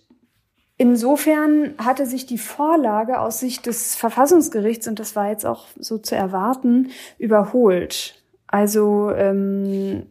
insofern 0.78 1.76
hatte 1.78 2.06
sich 2.06 2.26
die 2.26 2.38
Vorlage 2.38 3.20
aus 3.20 3.40
Sicht 3.40 3.66
des 3.66 3.96
Verfassungsgerichts, 3.96 4.88
und 4.88 5.00
das 5.00 5.16
war 5.16 5.30
jetzt 5.30 5.46
auch 5.46 5.68
so 5.78 5.98
zu 5.98 6.16
erwarten, 6.16 6.92
überholt. 7.18 8.22
Also 8.48 9.12
ähm, 9.12 10.08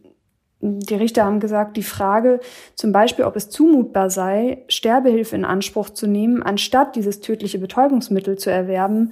die 0.61 0.95
Richter 0.95 1.23
haben 1.23 1.39
gesagt, 1.39 1.77
die 1.77 1.83
Frage 1.83 2.41
zum 2.75 2.91
Beispiel, 2.91 3.25
ob 3.25 3.35
es 3.35 3.49
zumutbar 3.49 4.09
sei, 4.09 4.63
Sterbehilfe 4.67 5.35
in 5.35 5.45
Anspruch 5.45 5.89
zu 5.89 6.05
nehmen, 6.05 6.43
anstatt 6.43 6.95
dieses 6.95 7.21
tödliche 7.21 7.59
Betäubungsmittel 7.59 8.37
zu 8.37 8.51
erwerben, 8.51 9.11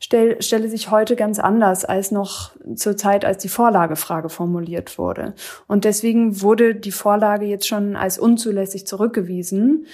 stell, 0.00 0.42
stelle 0.42 0.68
sich 0.68 0.90
heute 0.90 1.14
ganz 1.14 1.38
anders 1.38 1.84
als 1.84 2.10
noch 2.10 2.50
zur 2.74 2.96
Zeit, 2.96 3.24
als 3.24 3.42
die 3.42 3.48
Vorlagefrage 3.48 4.28
formuliert 4.28 4.98
wurde. 4.98 5.34
Und 5.68 5.84
deswegen 5.84 6.42
wurde 6.42 6.74
die 6.74 6.92
Vorlage 6.92 7.46
jetzt 7.46 7.68
schon 7.68 7.94
als 7.94 8.18
unzulässig 8.18 8.86
zurückgewiesen. 8.86 9.86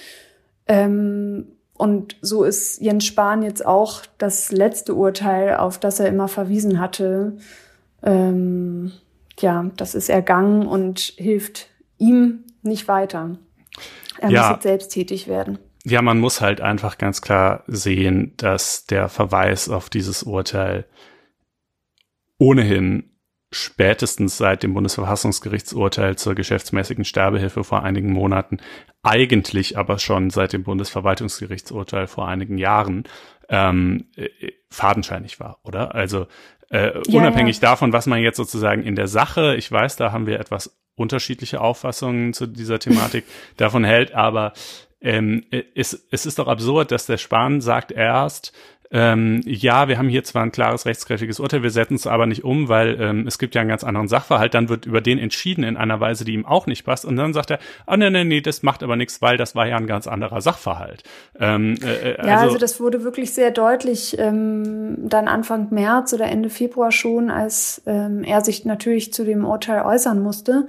Ähm, 0.67 1.49
und 1.77 2.17
so 2.23 2.45
ist 2.45 2.81
Jens 2.81 3.05
Spahn 3.05 3.43
jetzt 3.43 3.67
auch 3.67 4.03
das 4.17 4.53
letzte 4.53 4.95
Urteil, 4.95 5.57
auf 5.57 5.79
das 5.79 6.01
er 6.01 6.09
immer 6.09 6.29
verwiesen 6.29 6.81
hatte. 6.81 7.37
Ähm, 8.03 8.93
ja, 9.41 9.71
das 9.77 9.95
ist 9.95 10.09
ergangen 10.09 10.67
und 10.67 11.01
hilft 11.17 11.69
ihm 11.99 12.45
nicht 12.63 12.89
weiter. 12.89 13.39
Er 14.19 14.31
ja. 14.31 14.41
muss 14.43 14.51
jetzt 14.51 14.63
selbst 14.63 14.89
tätig 14.89 15.29
werden. 15.29 15.59
Ja, 15.85 16.01
man 16.01 16.19
muss 16.19 16.41
halt 16.41 16.61
einfach 16.61 16.97
ganz 16.97 17.21
klar 17.21 17.63
sehen, 17.67 18.33
dass 18.39 18.87
der 18.87 19.09
Verweis 19.09 19.69
auf 19.69 19.91
dieses 19.91 20.23
Urteil 20.23 20.87
ohnehin 22.39 23.11
spätestens 23.53 24.37
seit 24.37 24.63
dem 24.63 24.75
Bundesverfassungsgerichtsurteil 24.75 26.17
zur 26.17 26.35
geschäftsmäßigen 26.35 27.05
Sterbehilfe 27.05 27.65
vor 27.65 27.85
einigen 27.85 28.13
Monaten, 28.13 28.59
eigentlich 29.03 29.79
aber 29.79 29.99
schon 29.99 30.31
seit 30.31 30.53
dem 30.53 30.65
Bundesverwaltungsgerichtsurteil 30.65 32.07
vor 32.07 32.27
einigen 32.27 32.59
Jahren 32.59 33.05
ähm, 33.49 34.07
äh, 34.17 34.29
fadenscheinig 34.71 35.39
war, 35.39 35.61
oder? 35.63 35.95
Also 35.95 36.27
äh, 36.75 36.93
ja, 37.07 37.21
unabhängig 37.21 37.57
ja. 37.61 37.71
davon, 37.71 37.93
was 37.93 38.07
man 38.07 38.21
jetzt 38.21 38.37
sozusagen 38.37 38.83
in 38.83 38.97
der 38.97 39.07
Sache, 39.07 39.55
ich 39.57 39.71
weiß, 39.71 39.95
da 39.97 40.11
haben 40.11 40.27
wir 40.27 40.41
etwas 40.41 40.77
unterschiedliche 40.97 41.61
Auffassungen 41.61 42.33
zu 42.33 42.47
dieser 42.47 42.81
Thematik 42.81 43.25
davon 43.57 43.85
hält, 43.85 44.13
aber 44.13 44.53
ähm, 45.01 45.45
es, 45.75 46.07
es 46.11 46.27
ist 46.27 46.39
doch 46.39 46.49
absurd, 46.49 46.91
dass 46.91 47.07
der 47.07 47.19
Spahn 47.19 47.61
sagt 47.61 47.93
erst, 47.93 48.53
ähm, 48.95 49.41
ja, 49.45 49.89
wir 49.89 49.99
haben 49.99 50.09
hier 50.09 50.23
zwar 50.23 50.45
ein 50.45 50.53
klares 50.53 50.87
rechtskräftiges 50.87 51.41
Urteil, 51.41 51.65
wir 51.65 51.71
setzen 51.71 51.97
es 51.97 52.07
aber 52.07 52.27
nicht 52.27 52.45
um, 52.45 52.69
weil 52.69 53.01
ähm, 53.01 53.27
es 53.27 53.41
gibt 53.41 53.57
ja 53.57 53.61
einen 53.61 53.69
ganz 53.69 53.83
anderen 53.83 54.07
Sachverhalt, 54.07 54.55
dann 54.55 54.69
wird 54.69 54.87
über 54.87 55.01
den 55.01 55.19
entschieden 55.19 55.65
in 55.65 55.77
einer 55.77 55.99
Weise, 55.99 56.25
die 56.25 56.33
ihm 56.33 56.47
auch 56.47 56.69
nicht 56.69 56.85
passt 56.85 57.05
und 57.05 57.17
dann 57.17 57.33
sagt 57.33 57.51
er, 57.51 57.59
ah 57.87 57.97
nee, 57.97 58.09
nee, 58.09 58.23
nee, 58.23 58.41
das 58.41 58.63
macht 58.63 58.85
aber 58.85 58.95
nichts, 58.95 59.21
weil 59.21 59.37
das 59.37 59.57
war 59.57 59.67
ja 59.67 59.77
ein 59.79 59.89
ganz 59.89 60.07
anderer 60.07 60.41
Sachverhalt. 60.41 61.03
Ähm, 61.41 61.77
äh, 61.83 62.13
äh 62.13 62.17
ja, 62.19 62.35
also, 62.35 62.45
also, 62.45 62.59
das 62.59 62.79
wurde 62.79 63.03
wirklich 63.03 63.35
sehr 63.35 63.51
deutlich 63.51 64.17
ähm, 64.17 65.09
dann 65.09 65.27
Anfang 65.27 65.67
März 65.71 66.13
oder 66.13 66.27
Ende 66.27 66.49
Februar 66.49 66.93
schon, 66.93 67.31
als 67.31 67.83
ähm, 67.87 68.23
er 68.23 68.43
sich 68.43 68.65
natürlich 68.65 69.13
zu 69.13 69.25
dem 69.25 69.45
Urteil 69.45 69.83
äußern 69.83 70.23
musste. 70.23 70.69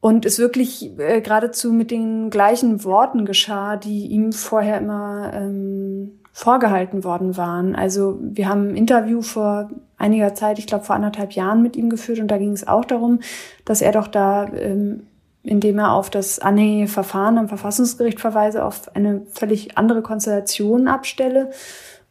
Und 0.00 0.24
es 0.24 0.38
wirklich 0.38 0.98
äh, 0.98 1.20
geradezu 1.20 1.70
mit 1.70 1.90
den 1.90 2.30
gleichen 2.30 2.82
Worten 2.82 3.26
geschah, 3.26 3.76
die 3.76 4.06
ihm 4.06 4.32
vorher 4.32 4.78
immer 4.78 5.32
ähm, 5.34 6.21
vorgehalten 6.32 7.04
worden 7.04 7.36
waren. 7.36 7.74
Also 7.76 8.18
wir 8.20 8.48
haben 8.48 8.70
ein 8.70 8.76
Interview 8.76 9.20
vor 9.20 9.70
einiger 9.98 10.34
Zeit, 10.34 10.58
ich 10.58 10.66
glaube 10.66 10.84
vor 10.84 10.96
anderthalb 10.96 11.32
Jahren 11.32 11.62
mit 11.62 11.76
ihm 11.76 11.90
geführt 11.90 12.18
und 12.18 12.28
da 12.28 12.38
ging 12.38 12.52
es 12.52 12.66
auch 12.66 12.84
darum, 12.84 13.20
dass 13.64 13.82
er 13.82 13.92
doch 13.92 14.08
da, 14.08 14.46
ähm, 14.48 15.06
indem 15.42 15.78
er 15.78 15.92
auf 15.92 16.08
das 16.08 16.38
anhängige 16.38 16.88
Verfahren 16.88 17.38
am 17.38 17.48
Verfassungsgericht 17.48 18.18
verweise, 18.18 18.64
auf 18.64 18.94
eine 18.96 19.22
völlig 19.32 19.76
andere 19.76 20.02
Konstellation 20.02 20.88
abstelle. 20.88 21.50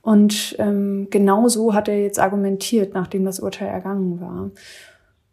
Und 0.03 0.55
ähm, 0.59 1.07
genau 1.11 1.47
so 1.47 1.74
hat 1.74 1.88
er 1.88 2.01
jetzt 2.01 2.19
argumentiert, 2.19 2.93
nachdem 2.93 3.24
das 3.24 3.39
Urteil 3.39 3.67
ergangen 3.67 4.19
war. 4.19 4.49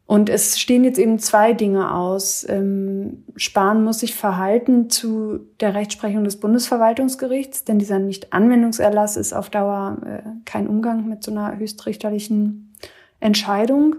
Und 0.08 0.30
es 0.30 0.58
stehen 0.58 0.84
jetzt 0.84 0.98
eben 0.98 1.18
zwei 1.18 1.52
Dinge 1.52 1.94
aus. 1.94 2.42
Ähm, 2.48 3.24
Spahn 3.36 3.84
muss 3.84 4.00
sich 4.00 4.14
verhalten 4.14 4.88
zu 4.88 5.40
der 5.60 5.74
Rechtsprechung 5.74 6.24
des 6.24 6.40
Bundesverwaltungsgerichts, 6.40 7.64
denn 7.64 7.78
dieser 7.78 7.98
Nicht-Anwendungserlass 7.98 9.18
ist 9.18 9.34
auf 9.34 9.50
Dauer 9.50 9.98
äh, 10.06 10.22
kein 10.46 10.66
Umgang 10.66 11.06
mit 11.10 11.22
so 11.22 11.30
einer 11.30 11.58
höchstrichterlichen 11.58 12.74
Entscheidung. 13.20 13.96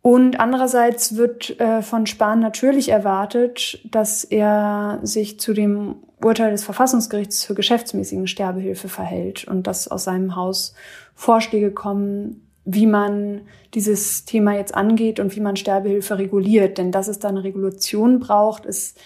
Und 0.00 0.38
andererseits 0.38 1.16
wird 1.16 1.58
äh, 1.58 1.82
von 1.82 2.06
Spahn 2.06 2.38
natürlich 2.38 2.90
erwartet, 2.90 3.80
dass 3.90 4.22
er 4.22 5.00
sich 5.02 5.40
zu 5.40 5.54
dem 5.54 5.96
Urteil 6.22 6.52
des 6.52 6.62
Verfassungsgerichts 6.62 7.40
zur 7.40 7.56
geschäftsmäßigen 7.56 8.28
Sterbehilfe 8.28 8.88
verhält 8.88 9.48
und 9.48 9.66
dass 9.66 9.88
aus 9.88 10.04
seinem 10.04 10.36
Haus 10.36 10.74
Vorschläge 11.16 11.72
kommen, 11.72 12.45
wie 12.66 12.86
man 12.86 13.42
dieses 13.74 14.24
Thema 14.24 14.54
jetzt 14.54 14.74
angeht 14.74 15.20
und 15.20 15.34
wie 15.34 15.40
man 15.40 15.56
Sterbehilfe 15.56 16.18
reguliert. 16.18 16.78
Denn 16.78 16.92
dass 16.92 17.08
es 17.08 17.20
da 17.20 17.28
eine 17.28 17.44
Regulation 17.44 18.18
braucht, 18.18 18.66
ist, 18.66 18.98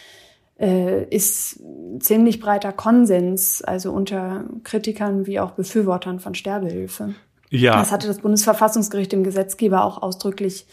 äh, 0.58 1.04
ist 1.04 1.62
ziemlich 2.00 2.40
breiter 2.40 2.72
Konsens, 2.72 3.62
also 3.62 3.92
unter 3.92 4.46
Kritikern 4.64 5.26
wie 5.26 5.38
auch 5.38 5.52
Befürwortern 5.52 6.20
von 6.20 6.34
Sterbehilfe. 6.34 7.14
Ja. 7.50 7.78
Das 7.78 7.92
hatte 7.92 8.06
das 8.06 8.20
Bundesverfassungsgericht 8.20 9.12
dem 9.12 9.24
Gesetzgeber 9.24 9.84
auch 9.84 10.00
ausdrücklich 10.02 10.66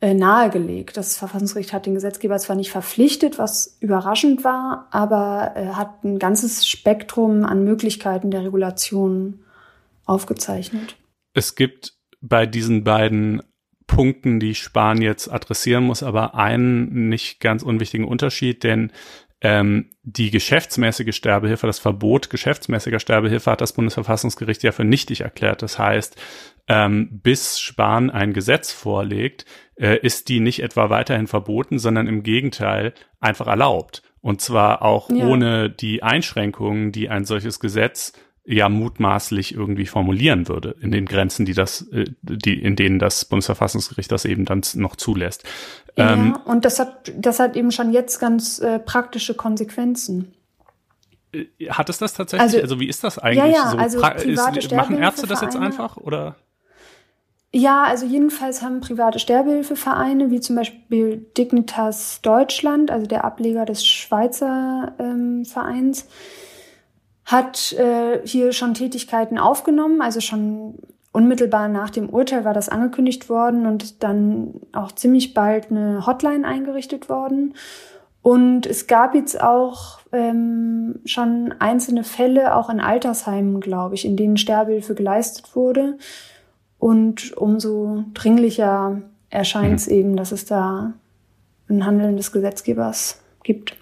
äh, 0.00 0.14
nahegelegt. 0.14 0.96
Das 0.96 1.16
Verfassungsgericht 1.16 1.72
hat 1.72 1.86
den 1.86 1.94
Gesetzgeber 1.94 2.38
zwar 2.38 2.54
nicht 2.54 2.70
verpflichtet, 2.70 3.38
was 3.38 3.78
überraschend 3.80 4.44
war, 4.44 4.86
aber 4.92 5.54
äh, 5.56 5.68
hat 5.70 6.04
ein 6.04 6.20
ganzes 6.20 6.68
Spektrum 6.68 7.44
an 7.44 7.64
Möglichkeiten 7.64 8.30
der 8.30 8.44
Regulation 8.44 9.40
aufgezeichnet. 10.04 10.96
Es 11.32 11.54
gibt 11.54 11.95
bei 12.20 12.46
diesen 12.46 12.84
beiden 12.84 13.42
Punkten, 13.86 14.40
die 14.40 14.54
Spahn 14.54 15.00
jetzt 15.00 15.28
adressieren 15.28 15.84
muss, 15.84 16.02
aber 16.02 16.34
einen 16.34 17.08
nicht 17.08 17.40
ganz 17.40 17.62
unwichtigen 17.62 18.06
Unterschied, 18.06 18.64
denn 18.64 18.90
ähm, 19.42 19.90
die 20.02 20.30
geschäftsmäßige 20.30 21.14
Sterbehilfe, 21.14 21.66
das 21.66 21.78
Verbot 21.78 22.30
geschäftsmäßiger 22.30 22.98
Sterbehilfe 22.98 23.50
hat 23.50 23.60
das 23.60 23.74
Bundesverfassungsgericht 23.74 24.62
ja 24.62 24.72
für 24.72 24.84
nichtig 24.84 25.20
erklärt. 25.20 25.62
Das 25.62 25.78
heißt, 25.78 26.16
ähm, 26.68 27.20
bis 27.22 27.60
Spahn 27.60 28.10
ein 28.10 28.32
Gesetz 28.32 28.72
vorlegt, 28.72 29.44
äh, 29.76 29.98
ist 29.98 30.28
die 30.28 30.40
nicht 30.40 30.62
etwa 30.62 30.90
weiterhin 30.90 31.26
verboten, 31.26 31.78
sondern 31.78 32.06
im 32.06 32.22
Gegenteil 32.22 32.94
einfach 33.20 33.46
erlaubt. 33.46 34.02
Und 34.20 34.40
zwar 34.40 34.82
auch 34.82 35.10
ja. 35.10 35.24
ohne 35.26 35.70
die 35.70 36.02
Einschränkungen, 36.02 36.90
die 36.90 37.08
ein 37.08 37.24
solches 37.24 37.60
Gesetz 37.60 38.14
ja 38.46 38.68
mutmaßlich 38.68 39.54
irgendwie 39.54 39.86
formulieren 39.86 40.48
würde 40.48 40.76
in 40.80 40.92
den 40.92 41.06
Grenzen, 41.06 41.44
die 41.44 41.52
das, 41.52 41.82
äh, 41.92 42.04
die 42.22 42.62
in 42.62 42.76
denen 42.76 42.98
das 42.98 43.24
Bundesverfassungsgericht 43.24 44.10
das 44.10 44.24
eben 44.24 44.44
dann 44.44 44.62
noch 44.74 44.96
zulässt. 44.96 45.42
Ja, 45.96 46.12
ähm, 46.12 46.38
und 46.44 46.64
das 46.64 46.78
hat 46.78 47.12
das 47.16 47.40
hat 47.40 47.56
eben 47.56 47.72
schon 47.72 47.92
jetzt 47.92 48.20
ganz 48.20 48.60
äh, 48.60 48.78
praktische 48.78 49.34
Konsequenzen. 49.34 50.32
Äh, 51.32 51.46
hat 51.70 51.88
es 51.88 51.98
das 51.98 52.14
tatsächlich? 52.14 52.42
Also, 52.42 52.60
also 52.60 52.80
wie 52.80 52.88
ist 52.88 53.02
das 53.02 53.18
eigentlich? 53.18 53.56
Ja, 53.56 53.64
ja, 53.64 53.70
so 53.70 53.78
also 53.78 54.06
ist, 54.06 54.72
machen 54.72 54.98
Ärzte 54.98 55.26
das 55.26 55.40
jetzt 55.40 55.56
einfach 55.56 55.96
oder? 55.96 56.36
Ja, 57.52 57.84
also 57.84 58.06
jedenfalls 58.06 58.62
haben 58.62 58.80
private 58.80 59.18
Sterbehilfevereine, 59.18 60.30
wie 60.30 60.40
zum 60.40 60.56
Beispiel 60.56 61.26
Dignitas 61.38 62.20
Deutschland, 62.20 62.90
also 62.90 63.06
der 63.06 63.24
Ableger 63.24 63.64
des 63.64 63.86
Schweizer 63.86 64.94
ähm, 64.98 65.44
Vereins, 65.46 66.06
hat 67.26 67.72
äh, 67.72 68.20
hier 68.24 68.52
schon 68.52 68.74
Tätigkeiten 68.74 69.36
aufgenommen, 69.36 70.00
also 70.00 70.20
schon 70.20 70.78
unmittelbar 71.12 71.68
nach 71.68 71.90
dem 71.90 72.08
Urteil 72.08 72.44
war 72.44 72.54
das 72.54 72.68
angekündigt 72.68 73.28
worden 73.28 73.66
und 73.66 74.02
dann 74.02 74.60
auch 74.72 74.92
ziemlich 74.92 75.34
bald 75.34 75.70
eine 75.70 76.06
Hotline 76.06 76.46
eingerichtet 76.46 77.08
worden. 77.08 77.54
Und 78.22 78.66
es 78.66 78.86
gab 78.86 79.14
jetzt 79.14 79.40
auch 79.40 80.00
ähm, 80.12 81.00
schon 81.04 81.54
einzelne 81.58 82.04
Fälle, 82.04 82.54
auch 82.54 82.68
in 82.68 82.80
Altersheimen, 82.80 83.60
glaube 83.60 83.94
ich, 83.94 84.04
in 84.04 84.16
denen 84.16 84.36
Sterbehilfe 84.36 84.94
geleistet 84.94 85.54
wurde. 85.54 85.96
Und 86.78 87.36
umso 87.36 88.04
dringlicher 88.14 89.00
erscheint 89.30 89.80
es 89.80 89.86
mhm. 89.86 89.94
eben, 89.94 90.16
dass 90.16 90.32
es 90.32 90.44
da 90.44 90.92
ein 91.68 91.86
Handeln 91.86 92.16
des 92.16 92.30
Gesetzgebers 92.30 93.22
gibt. 93.42 93.76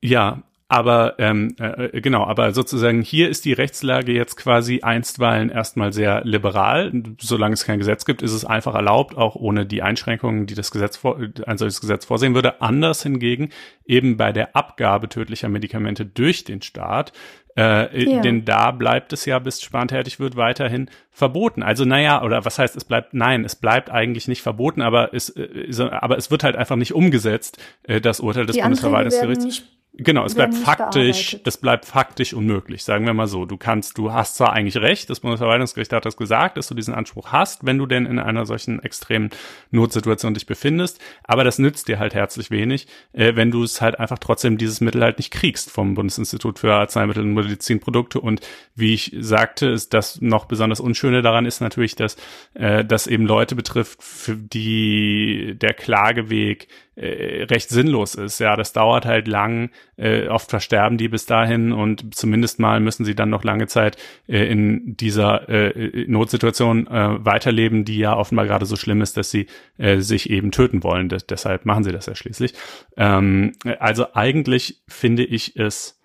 Ja, 0.00 0.42
aber 0.70 1.14
ähm, 1.18 1.56
äh, 1.58 1.86
äh, 1.86 2.00
genau, 2.02 2.24
aber 2.24 2.52
sozusagen 2.52 3.00
hier 3.00 3.30
ist 3.30 3.46
die 3.46 3.54
Rechtslage 3.54 4.12
jetzt 4.12 4.36
quasi 4.36 4.80
einstweilen 4.82 5.48
erstmal 5.48 5.94
sehr 5.94 6.22
liberal. 6.24 6.92
Solange 7.18 7.54
es 7.54 7.64
kein 7.64 7.78
Gesetz 7.78 8.04
gibt, 8.04 8.20
ist 8.20 8.32
es 8.32 8.44
einfach 8.44 8.74
erlaubt, 8.74 9.16
auch 9.16 9.34
ohne 9.34 9.64
die 9.64 9.80
Einschränkungen, 9.80 10.46
die 10.46 10.54
das 10.54 10.70
Gesetz 10.70 10.98
vor, 10.98 11.18
ein 11.46 11.56
solches 11.56 11.80
Gesetz 11.80 12.04
vorsehen 12.04 12.34
würde. 12.34 12.60
Anders 12.60 13.02
hingegen 13.02 13.48
eben 13.86 14.18
bei 14.18 14.30
der 14.30 14.54
Abgabe 14.56 15.08
tödlicher 15.08 15.48
Medikamente 15.48 16.04
durch 16.04 16.44
den 16.44 16.60
Staat. 16.60 17.14
Äh, 17.56 18.04
ja. 18.04 18.20
Denn 18.20 18.44
da 18.44 18.70
bleibt 18.70 19.14
es 19.14 19.24
ja, 19.24 19.38
bis 19.38 19.62
Spahn 19.62 19.88
tätig 19.88 20.20
wird, 20.20 20.36
weiterhin 20.36 20.90
verboten. 21.10 21.62
Also 21.62 21.86
naja, 21.86 22.22
oder 22.22 22.44
was 22.44 22.58
heißt, 22.58 22.76
es 22.76 22.84
bleibt, 22.84 23.14
nein, 23.14 23.42
es 23.46 23.56
bleibt 23.56 23.90
eigentlich 23.90 24.28
nicht 24.28 24.42
verboten, 24.42 24.82
aber 24.82 25.14
es, 25.14 25.30
äh, 25.30 25.88
aber 25.90 26.18
es 26.18 26.30
wird 26.30 26.44
halt 26.44 26.56
einfach 26.56 26.76
nicht 26.76 26.92
umgesetzt, 26.92 27.58
äh, 27.84 28.02
das 28.02 28.20
Urteil 28.20 28.44
des 28.44 28.58
Bundesverwaltungsgerichts 28.58 29.62
Genau, 30.00 30.24
es 30.24 30.36
bleibt 30.36 30.54
faktisch, 30.54 31.38
es 31.44 31.56
bleibt 31.56 31.84
faktisch 31.84 32.32
unmöglich, 32.32 32.84
sagen 32.84 33.04
wir 33.04 33.14
mal 33.14 33.26
so. 33.26 33.46
Du 33.46 33.56
kannst, 33.56 33.98
du 33.98 34.12
hast 34.12 34.36
zwar 34.36 34.52
eigentlich 34.52 34.76
recht, 34.76 35.10
das 35.10 35.18
Bundesverwaltungsgericht 35.18 35.92
hat 35.92 36.04
das 36.04 36.16
gesagt, 36.16 36.56
dass 36.56 36.68
du 36.68 36.74
diesen 36.74 36.94
Anspruch 36.94 37.32
hast, 37.32 37.66
wenn 37.66 37.78
du 37.78 37.86
denn 37.86 38.06
in 38.06 38.20
einer 38.20 38.46
solchen 38.46 38.80
extremen 38.80 39.30
Notsituation 39.72 40.34
dich 40.34 40.46
befindest, 40.46 41.00
aber 41.24 41.42
das 41.42 41.58
nützt 41.58 41.88
dir 41.88 41.98
halt 41.98 42.14
herzlich 42.14 42.52
wenig, 42.52 42.86
äh, 43.12 43.34
wenn 43.34 43.50
du 43.50 43.64
es 43.64 43.80
halt 43.80 43.98
einfach 43.98 44.18
trotzdem 44.18 44.56
dieses 44.56 44.80
Mittel 44.80 45.02
halt 45.02 45.18
nicht 45.18 45.32
kriegst 45.32 45.68
vom 45.68 45.94
Bundesinstitut 45.94 46.60
für 46.60 46.74
Arzneimittel 46.74 47.24
und 47.24 47.34
Medizinprodukte 47.34 48.20
und 48.20 48.40
wie 48.76 48.94
ich 48.94 49.16
sagte, 49.18 49.66
ist 49.66 49.94
das 49.94 50.20
noch 50.20 50.44
besonders 50.44 50.78
Unschöne 50.78 51.22
daran 51.22 51.44
ist 51.44 51.60
natürlich, 51.60 51.96
dass 51.96 52.16
äh, 52.54 52.84
das 52.84 53.08
eben 53.08 53.26
Leute 53.26 53.56
betrifft, 53.56 54.00
für 54.04 54.36
die 54.36 55.56
der 55.60 55.74
Klageweg 55.74 56.68
äh, 56.98 57.44
recht 57.44 57.68
sinnlos 57.68 58.14
ist. 58.14 58.38
Ja, 58.40 58.56
das 58.56 58.72
dauert 58.72 59.06
halt 59.06 59.28
lang, 59.28 59.70
äh, 59.96 60.26
oft 60.28 60.50
versterben 60.50 60.98
die 60.98 61.08
bis 61.08 61.26
dahin 61.26 61.72
und 61.72 62.14
zumindest 62.14 62.58
mal 62.58 62.80
müssen 62.80 63.04
sie 63.04 63.14
dann 63.14 63.30
noch 63.30 63.44
lange 63.44 63.66
Zeit 63.68 63.96
äh, 64.26 64.50
in 64.50 64.96
dieser 64.96 65.48
äh, 65.48 66.06
Notsituation 66.08 66.86
äh, 66.88 67.24
weiterleben, 67.24 67.84
die 67.84 67.98
ja 67.98 68.16
offenbar 68.16 68.46
gerade 68.46 68.66
so 68.66 68.76
schlimm 68.76 69.00
ist, 69.00 69.16
dass 69.16 69.30
sie 69.30 69.46
äh, 69.76 70.00
sich 70.00 70.30
eben 70.30 70.50
töten 70.50 70.82
wollen. 70.82 71.08
Das, 71.08 71.26
deshalb 71.26 71.64
machen 71.66 71.84
sie 71.84 71.92
das 71.92 72.06
ja 72.06 72.14
schließlich. 72.14 72.54
Ähm, 72.96 73.52
also 73.78 74.14
eigentlich 74.14 74.82
finde 74.88 75.24
ich 75.24 75.56
es 75.56 76.00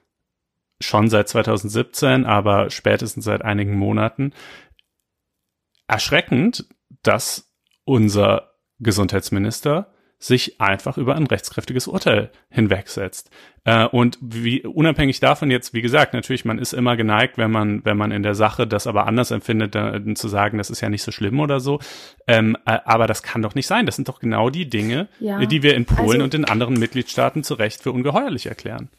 schon 0.80 1.10
seit 1.10 1.30
2017, 1.30 2.26
aber 2.26 2.70
spätestens 2.70 3.26
seit 3.26 3.42
einigen 3.42 3.76
Monaten 3.76 4.34
erschreckend, 5.88 6.66
dass 7.02 7.52
unser 7.86 8.54
Gesundheitsminister 8.80 9.93
sich 10.24 10.62
einfach 10.62 10.98
über 10.98 11.16
ein 11.16 11.28
rechtskräftiges 11.28 11.88
Urteil 11.88 12.32
hinwegsetzt. 12.50 13.30
Äh, 13.66 13.88
und 13.88 14.18
wie, 14.22 14.62
unabhängig 14.62 15.20
davon 15.20 15.52
jetzt, 15.52 15.74
wie 15.74 15.82
gesagt, 15.82 16.14
natürlich, 16.14 16.46
man 16.46 16.60
ist 16.60 16.72
immer 16.72 16.96
geneigt, 16.96 17.38
wenn 17.38 17.52
man, 17.52 17.84
wenn 17.84 17.98
man 17.98 18.12
in 18.12 18.24
der 18.24 18.34
Sache 18.34 18.66
das 18.66 18.88
aber 18.88 19.06
anders 19.06 19.32
empfindet, 19.32 19.76
dann, 19.76 20.16
zu 20.16 20.30
sagen, 20.30 20.58
das 20.58 20.70
ist 20.70 20.80
ja 20.80 20.88
nicht 20.88 21.04
so 21.04 21.12
schlimm 21.12 21.42
oder 21.42 21.60
so. 21.60 21.80
Ähm, 22.26 22.56
äh, 22.66 22.80
aber 22.86 23.06
das 23.06 23.22
kann 23.22 23.42
doch 23.42 23.54
nicht 23.54 23.68
sein. 23.68 23.86
Das 23.86 23.98
sind 23.98 24.08
doch 24.08 24.22
genau 24.22 24.50
die 24.50 24.70
Dinge, 24.70 25.10
ja. 25.20 25.46
die 25.46 25.62
wir 25.62 25.76
in 25.76 25.84
Polen 25.84 26.22
also, 26.22 26.24
und 26.24 26.34
in 26.36 26.46
anderen 26.46 26.80
Mitgliedstaaten 26.80 27.44
zu 27.44 27.56
Recht 27.56 27.84
für 27.84 27.92
ungeheuerlich 27.92 28.46
erklären. 28.46 28.90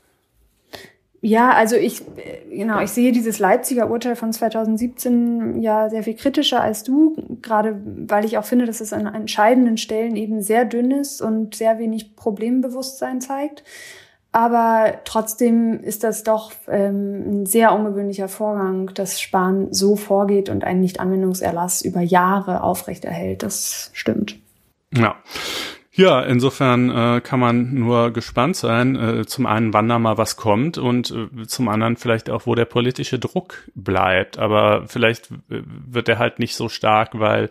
Ja, 1.27 1.53
also 1.53 1.77
ich, 1.77 2.03
genau, 2.51 2.81
ich 2.81 2.91
sehe 2.91 3.11
dieses 3.11 3.39
Leipziger 3.39 3.91
Urteil 3.91 4.15
von 4.15 4.31
2017 4.31 5.63
ja 5.63 5.89
sehr 5.89 6.03
viel 6.03 6.17
kritischer 6.17 6.61
als 6.61 6.83
du, 6.83 7.17
gerade 7.41 7.81
weil 7.83 8.27
ich 8.27 8.37
auch 8.37 8.45
finde, 8.45 8.67
dass 8.67 8.83
es 8.83 8.93
an 8.93 9.07
entscheidenden 9.07 9.79
Stellen 9.79 10.17
eben 10.17 10.43
sehr 10.43 10.67
dünn 10.67 10.91
ist 10.91 11.23
und 11.23 11.55
sehr 11.55 11.79
wenig 11.79 12.15
Problembewusstsein 12.15 13.23
zeigt. 13.23 13.65
Aber 14.33 14.97
trotzdem 15.07 15.81
ist 15.81 16.05
das 16.05 16.25
doch 16.25 16.53
ähm, 16.69 17.41
ein 17.43 17.47
sehr 17.47 17.73
ungewöhnlicher 17.73 18.29
Vorgang, 18.29 18.91
dass 18.93 19.19
Spahn 19.19 19.73
so 19.73 19.97
vorgeht 19.97 20.51
und 20.51 20.63
einen 20.63 20.83
Nichtanwendungserlass 20.83 21.81
über 21.81 22.03
Jahre 22.03 22.63
aufrechterhält. 22.63 23.43
Das 23.43 23.91
stimmt. 23.95 24.37
Ja. 24.93 25.17
Ja, 25.97 26.23
insofern 26.23 26.91
äh, 26.91 27.21
kann 27.21 27.39
man 27.39 27.73
nur 27.75 28.11
gespannt 28.11 28.57
sein. 28.57 28.97
Äh, 28.97 29.27
zum 29.27 29.47
einen, 29.47 29.73
wann 29.73 29.89
da 29.89 30.01
mal 30.01 30.19
was 30.19 30.35
kommt 30.35 30.77
und 30.77 31.13
äh, 31.13 31.47
zum 31.47 31.69
anderen 31.69 31.97
vielleicht 31.97 32.31
auch, 32.31 32.47
wo 32.47 32.57
der 32.57 32.65
politische 32.65 33.21
Druck 33.21 33.71
bleibt. 33.77 34.37
Aber 34.37 34.89
vielleicht 34.89 35.31
äh, 35.51 35.63
wird 35.87 36.09
er 36.09 36.19
halt 36.19 36.41
nicht 36.41 36.57
so 36.57 36.69
stark, 36.69 37.21
weil 37.21 37.49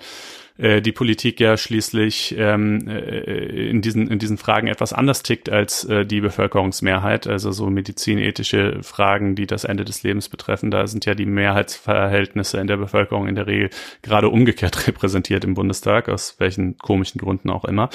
äh, 0.57 0.81
die 0.81 0.91
Politik 0.91 1.39
ja 1.39 1.57
schließlich 1.57 2.35
ähm, 2.37 2.87
äh, 2.87 3.69
in, 3.69 3.81
diesen, 3.81 4.07
in 4.07 4.19
diesen 4.19 4.37
Fragen 4.37 4.67
etwas 4.67 4.93
anders 4.93 5.23
tickt 5.23 5.49
als 5.49 5.83
äh, 5.85 6.05
die 6.05 6.21
Bevölkerungsmehrheit. 6.21 7.25
Also 7.25 7.51
so 7.51 7.69
medizinethische 7.69 8.83
Fragen, 8.83 9.35
die 9.35 9.47
das 9.47 9.63
Ende 9.63 9.83
des 9.83 10.03
Lebens 10.03 10.29
betreffen, 10.29 10.69
da 10.69 10.85
sind 10.85 11.05
ja 11.05 11.15
die 11.15 11.25
Mehrheitsverhältnisse 11.25 12.59
in 12.59 12.67
der 12.67 12.77
Bevölkerung 12.77 13.27
in 13.27 13.35
der 13.35 13.47
Regel 13.47 13.71
gerade 14.03 14.29
umgekehrt 14.29 14.87
repräsentiert 14.87 15.43
im 15.43 15.55
Bundestag, 15.55 16.07
aus 16.07 16.35
welchen 16.37 16.77
komischen 16.77 17.19
Gründen 17.19 17.49
auch 17.49 17.65
immer. 17.65 17.89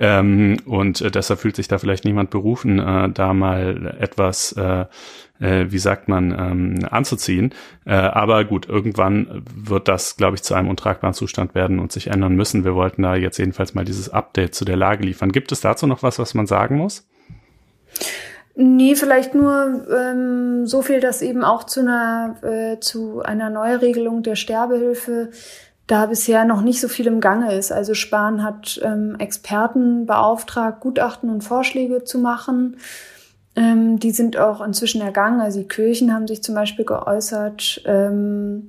Ähm, 0.00 0.56
und 0.64 1.02
äh, 1.02 1.10
deshalb 1.10 1.40
fühlt 1.40 1.56
sich 1.56 1.68
da 1.68 1.78
vielleicht 1.78 2.04
niemand 2.04 2.30
berufen, 2.30 2.78
da 3.14 3.34
mal 3.34 3.96
etwas 4.00 4.54
äh, 5.40 5.66
wie 5.68 5.78
sagt 5.78 6.08
man, 6.08 6.32
ähm, 6.32 6.88
anzuziehen. 6.90 7.54
Äh, 7.84 7.94
aber 7.94 8.44
gut, 8.44 8.68
irgendwann 8.68 9.42
wird 9.54 9.88
das, 9.88 10.16
glaube 10.16 10.36
ich, 10.36 10.42
zu 10.42 10.54
einem 10.54 10.68
untragbaren 10.68 11.14
Zustand 11.14 11.54
werden 11.54 11.78
und 11.78 11.92
sich 11.92 12.08
ändern 12.08 12.34
müssen. 12.36 12.64
Wir 12.64 12.74
wollten 12.74 13.02
da 13.02 13.14
jetzt 13.14 13.38
jedenfalls 13.38 13.74
mal 13.74 13.84
dieses 13.84 14.08
Update 14.08 14.54
zu 14.54 14.64
der 14.64 14.76
Lage 14.76 15.04
liefern. 15.04 15.32
Gibt 15.32 15.52
es 15.52 15.60
dazu 15.60 15.86
noch 15.86 16.02
was, 16.02 16.18
was 16.18 16.34
man 16.34 16.46
sagen 16.46 16.76
muss? 16.76 17.06
Nee, 18.60 18.96
vielleicht 18.96 19.36
nur 19.36 19.86
ähm, 19.88 20.66
so 20.66 20.82
viel, 20.82 20.98
dass 20.98 21.22
eben 21.22 21.44
auch 21.44 21.62
zu 21.62 21.78
einer, 21.80 22.36
äh, 22.42 22.80
zu 22.80 23.22
einer 23.22 23.50
Neuregelung 23.50 24.24
der 24.24 24.34
Sterbehilfe 24.34 25.30
da 25.86 26.06
bisher 26.06 26.44
noch 26.44 26.62
nicht 26.62 26.80
so 26.80 26.88
viel 26.88 27.06
im 27.06 27.20
Gange 27.20 27.54
ist. 27.54 27.70
Also 27.70 27.94
Spahn 27.94 28.42
hat 28.42 28.80
ähm, 28.84 29.14
Experten 29.18 30.06
beauftragt, 30.06 30.80
Gutachten 30.80 31.30
und 31.30 31.42
Vorschläge 31.42 32.02
zu 32.02 32.18
machen. 32.18 32.76
Ähm, 33.58 33.98
die 33.98 34.12
sind 34.12 34.36
auch 34.36 34.60
inzwischen 34.60 35.00
ergangen. 35.00 35.40
Also 35.40 35.60
die 35.60 35.68
Kirchen 35.68 36.14
haben 36.14 36.28
sich 36.28 36.44
zum 36.44 36.54
Beispiel 36.54 36.84
geäußert. 36.84 37.82
Ähm, 37.86 38.68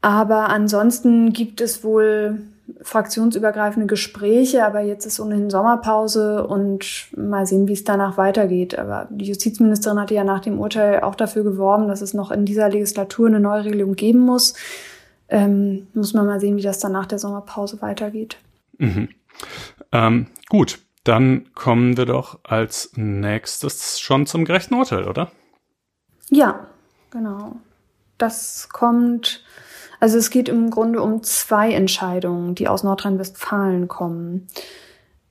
aber 0.00 0.50
ansonsten 0.50 1.32
gibt 1.32 1.60
es 1.60 1.82
wohl 1.82 2.38
fraktionsübergreifende 2.82 3.88
Gespräche, 3.88 4.64
aber 4.64 4.82
jetzt 4.82 5.04
ist 5.04 5.18
ohnehin 5.18 5.50
Sommerpause 5.50 6.46
und 6.46 7.08
mal 7.16 7.44
sehen, 7.44 7.66
wie 7.66 7.72
es 7.72 7.82
danach 7.82 8.16
weitergeht. 8.16 8.78
Aber 8.78 9.08
die 9.10 9.24
Justizministerin 9.24 9.98
hatte 9.98 10.14
ja 10.14 10.22
nach 10.22 10.40
dem 10.40 10.60
Urteil 10.60 11.00
auch 11.00 11.16
dafür 11.16 11.42
geworben, 11.42 11.88
dass 11.88 12.00
es 12.00 12.14
noch 12.14 12.30
in 12.30 12.44
dieser 12.44 12.68
Legislatur 12.68 13.26
eine 13.26 13.40
Neuregelung 13.40 13.96
geben 13.96 14.20
muss. 14.20 14.54
Ähm, 15.28 15.88
muss 15.92 16.14
man 16.14 16.26
mal 16.26 16.38
sehen, 16.38 16.56
wie 16.56 16.62
das 16.62 16.78
dann 16.78 16.92
nach 16.92 17.06
der 17.06 17.18
Sommerpause 17.18 17.82
weitergeht. 17.82 18.36
Mhm. 18.78 19.08
Ähm, 19.90 20.26
gut, 20.48 20.78
dann 21.08 21.46
kommen 21.54 21.96
wir 21.96 22.04
doch 22.04 22.38
als 22.44 22.92
nächstes 22.94 23.98
schon 23.98 24.26
zum 24.26 24.44
gerechten 24.44 24.74
Urteil, 24.74 25.08
oder? 25.08 25.32
Ja, 26.30 26.66
genau. 27.10 27.56
Das 28.18 28.68
kommt, 28.70 29.42
also 30.00 30.18
es 30.18 30.28
geht 30.28 30.48
im 30.48 30.70
Grunde 30.70 31.00
um 31.00 31.22
zwei 31.22 31.72
Entscheidungen, 31.72 32.54
die 32.54 32.68
aus 32.68 32.84
Nordrhein-Westfalen 32.84 33.88
kommen. 33.88 34.48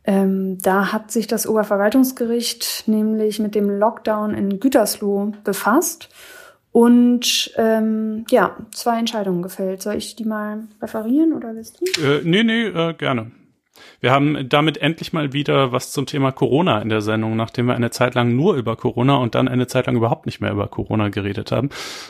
Ähm, 0.04 0.58
da 0.62 0.92
hat 0.92 1.12
sich 1.12 1.28
das 1.28 1.46
Oberverwaltungsgericht 1.46 2.88
nämlich 2.88 3.40
mit 3.40 3.54
dem 3.54 3.70
Lockdown 3.70 4.34
in 4.34 4.60
Gütersloh 4.60 5.34
befasst 5.44 6.10
und 6.72 7.52
ähm, 7.58 8.26
ja, 8.30 8.56
zwei 8.74 8.98
Entscheidungen 8.98 9.42
gefällt. 9.42 9.82
Soll 9.82 9.96
ich 9.96 10.16
die 10.16 10.26
mal 10.26 10.64
referieren 10.82 11.34
oder 11.34 11.54
willst 11.54 11.82
du? 11.82 12.02
Äh, 12.02 12.22
nee, 12.24 12.44
nee, 12.44 12.68
äh, 12.68 12.94
gerne. 12.94 13.32
Wir 14.00 14.12
haben 14.12 14.50
damit 14.50 14.78
endlich 14.78 15.14
mal 15.14 15.34
wieder 15.34 15.72
was 15.72 15.92
zum 15.92 16.06
Thema 16.06 16.32
Corona 16.32 16.82
in 16.82 16.90
der 16.90 17.02
Sendung, 17.02 17.36
nachdem 17.36 17.68
wir 17.68 17.76
eine 17.76 17.92
Zeit 17.92 18.16
lang 18.16 18.36
nur 18.36 18.56
über 18.56 18.76
Corona 18.76 19.18
und 19.18 19.36
dann 19.36 19.48
eine 19.48 19.68
Zeit 19.68 19.88
lang 19.88 19.96
überhaupt 19.96 20.26
nicht 20.26 20.42
mehr 20.42 20.52
über 20.52 20.68
Corona 20.68 21.10
geredet 21.10 21.52
haben. 21.52 21.70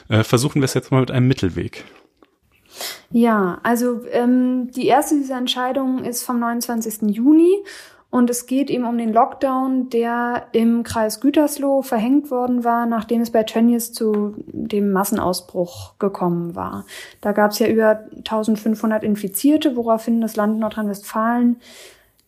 Äh, 0.10 0.24
versuchen 0.24 0.62
wir 0.62 0.66
es 0.66 0.74
jetzt 0.74 0.92
mal 0.92 1.02
mit 1.02 1.12
einem 1.12 1.28
Mittelweg. 1.28 1.86
Ja, 3.12 3.60
also 3.64 4.02
ähm, 4.12 4.70
die 4.72 4.88
erste 4.88 5.16
dieser 5.16 5.38
Entscheidungen 5.38 6.04
ist 6.04 6.24
vom 6.24 6.40
29. 6.40 7.16
Juni 7.16 7.64
und 8.10 8.30
es 8.30 8.46
geht 8.46 8.70
eben 8.70 8.86
um 8.86 8.98
den 8.98 9.12
Lockdown, 9.12 9.90
der 9.90 10.48
im 10.54 10.84
Kreis 10.84 11.20
Gütersloh 11.20 11.82
verhängt 11.82 12.32
worden 12.32 12.64
war, 12.64 12.86
nachdem 12.86 13.22
es 13.22 13.32
bei 13.32 13.44
Tönnies 13.44 13.92
zu 13.92 14.34
dem 14.48 14.92
Massenausbruch 14.92 16.00
gekommen 16.00 16.56
war. 16.56 16.86
Da 17.20 17.34
gab 17.34 17.52
es 17.52 17.60
ja 17.60 17.68
über 17.68 18.06
1500 18.16 19.04
Infizierte, 19.04 19.76
woraufhin 19.76 20.22
das 20.22 20.38
Land 20.38 20.58
Nordrhein-Westfalen 20.60 21.58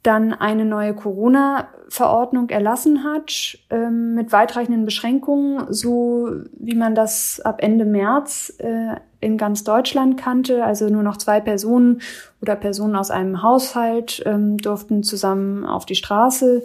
dann 0.04 0.34
eine 0.34 0.66
neue 0.66 0.94
Corona-Verordnung 0.94 2.50
erlassen 2.50 3.04
hat, 3.04 3.58
ähm, 3.70 4.16
mit 4.16 4.32
weitreichenden 4.32 4.86
Beschränkungen, 4.86 5.74
so 5.74 6.30
wie 6.54 6.76
man 6.76 6.96
das 6.96 7.42
ab 7.42 7.62
Ende 7.62 7.86
März 7.86 8.54
äh, 8.60 8.96
in 9.20 9.38
ganz 9.38 9.64
Deutschland 9.64 10.18
kannte. 10.18 10.64
Also 10.64 10.90
nur 10.90 11.04
noch 11.04 11.18
zwei 11.18 11.40
Personen 11.40 12.02
oder 12.42 12.56
Personen 12.56 12.96
aus 12.96 13.12
einem 13.12 13.44
Haushalt 13.44 14.24
ähm, 14.26 14.58
durften 14.58 15.04
zusammen 15.04 15.66
auf 15.66 15.86
die 15.86 15.96
Straße. 15.96 16.64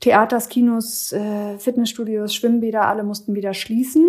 Theaters, 0.00 0.48
Kinos, 0.48 1.12
äh, 1.12 1.58
Fitnessstudios, 1.58 2.34
Schwimmbäder, 2.34 2.86
alle 2.86 3.02
mussten 3.02 3.34
wieder 3.34 3.54
schließen. 3.54 4.08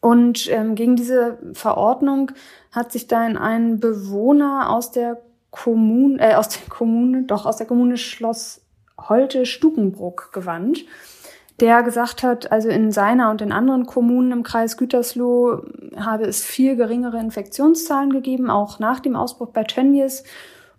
Und 0.00 0.50
ähm, 0.50 0.74
gegen 0.74 0.96
diese 0.96 1.38
Verordnung 1.52 2.32
hat 2.72 2.92
sich 2.92 3.06
dann 3.06 3.36
ein 3.36 3.78
Bewohner 3.78 4.70
aus 4.70 4.90
der 4.90 5.22
Kommune, 5.50 6.20
äh, 6.20 6.34
aus 6.34 6.48
der 6.48 6.68
Kommune, 6.68 7.22
doch 7.22 7.46
aus 7.46 7.56
der 7.56 7.66
Kommune 7.66 7.96
Schloss 7.96 8.60
Holte 9.08 9.46
Stukenbruck 9.46 10.30
gewandt, 10.32 10.84
der 11.62 11.84
gesagt 11.84 12.24
hat, 12.24 12.50
also 12.50 12.68
in 12.68 12.90
seiner 12.90 13.30
und 13.30 13.40
in 13.40 13.52
anderen 13.52 13.86
Kommunen 13.86 14.32
im 14.32 14.42
Kreis 14.42 14.76
Gütersloh 14.76 15.62
habe 15.96 16.24
es 16.24 16.44
viel 16.44 16.74
geringere 16.74 17.20
Infektionszahlen 17.20 18.10
gegeben, 18.10 18.50
auch 18.50 18.80
nach 18.80 18.98
dem 18.98 19.14
Ausbruch 19.14 19.50
bei 19.50 19.62
Tönnies. 19.62 20.24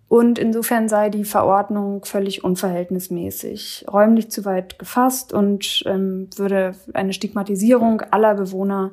Und 0.10 0.38
insofern 0.38 0.90
sei 0.90 1.10
die 1.10 1.24
Verordnung 1.24 2.04
völlig 2.04 2.44
unverhältnismäßig, 2.44 3.86
räumlich 3.92 4.30
zu 4.30 4.44
weit 4.44 4.78
gefasst 4.78 5.32
und 5.32 5.84
ähm, 5.86 6.28
würde 6.36 6.76
eine 6.94 7.14
Stigmatisierung 7.14 8.02
aller 8.12 8.36
Bewohner 8.36 8.92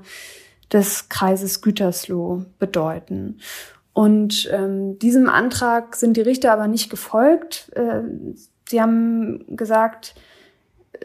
des 0.72 1.08
Kreises 1.08 1.60
Gütersloh 1.60 2.44
bedeuten. 2.60 3.40
Und 3.92 4.48
ähm, 4.52 4.96
diesem 5.00 5.28
Antrag 5.28 5.96
sind 5.96 6.16
die 6.16 6.22
Richter 6.22 6.52
aber 6.52 6.68
nicht 6.68 6.88
gefolgt. 6.88 7.72
Äh, 7.74 8.02
sie 8.68 8.80
haben 8.80 9.44
gesagt, 9.56 10.14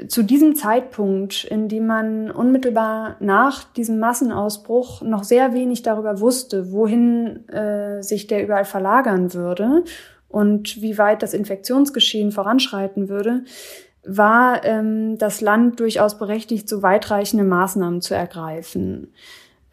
zu 0.08 0.24
diesem 0.24 0.56
Zeitpunkt, 0.56 1.46
in 1.46 1.70
dem 1.70 1.88
man 1.88 2.32
unmittelbar 2.32 3.18
nach 3.20 3.64
diesem 3.64 4.00
Massenausbruch 4.00 5.02
noch 5.02 5.24
sehr 5.24 5.54
wenig 5.54 5.84
darüber 5.84 6.20
wusste, 6.20 6.72
wohin 6.72 7.48
äh, 7.50 8.02
sich 8.02 8.28
der 8.28 8.43
überall 8.43 8.66
verlagern 8.66 9.34
würde 9.34 9.84
und 10.28 10.82
wie 10.82 10.98
weit 10.98 11.24
das 11.24 11.34
Infektionsgeschehen 11.34 12.32
voranschreiten 12.32 13.10
würde, 13.10 13.43
war 14.06 14.64
ähm, 14.66 15.18
das 15.18 15.41
Land 15.41 15.80
durchaus 15.80 16.18
berechtigt, 16.18 16.70
so 16.70 16.82
weitreichende 16.82 17.46
Maßnahmen 17.46 18.02
zu 18.02 18.14
ergreifen. 18.14 19.14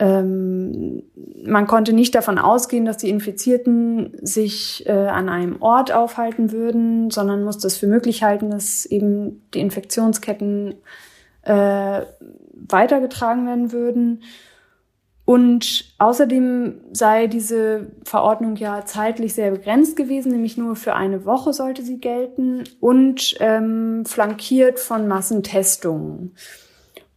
Ähm, 0.02 1.04
man 1.44 1.68
konnte 1.68 1.92
nicht 1.92 2.16
davon 2.16 2.36
ausgehen, 2.36 2.84
dass 2.84 2.96
die 2.96 3.08
Infizierten 3.08 4.16
sich 4.20 4.84
äh, 4.86 4.90
an 4.90 5.28
einem 5.28 5.62
Ort 5.62 5.92
aufhalten 5.92 6.50
würden, 6.50 7.12
sondern 7.12 7.44
musste 7.44 7.68
es 7.68 7.76
für 7.76 7.86
möglich 7.86 8.24
halten, 8.24 8.50
dass 8.50 8.84
eben 8.84 9.48
die 9.54 9.60
Infektionsketten 9.60 10.74
äh, 11.42 12.00
weitergetragen 12.52 13.46
werden 13.46 13.70
würden. 13.70 14.24
Und 15.24 15.94
außerdem 15.98 16.80
sei 16.90 17.28
diese 17.28 17.92
Verordnung 18.02 18.56
ja 18.56 18.84
zeitlich 18.84 19.34
sehr 19.34 19.52
begrenzt 19.52 19.94
gewesen, 19.94 20.32
nämlich 20.32 20.56
nur 20.56 20.74
für 20.74 20.94
eine 20.94 21.24
Woche 21.24 21.52
sollte 21.52 21.84
sie 21.84 22.00
gelten 22.00 22.64
und 22.80 23.36
ähm, 23.38 24.04
flankiert 24.04 24.80
von 24.80 25.06
Massentestungen. 25.06 26.34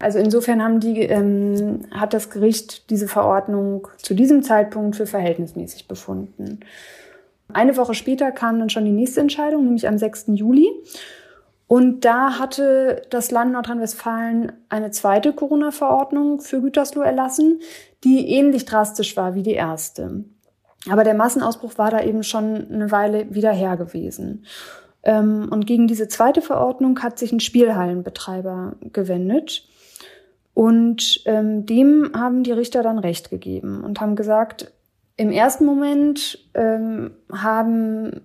Also 0.05 0.19
insofern 0.19 0.61
haben 0.61 0.79
die, 0.79 1.01
ähm, 1.01 1.79
hat 1.89 2.13
das 2.13 2.29
Gericht 2.29 2.91
diese 2.91 3.07
Verordnung 3.07 3.87
zu 3.97 4.13
diesem 4.13 4.43
Zeitpunkt 4.43 4.95
für 4.95 5.07
verhältnismäßig 5.07 5.87
befunden. 5.87 6.59
Eine 7.51 7.75
Woche 7.75 7.95
später 7.95 8.31
kam 8.31 8.59
dann 8.59 8.69
schon 8.69 8.85
die 8.85 8.91
nächste 8.91 9.21
Entscheidung, 9.21 9.63
nämlich 9.63 9.87
am 9.87 9.97
6. 9.97 10.25
Juli. 10.35 10.69
Und 11.65 12.05
da 12.05 12.37
hatte 12.37 13.01
das 13.09 13.31
Land 13.31 13.53
Nordrhein-Westfalen 13.53 14.51
eine 14.69 14.91
zweite 14.91 15.33
Corona-Verordnung 15.33 16.39
für 16.39 16.61
Gütersloh 16.61 17.01
erlassen, 17.01 17.61
die 18.03 18.29
ähnlich 18.29 18.65
drastisch 18.65 19.17
war 19.17 19.33
wie 19.33 19.41
die 19.41 19.53
erste. 19.53 20.23
Aber 20.87 21.03
der 21.03 21.15
Massenausbruch 21.15 21.79
war 21.79 21.89
da 21.89 22.03
eben 22.03 22.21
schon 22.21 22.71
eine 22.71 22.91
Weile 22.91 23.33
wieder 23.33 23.51
her 23.51 23.75
gewesen. 23.75 24.45
Ähm, 25.01 25.47
und 25.49 25.65
gegen 25.65 25.87
diese 25.87 26.07
zweite 26.07 26.43
Verordnung 26.43 27.01
hat 27.01 27.17
sich 27.17 27.31
ein 27.31 27.39
Spielhallenbetreiber 27.39 28.75
gewendet. 28.93 29.67
Und 30.55 31.21
ähm, 31.25 31.65
dem 31.65 32.11
haben 32.15 32.43
die 32.43 32.53
Richter 32.53 32.81
dann 32.81 32.97
Recht 32.97 33.29
gegeben 33.29 33.83
und 33.83 33.99
haben 33.99 34.15
gesagt, 34.15 34.71
im 35.17 35.29
ersten 35.29 35.65
Moment 35.65 36.39
ähm, 36.53 37.11
haben, 37.29 38.21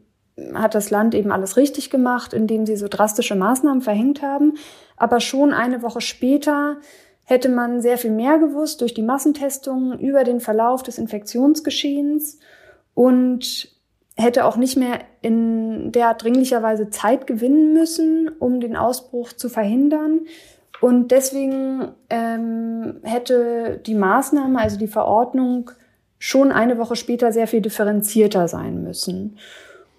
hat 0.55 0.77
das 0.77 0.91
Land 0.91 1.17
eben 1.17 1.33
alles 1.33 1.57
richtig 1.57 1.91
gemacht, 1.91 2.33
indem 2.33 2.67
sie 2.67 2.77
so 2.77 2.87
drastische 2.89 3.35
Maßnahmen 3.35 3.83
verhängt 3.83 4.23
haben. 4.23 4.55
Aber 4.97 5.19
schon 5.19 5.53
eine 5.53 5.83
Woche 5.83 6.01
später 6.01 6.77
hätte 7.25 7.49
man 7.49 7.81
sehr 7.81 7.99
viel 7.99 8.13
mehr 8.13 8.39
gewusst 8.39 8.81
durch 8.81 8.95
die 8.95 9.03
Massentestungen 9.03 9.99
über 9.99 10.23
den 10.23 10.39
Verlauf 10.39 10.85
des 10.85 10.99
Infektionsgeschehens 10.99 12.39
und 12.95 13.75
hätte 14.17 14.45
auch 14.45 14.57
nicht 14.57 14.77
mehr 14.77 15.01
in 15.21 15.91
der 15.91 16.15
dringlicher 16.15 16.63
Weise 16.63 16.91
Zeit 16.91 17.27
gewinnen 17.27 17.73
müssen, 17.73 18.29
um 18.39 18.61
den 18.61 18.77
Ausbruch 18.77 19.33
zu 19.33 19.49
verhindern, 19.49 20.21
und 20.81 21.09
deswegen 21.09 21.89
ähm, 22.09 22.97
hätte 23.03 23.81
die 23.85 23.95
Maßnahme, 23.95 24.59
also 24.59 24.79
die 24.79 24.87
Verordnung, 24.87 25.71
schon 26.19 26.53
eine 26.53 26.79
Woche 26.79 26.97
später 26.97 27.33
sehr 27.33 27.47
viel 27.47 27.61
differenzierter 27.61 28.49
sein 28.49 28.83
müssen. 28.83 29.39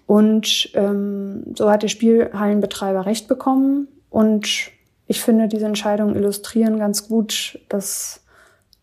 Und 0.06 0.70
ähm, 0.74 1.44
so 1.54 1.70
hat 1.70 1.82
der 1.82 1.88
Spielhallenbetreiber 1.88 3.06
recht 3.06 3.28
bekommen. 3.28 3.88
Und 4.10 4.70
ich 5.06 5.20
finde, 5.20 5.48
diese 5.48 5.66
Entscheidungen 5.66 6.16
illustrieren 6.16 6.78
ganz 6.78 7.08
gut, 7.08 7.58
dass 7.68 8.20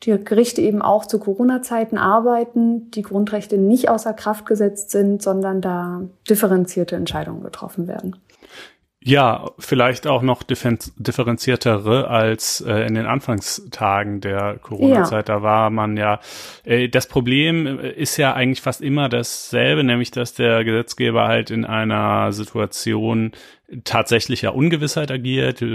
die 0.03 0.17
Gerichte 0.23 0.61
eben 0.61 0.81
auch 0.81 1.05
zu 1.05 1.19
Corona-Zeiten 1.19 1.97
arbeiten, 1.97 2.89
die 2.91 3.01
Grundrechte 3.01 3.57
nicht 3.57 3.89
außer 3.89 4.13
Kraft 4.13 4.45
gesetzt 4.45 4.91
sind, 4.91 5.21
sondern 5.21 5.61
da 5.61 6.03
differenzierte 6.29 6.95
Entscheidungen 6.95 7.43
getroffen 7.43 7.87
werden. 7.87 8.15
Ja, 9.01 9.51
vielleicht 9.59 10.07
auch 10.07 10.21
noch 10.21 10.43
differenziertere 10.43 12.09
als 12.09 12.59
äh, 12.59 12.85
in 12.85 12.95
den 12.95 13.05
Anfangstagen 13.05 14.19
der 14.19 14.57
Corona-Zeit. 14.61 15.29
Ja. 15.29 15.35
Da 15.35 15.41
war 15.41 15.69
man 15.69 15.95
ja, 15.95 16.19
äh, 16.65 16.89
das 16.89 17.07
Problem 17.07 17.65
äh, 17.65 17.91
ist 17.91 18.17
ja 18.17 18.33
eigentlich 18.33 18.59
fast 18.59 18.81
immer 18.81 19.07
dasselbe, 19.07 19.85
nämlich 19.85 20.11
dass 20.11 20.33
der 20.33 20.65
Gesetzgeber 20.65 21.29
halt 21.29 21.49
in 21.49 21.63
einer 21.63 22.33
Situation 22.33 23.31
tatsächlicher 23.83 24.55
Ungewissheit 24.55 25.11
agiert. 25.11 25.61
Äh, 25.61 25.65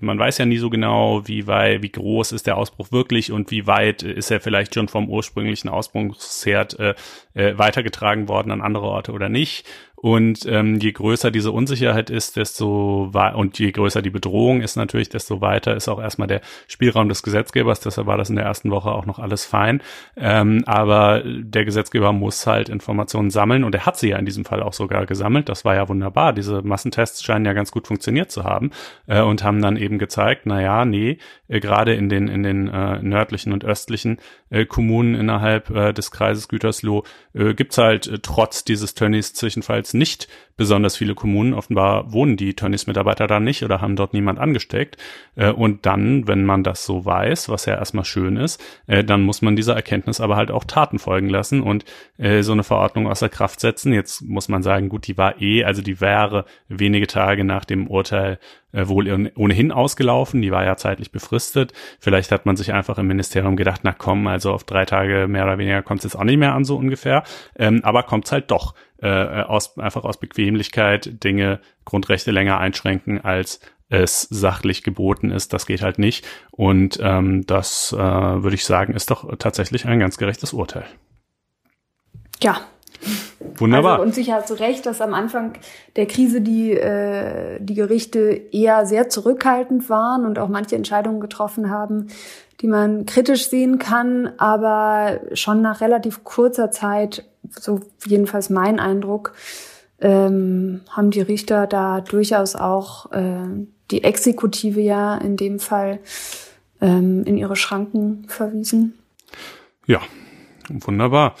man 0.00 0.18
weiß 0.18 0.38
ja 0.38 0.46
nie 0.46 0.58
so 0.58 0.70
genau, 0.70 1.26
wie 1.26 1.46
weit, 1.46 1.82
wie 1.82 1.92
groß 1.92 2.32
ist 2.32 2.46
der 2.46 2.56
Ausbruch 2.56 2.92
wirklich 2.92 3.30
und 3.32 3.50
wie 3.50 3.66
weit 3.66 4.02
ist 4.02 4.30
er 4.30 4.40
vielleicht 4.40 4.74
schon 4.74 4.88
vom 4.88 5.08
ursprünglichen 5.08 5.68
Ausbruchsherd 5.68 6.78
äh, 6.78 6.94
äh, 7.34 7.56
weitergetragen 7.58 8.28
worden 8.28 8.50
an 8.50 8.60
andere 8.60 8.86
Orte 8.86 9.12
oder 9.12 9.28
nicht. 9.28 9.66
Und 10.02 10.44
ähm, 10.46 10.80
je 10.80 10.90
größer 10.90 11.30
diese 11.30 11.52
Unsicherheit 11.52 12.10
ist, 12.10 12.36
desto 12.36 13.12
und 13.36 13.58
je 13.60 13.70
größer 13.70 14.02
die 14.02 14.10
Bedrohung 14.10 14.60
ist 14.60 14.74
natürlich, 14.74 15.10
desto 15.10 15.40
weiter 15.40 15.76
ist 15.76 15.88
auch 15.88 16.02
erstmal 16.02 16.26
der 16.26 16.40
Spielraum 16.66 17.08
des 17.08 17.22
Gesetzgebers. 17.22 17.78
Deshalb 17.78 18.08
war 18.08 18.18
das 18.18 18.28
in 18.28 18.34
der 18.34 18.44
ersten 18.44 18.72
Woche 18.72 18.90
auch 18.90 19.06
noch 19.06 19.20
alles 19.20 19.44
fein. 19.44 19.80
Ähm, 20.16 20.64
aber 20.66 21.22
der 21.24 21.64
Gesetzgeber 21.64 22.12
muss 22.12 22.48
halt 22.48 22.68
Informationen 22.68 23.30
sammeln 23.30 23.62
und 23.62 23.76
er 23.76 23.86
hat 23.86 23.96
sie 23.96 24.08
ja 24.08 24.16
in 24.16 24.26
diesem 24.26 24.44
Fall 24.44 24.60
auch 24.60 24.72
sogar 24.72 25.06
gesammelt. 25.06 25.48
Das 25.48 25.64
war 25.64 25.76
ja 25.76 25.88
wunderbar. 25.88 26.32
Diese 26.32 26.62
Massentests 26.62 27.22
scheinen 27.22 27.44
ja 27.44 27.52
ganz 27.52 27.70
gut 27.70 27.86
funktioniert 27.86 28.32
zu 28.32 28.42
haben 28.42 28.72
äh, 29.06 29.20
und 29.20 29.44
haben 29.44 29.62
dann 29.62 29.76
eben 29.76 30.00
gezeigt, 30.00 30.46
na 30.46 30.60
ja, 30.60 30.84
nee, 30.84 31.18
äh, 31.46 31.60
gerade 31.60 31.94
in 31.94 32.08
den 32.08 32.26
in 32.26 32.42
den 32.42 32.66
äh, 32.66 33.00
nördlichen 33.00 33.52
und 33.52 33.64
östlichen 33.64 34.18
äh, 34.52 34.66
Kommunen 34.66 35.14
innerhalb 35.14 35.70
äh, 35.70 35.92
des 35.92 36.10
Kreises 36.10 36.48
Gütersloh 36.48 37.04
äh, 37.34 37.54
gibt's 37.54 37.78
halt 37.78 38.06
äh, 38.06 38.18
trotz 38.20 38.64
dieses 38.64 38.94
Tönnies 38.94 39.34
Zwischenfalls 39.34 39.94
nicht 39.94 40.28
besonders 40.56 40.96
viele 40.96 41.14
Kommunen. 41.14 41.54
Offenbar 41.54 42.12
wohnen 42.12 42.36
die 42.36 42.54
Tönnies-Mitarbeiter 42.54 43.26
da 43.26 43.40
nicht 43.40 43.62
oder 43.62 43.80
haben 43.80 43.96
dort 43.96 44.12
niemand 44.12 44.38
angesteckt. 44.38 44.96
Äh, 45.34 45.50
und 45.50 45.86
dann, 45.86 46.28
wenn 46.28 46.44
man 46.44 46.62
das 46.62 46.84
so 46.84 47.04
weiß, 47.04 47.48
was 47.48 47.64
ja 47.66 47.74
erstmal 47.74 48.04
schön 48.04 48.36
ist, 48.36 48.62
äh, 48.86 49.02
dann 49.02 49.22
muss 49.22 49.42
man 49.42 49.56
dieser 49.56 49.74
Erkenntnis 49.74 50.20
aber 50.20 50.36
halt 50.36 50.50
auch 50.50 50.64
Taten 50.64 50.98
folgen 50.98 51.28
lassen 51.28 51.62
und 51.62 51.84
äh, 52.18 52.42
so 52.42 52.52
eine 52.52 52.64
Verordnung 52.64 53.08
außer 53.08 53.28
Kraft 53.28 53.60
setzen. 53.60 53.92
Jetzt 53.92 54.22
muss 54.22 54.48
man 54.48 54.62
sagen, 54.62 54.88
gut, 54.88 55.06
die 55.06 55.16
war 55.16 55.40
eh, 55.40 55.64
also 55.64 55.82
die 55.82 56.00
wäre 56.00 56.44
wenige 56.68 57.06
Tage 57.06 57.44
nach 57.44 57.64
dem 57.64 57.86
Urteil 57.86 58.38
äh, 58.72 58.88
wohl 58.88 59.30
ohnehin 59.36 59.72
ausgelaufen. 59.72 60.42
Die 60.42 60.50
war 60.50 60.64
ja 60.64 60.76
zeitlich 60.76 61.12
befristet. 61.12 61.72
Vielleicht 62.00 62.32
hat 62.32 62.46
man 62.46 62.56
sich 62.56 62.72
einfach 62.72 62.98
im 62.98 63.06
Ministerium 63.06 63.56
gedacht, 63.56 63.82
na 63.84 63.92
komm, 63.92 64.26
also 64.26 64.52
auf 64.52 64.64
drei 64.64 64.84
Tage 64.84 65.26
mehr 65.28 65.44
oder 65.44 65.58
weniger 65.58 65.82
kommt 65.82 66.00
es 66.00 66.04
jetzt 66.04 66.16
auch 66.16 66.24
nicht 66.24 66.38
mehr 66.38 66.54
an, 66.54 66.64
so 66.64 66.76
ungefähr. 66.76 67.22
Ähm, 67.56 67.80
aber 67.84 68.02
kommt 68.02 68.26
es 68.26 68.32
halt 68.32 68.50
doch 68.50 68.74
äh, 69.00 69.08
aus, 69.08 69.78
einfach 69.78 70.04
aus 70.04 70.18
Bequemlichkeit 70.18 71.22
Dinge, 71.24 71.60
Grundrechte 71.84 72.30
länger 72.30 72.58
einschränken, 72.58 73.20
als 73.20 73.60
es 73.88 74.22
sachlich 74.22 74.82
geboten 74.82 75.30
ist. 75.30 75.52
Das 75.52 75.66
geht 75.66 75.82
halt 75.82 75.98
nicht. 75.98 76.26
Und 76.50 76.98
ähm, 77.02 77.44
das 77.46 77.92
äh, 77.92 77.98
würde 77.98 78.54
ich 78.54 78.64
sagen, 78.64 78.94
ist 78.94 79.10
doch 79.10 79.36
tatsächlich 79.38 79.86
ein 79.86 79.98
ganz 79.98 80.16
gerechtes 80.16 80.52
Urteil. 80.54 80.86
Ja, 82.40 82.60
Wunderbar. 83.56 83.92
Also, 83.92 84.04
und 84.04 84.14
sicher 84.14 84.34
hast 84.34 84.50
du 84.50 84.54
recht, 84.54 84.86
dass 84.86 85.00
am 85.00 85.14
Anfang 85.14 85.54
der 85.96 86.06
Krise 86.06 86.40
die, 86.40 86.72
äh, 86.72 87.58
die 87.60 87.74
Gerichte 87.74 88.20
eher 88.52 88.86
sehr 88.86 89.08
zurückhaltend 89.08 89.88
waren 89.88 90.24
und 90.24 90.38
auch 90.38 90.48
manche 90.48 90.76
Entscheidungen 90.76 91.20
getroffen 91.20 91.70
haben, 91.70 92.08
die 92.60 92.66
man 92.66 93.06
kritisch 93.06 93.48
sehen 93.48 93.78
kann, 93.78 94.32
aber 94.38 95.20
schon 95.34 95.62
nach 95.62 95.80
relativ 95.80 96.24
kurzer 96.24 96.70
Zeit, 96.70 97.24
so 97.50 97.80
jedenfalls 98.06 98.50
mein 98.50 98.78
Eindruck, 98.78 99.34
ähm, 100.00 100.80
haben 100.88 101.10
die 101.10 101.20
Richter 101.20 101.66
da 101.66 102.00
durchaus 102.00 102.56
auch 102.56 103.10
äh, 103.12 103.66
die 103.90 104.04
Exekutive 104.04 104.80
ja 104.80 105.16
in 105.16 105.36
dem 105.36 105.58
Fall 105.58 106.00
ähm, 106.80 107.24
in 107.24 107.36
ihre 107.36 107.56
Schranken 107.56 108.24
verwiesen. 108.28 108.94
Ja, 109.86 110.00
wunderbar. 110.68 111.34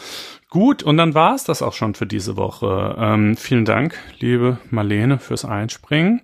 Gut, 0.52 0.82
und 0.82 0.98
dann 0.98 1.14
war 1.14 1.34
es 1.34 1.44
das 1.44 1.62
auch 1.62 1.72
schon 1.72 1.94
für 1.94 2.04
diese 2.04 2.36
Woche. 2.36 2.94
Ähm, 2.98 3.38
vielen 3.38 3.64
Dank, 3.64 3.96
liebe 4.18 4.58
Marlene, 4.68 5.18
fürs 5.18 5.46
Einspringen. 5.46 6.20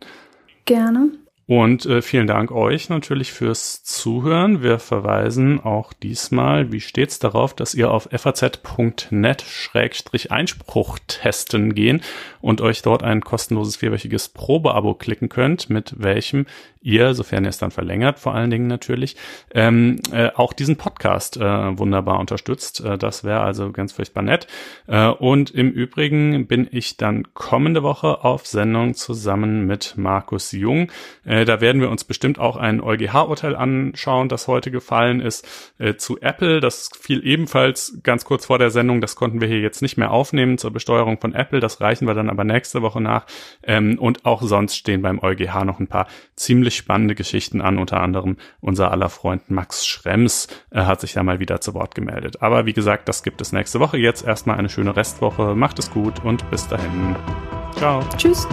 Gerne. 0.66 1.12
Und 1.46 1.86
äh, 1.86 2.02
vielen 2.02 2.26
Dank 2.26 2.52
euch 2.52 2.90
natürlich 2.90 3.32
fürs 3.32 3.82
Zuhören. 3.84 4.62
Wir 4.62 4.80
verweisen 4.80 5.60
auch 5.60 5.94
diesmal, 5.94 6.72
wie 6.72 6.82
stets, 6.82 7.20
darauf, 7.20 7.54
dass 7.54 7.72
ihr 7.72 7.90
auf 7.90 8.06
faz.net-einspruch 8.12 10.98
testen 11.06 11.74
gehen 11.74 12.02
und 12.42 12.60
euch 12.60 12.82
dort 12.82 13.02
ein 13.02 13.22
kostenloses 13.22 13.76
vierwöchiges 13.76 14.28
Probeabo 14.28 14.92
klicken 14.92 15.30
könnt, 15.30 15.70
mit 15.70 15.94
welchem 15.96 16.44
ihr, 16.88 17.14
sofern 17.14 17.44
ihr 17.44 17.50
es 17.50 17.58
dann 17.58 17.70
verlängert, 17.70 18.18
vor 18.18 18.34
allen 18.34 18.50
Dingen 18.50 18.66
natürlich, 18.66 19.16
ähm, 19.54 20.00
äh, 20.10 20.30
auch 20.34 20.52
diesen 20.52 20.76
Podcast 20.76 21.36
äh, 21.36 21.78
wunderbar 21.78 22.18
unterstützt. 22.18 22.80
Äh, 22.80 22.96
das 22.96 23.24
wäre 23.24 23.40
also 23.40 23.70
ganz 23.70 23.92
furchtbar 23.92 24.22
nett. 24.22 24.46
Äh, 24.86 25.08
und 25.08 25.50
im 25.50 25.70
Übrigen 25.70 26.46
bin 26.46 26.66
ich 26.70 26.96
dann 26.96 27.34
kommende 27.34 27.82
Woche 27.82 28.24
auf 28.24 28.46
Sendung 28.46 28.94
zusammen 28.94 29.66
mit 29.66 29.94
Markus 29.96 30.52
Jung. 30.52 30.90
Äh, 31.24 31.44
da 31.44 31.60
werden 31.60 31.82
wir 31.82 31.90
uns 31.90 32.04
bestimmt 32.04 32.38
auch 32.38 32.56
ein 32.56 32.80
EuGH-Urteil 32.80 33.54
anschauen, 33.54 34.30
das 34.30 34.48
heute 34.48 34.70
gefallen 34.70 35.20
ist, 35.20 35.46
äh, 35.78 35.96
zu 35.96 36.20
Apple. 36.20 36.60
Das 36.60 36.88
fiel 36.98 37.24
ebenfalls 37.24 37.98
ganz 38.02 38.24
kurz 38.24 38.46
vor 38.46 38.58
der 38.58 38.70
Sendung. 38.70 39.02
Das 39.02 39.14
konnten 39.14 39.42
wir 39.42 39.48
hier 39.48 39.60
jetzt 39.60 39.82
nicht 39.82 39.98
mehr 39.98 40.10
aufnehmen 40.10 40.56
zur 40.56 40.70
Besteuerung 40.70 41.20
von 41.20 41.34
Apple. 41.34 41.60
Das 41.60 41.82
reichen 41.82 42.06
wir 42.06 42.14
dann 42.14 42.30
aber 42.30 42.44
nächste 42.44 42.80
Woche 42.80 43.02
nach. 43.02 43.26
Ähm, 43.62 43.98
und 43.98 44.24
auch 44.24 44.40
sonst 44.40 44.76
stehen 44.76 45.02
beim 45.02 45.18
EuGH 45.18 45.64
noch 45.64 45.80
ein 45.80 45.86
paar 45.86 46.06
ziemlich 46.34 46.77
spannende 46.78 47.14
Geschichten 47.14 47.60
an. 47.60 47.78
Unter 47.78 48.00
anderem 48.00 48.36
unser 48.60 48.90
aller 48.90 49.08
Freund 49.08 49.50
Max 49.50 49.86
Schrems 49.86 50.48
äh, 50.70 50.82
hat 50.82 51.00
sich 51.00 51.12
da 51.12 51.22
mal 51.22 51.40
wieder 51.40 51.60
zu 51.60 51.74
Wort 51.74 51.94
gemeldet. 51.94 52.42
Aber 52.42 52.66
wie 52.66 52.72
gesagt, 52.72 53.08
das 53.08 53.22
gibt 53.22 53.40
es 53.40 53.52
nächste 53.52 53.80
Woche. 53.80 53.98
Jetzt 53.98 54.24
erstmal 54.24 54.58
eine 54.58 54.68
schöne 54.68 54.96
Restwoche. 54.96 55.54
Macht 55.54 55.78
es 55.78 55.90
gut 55.90 56.24
und 56.24 56.50
bis 56.50 56.66
dahin. 56.68 57.16
Ciao. 57.76 58.02
Tschüss. 58.16 58.48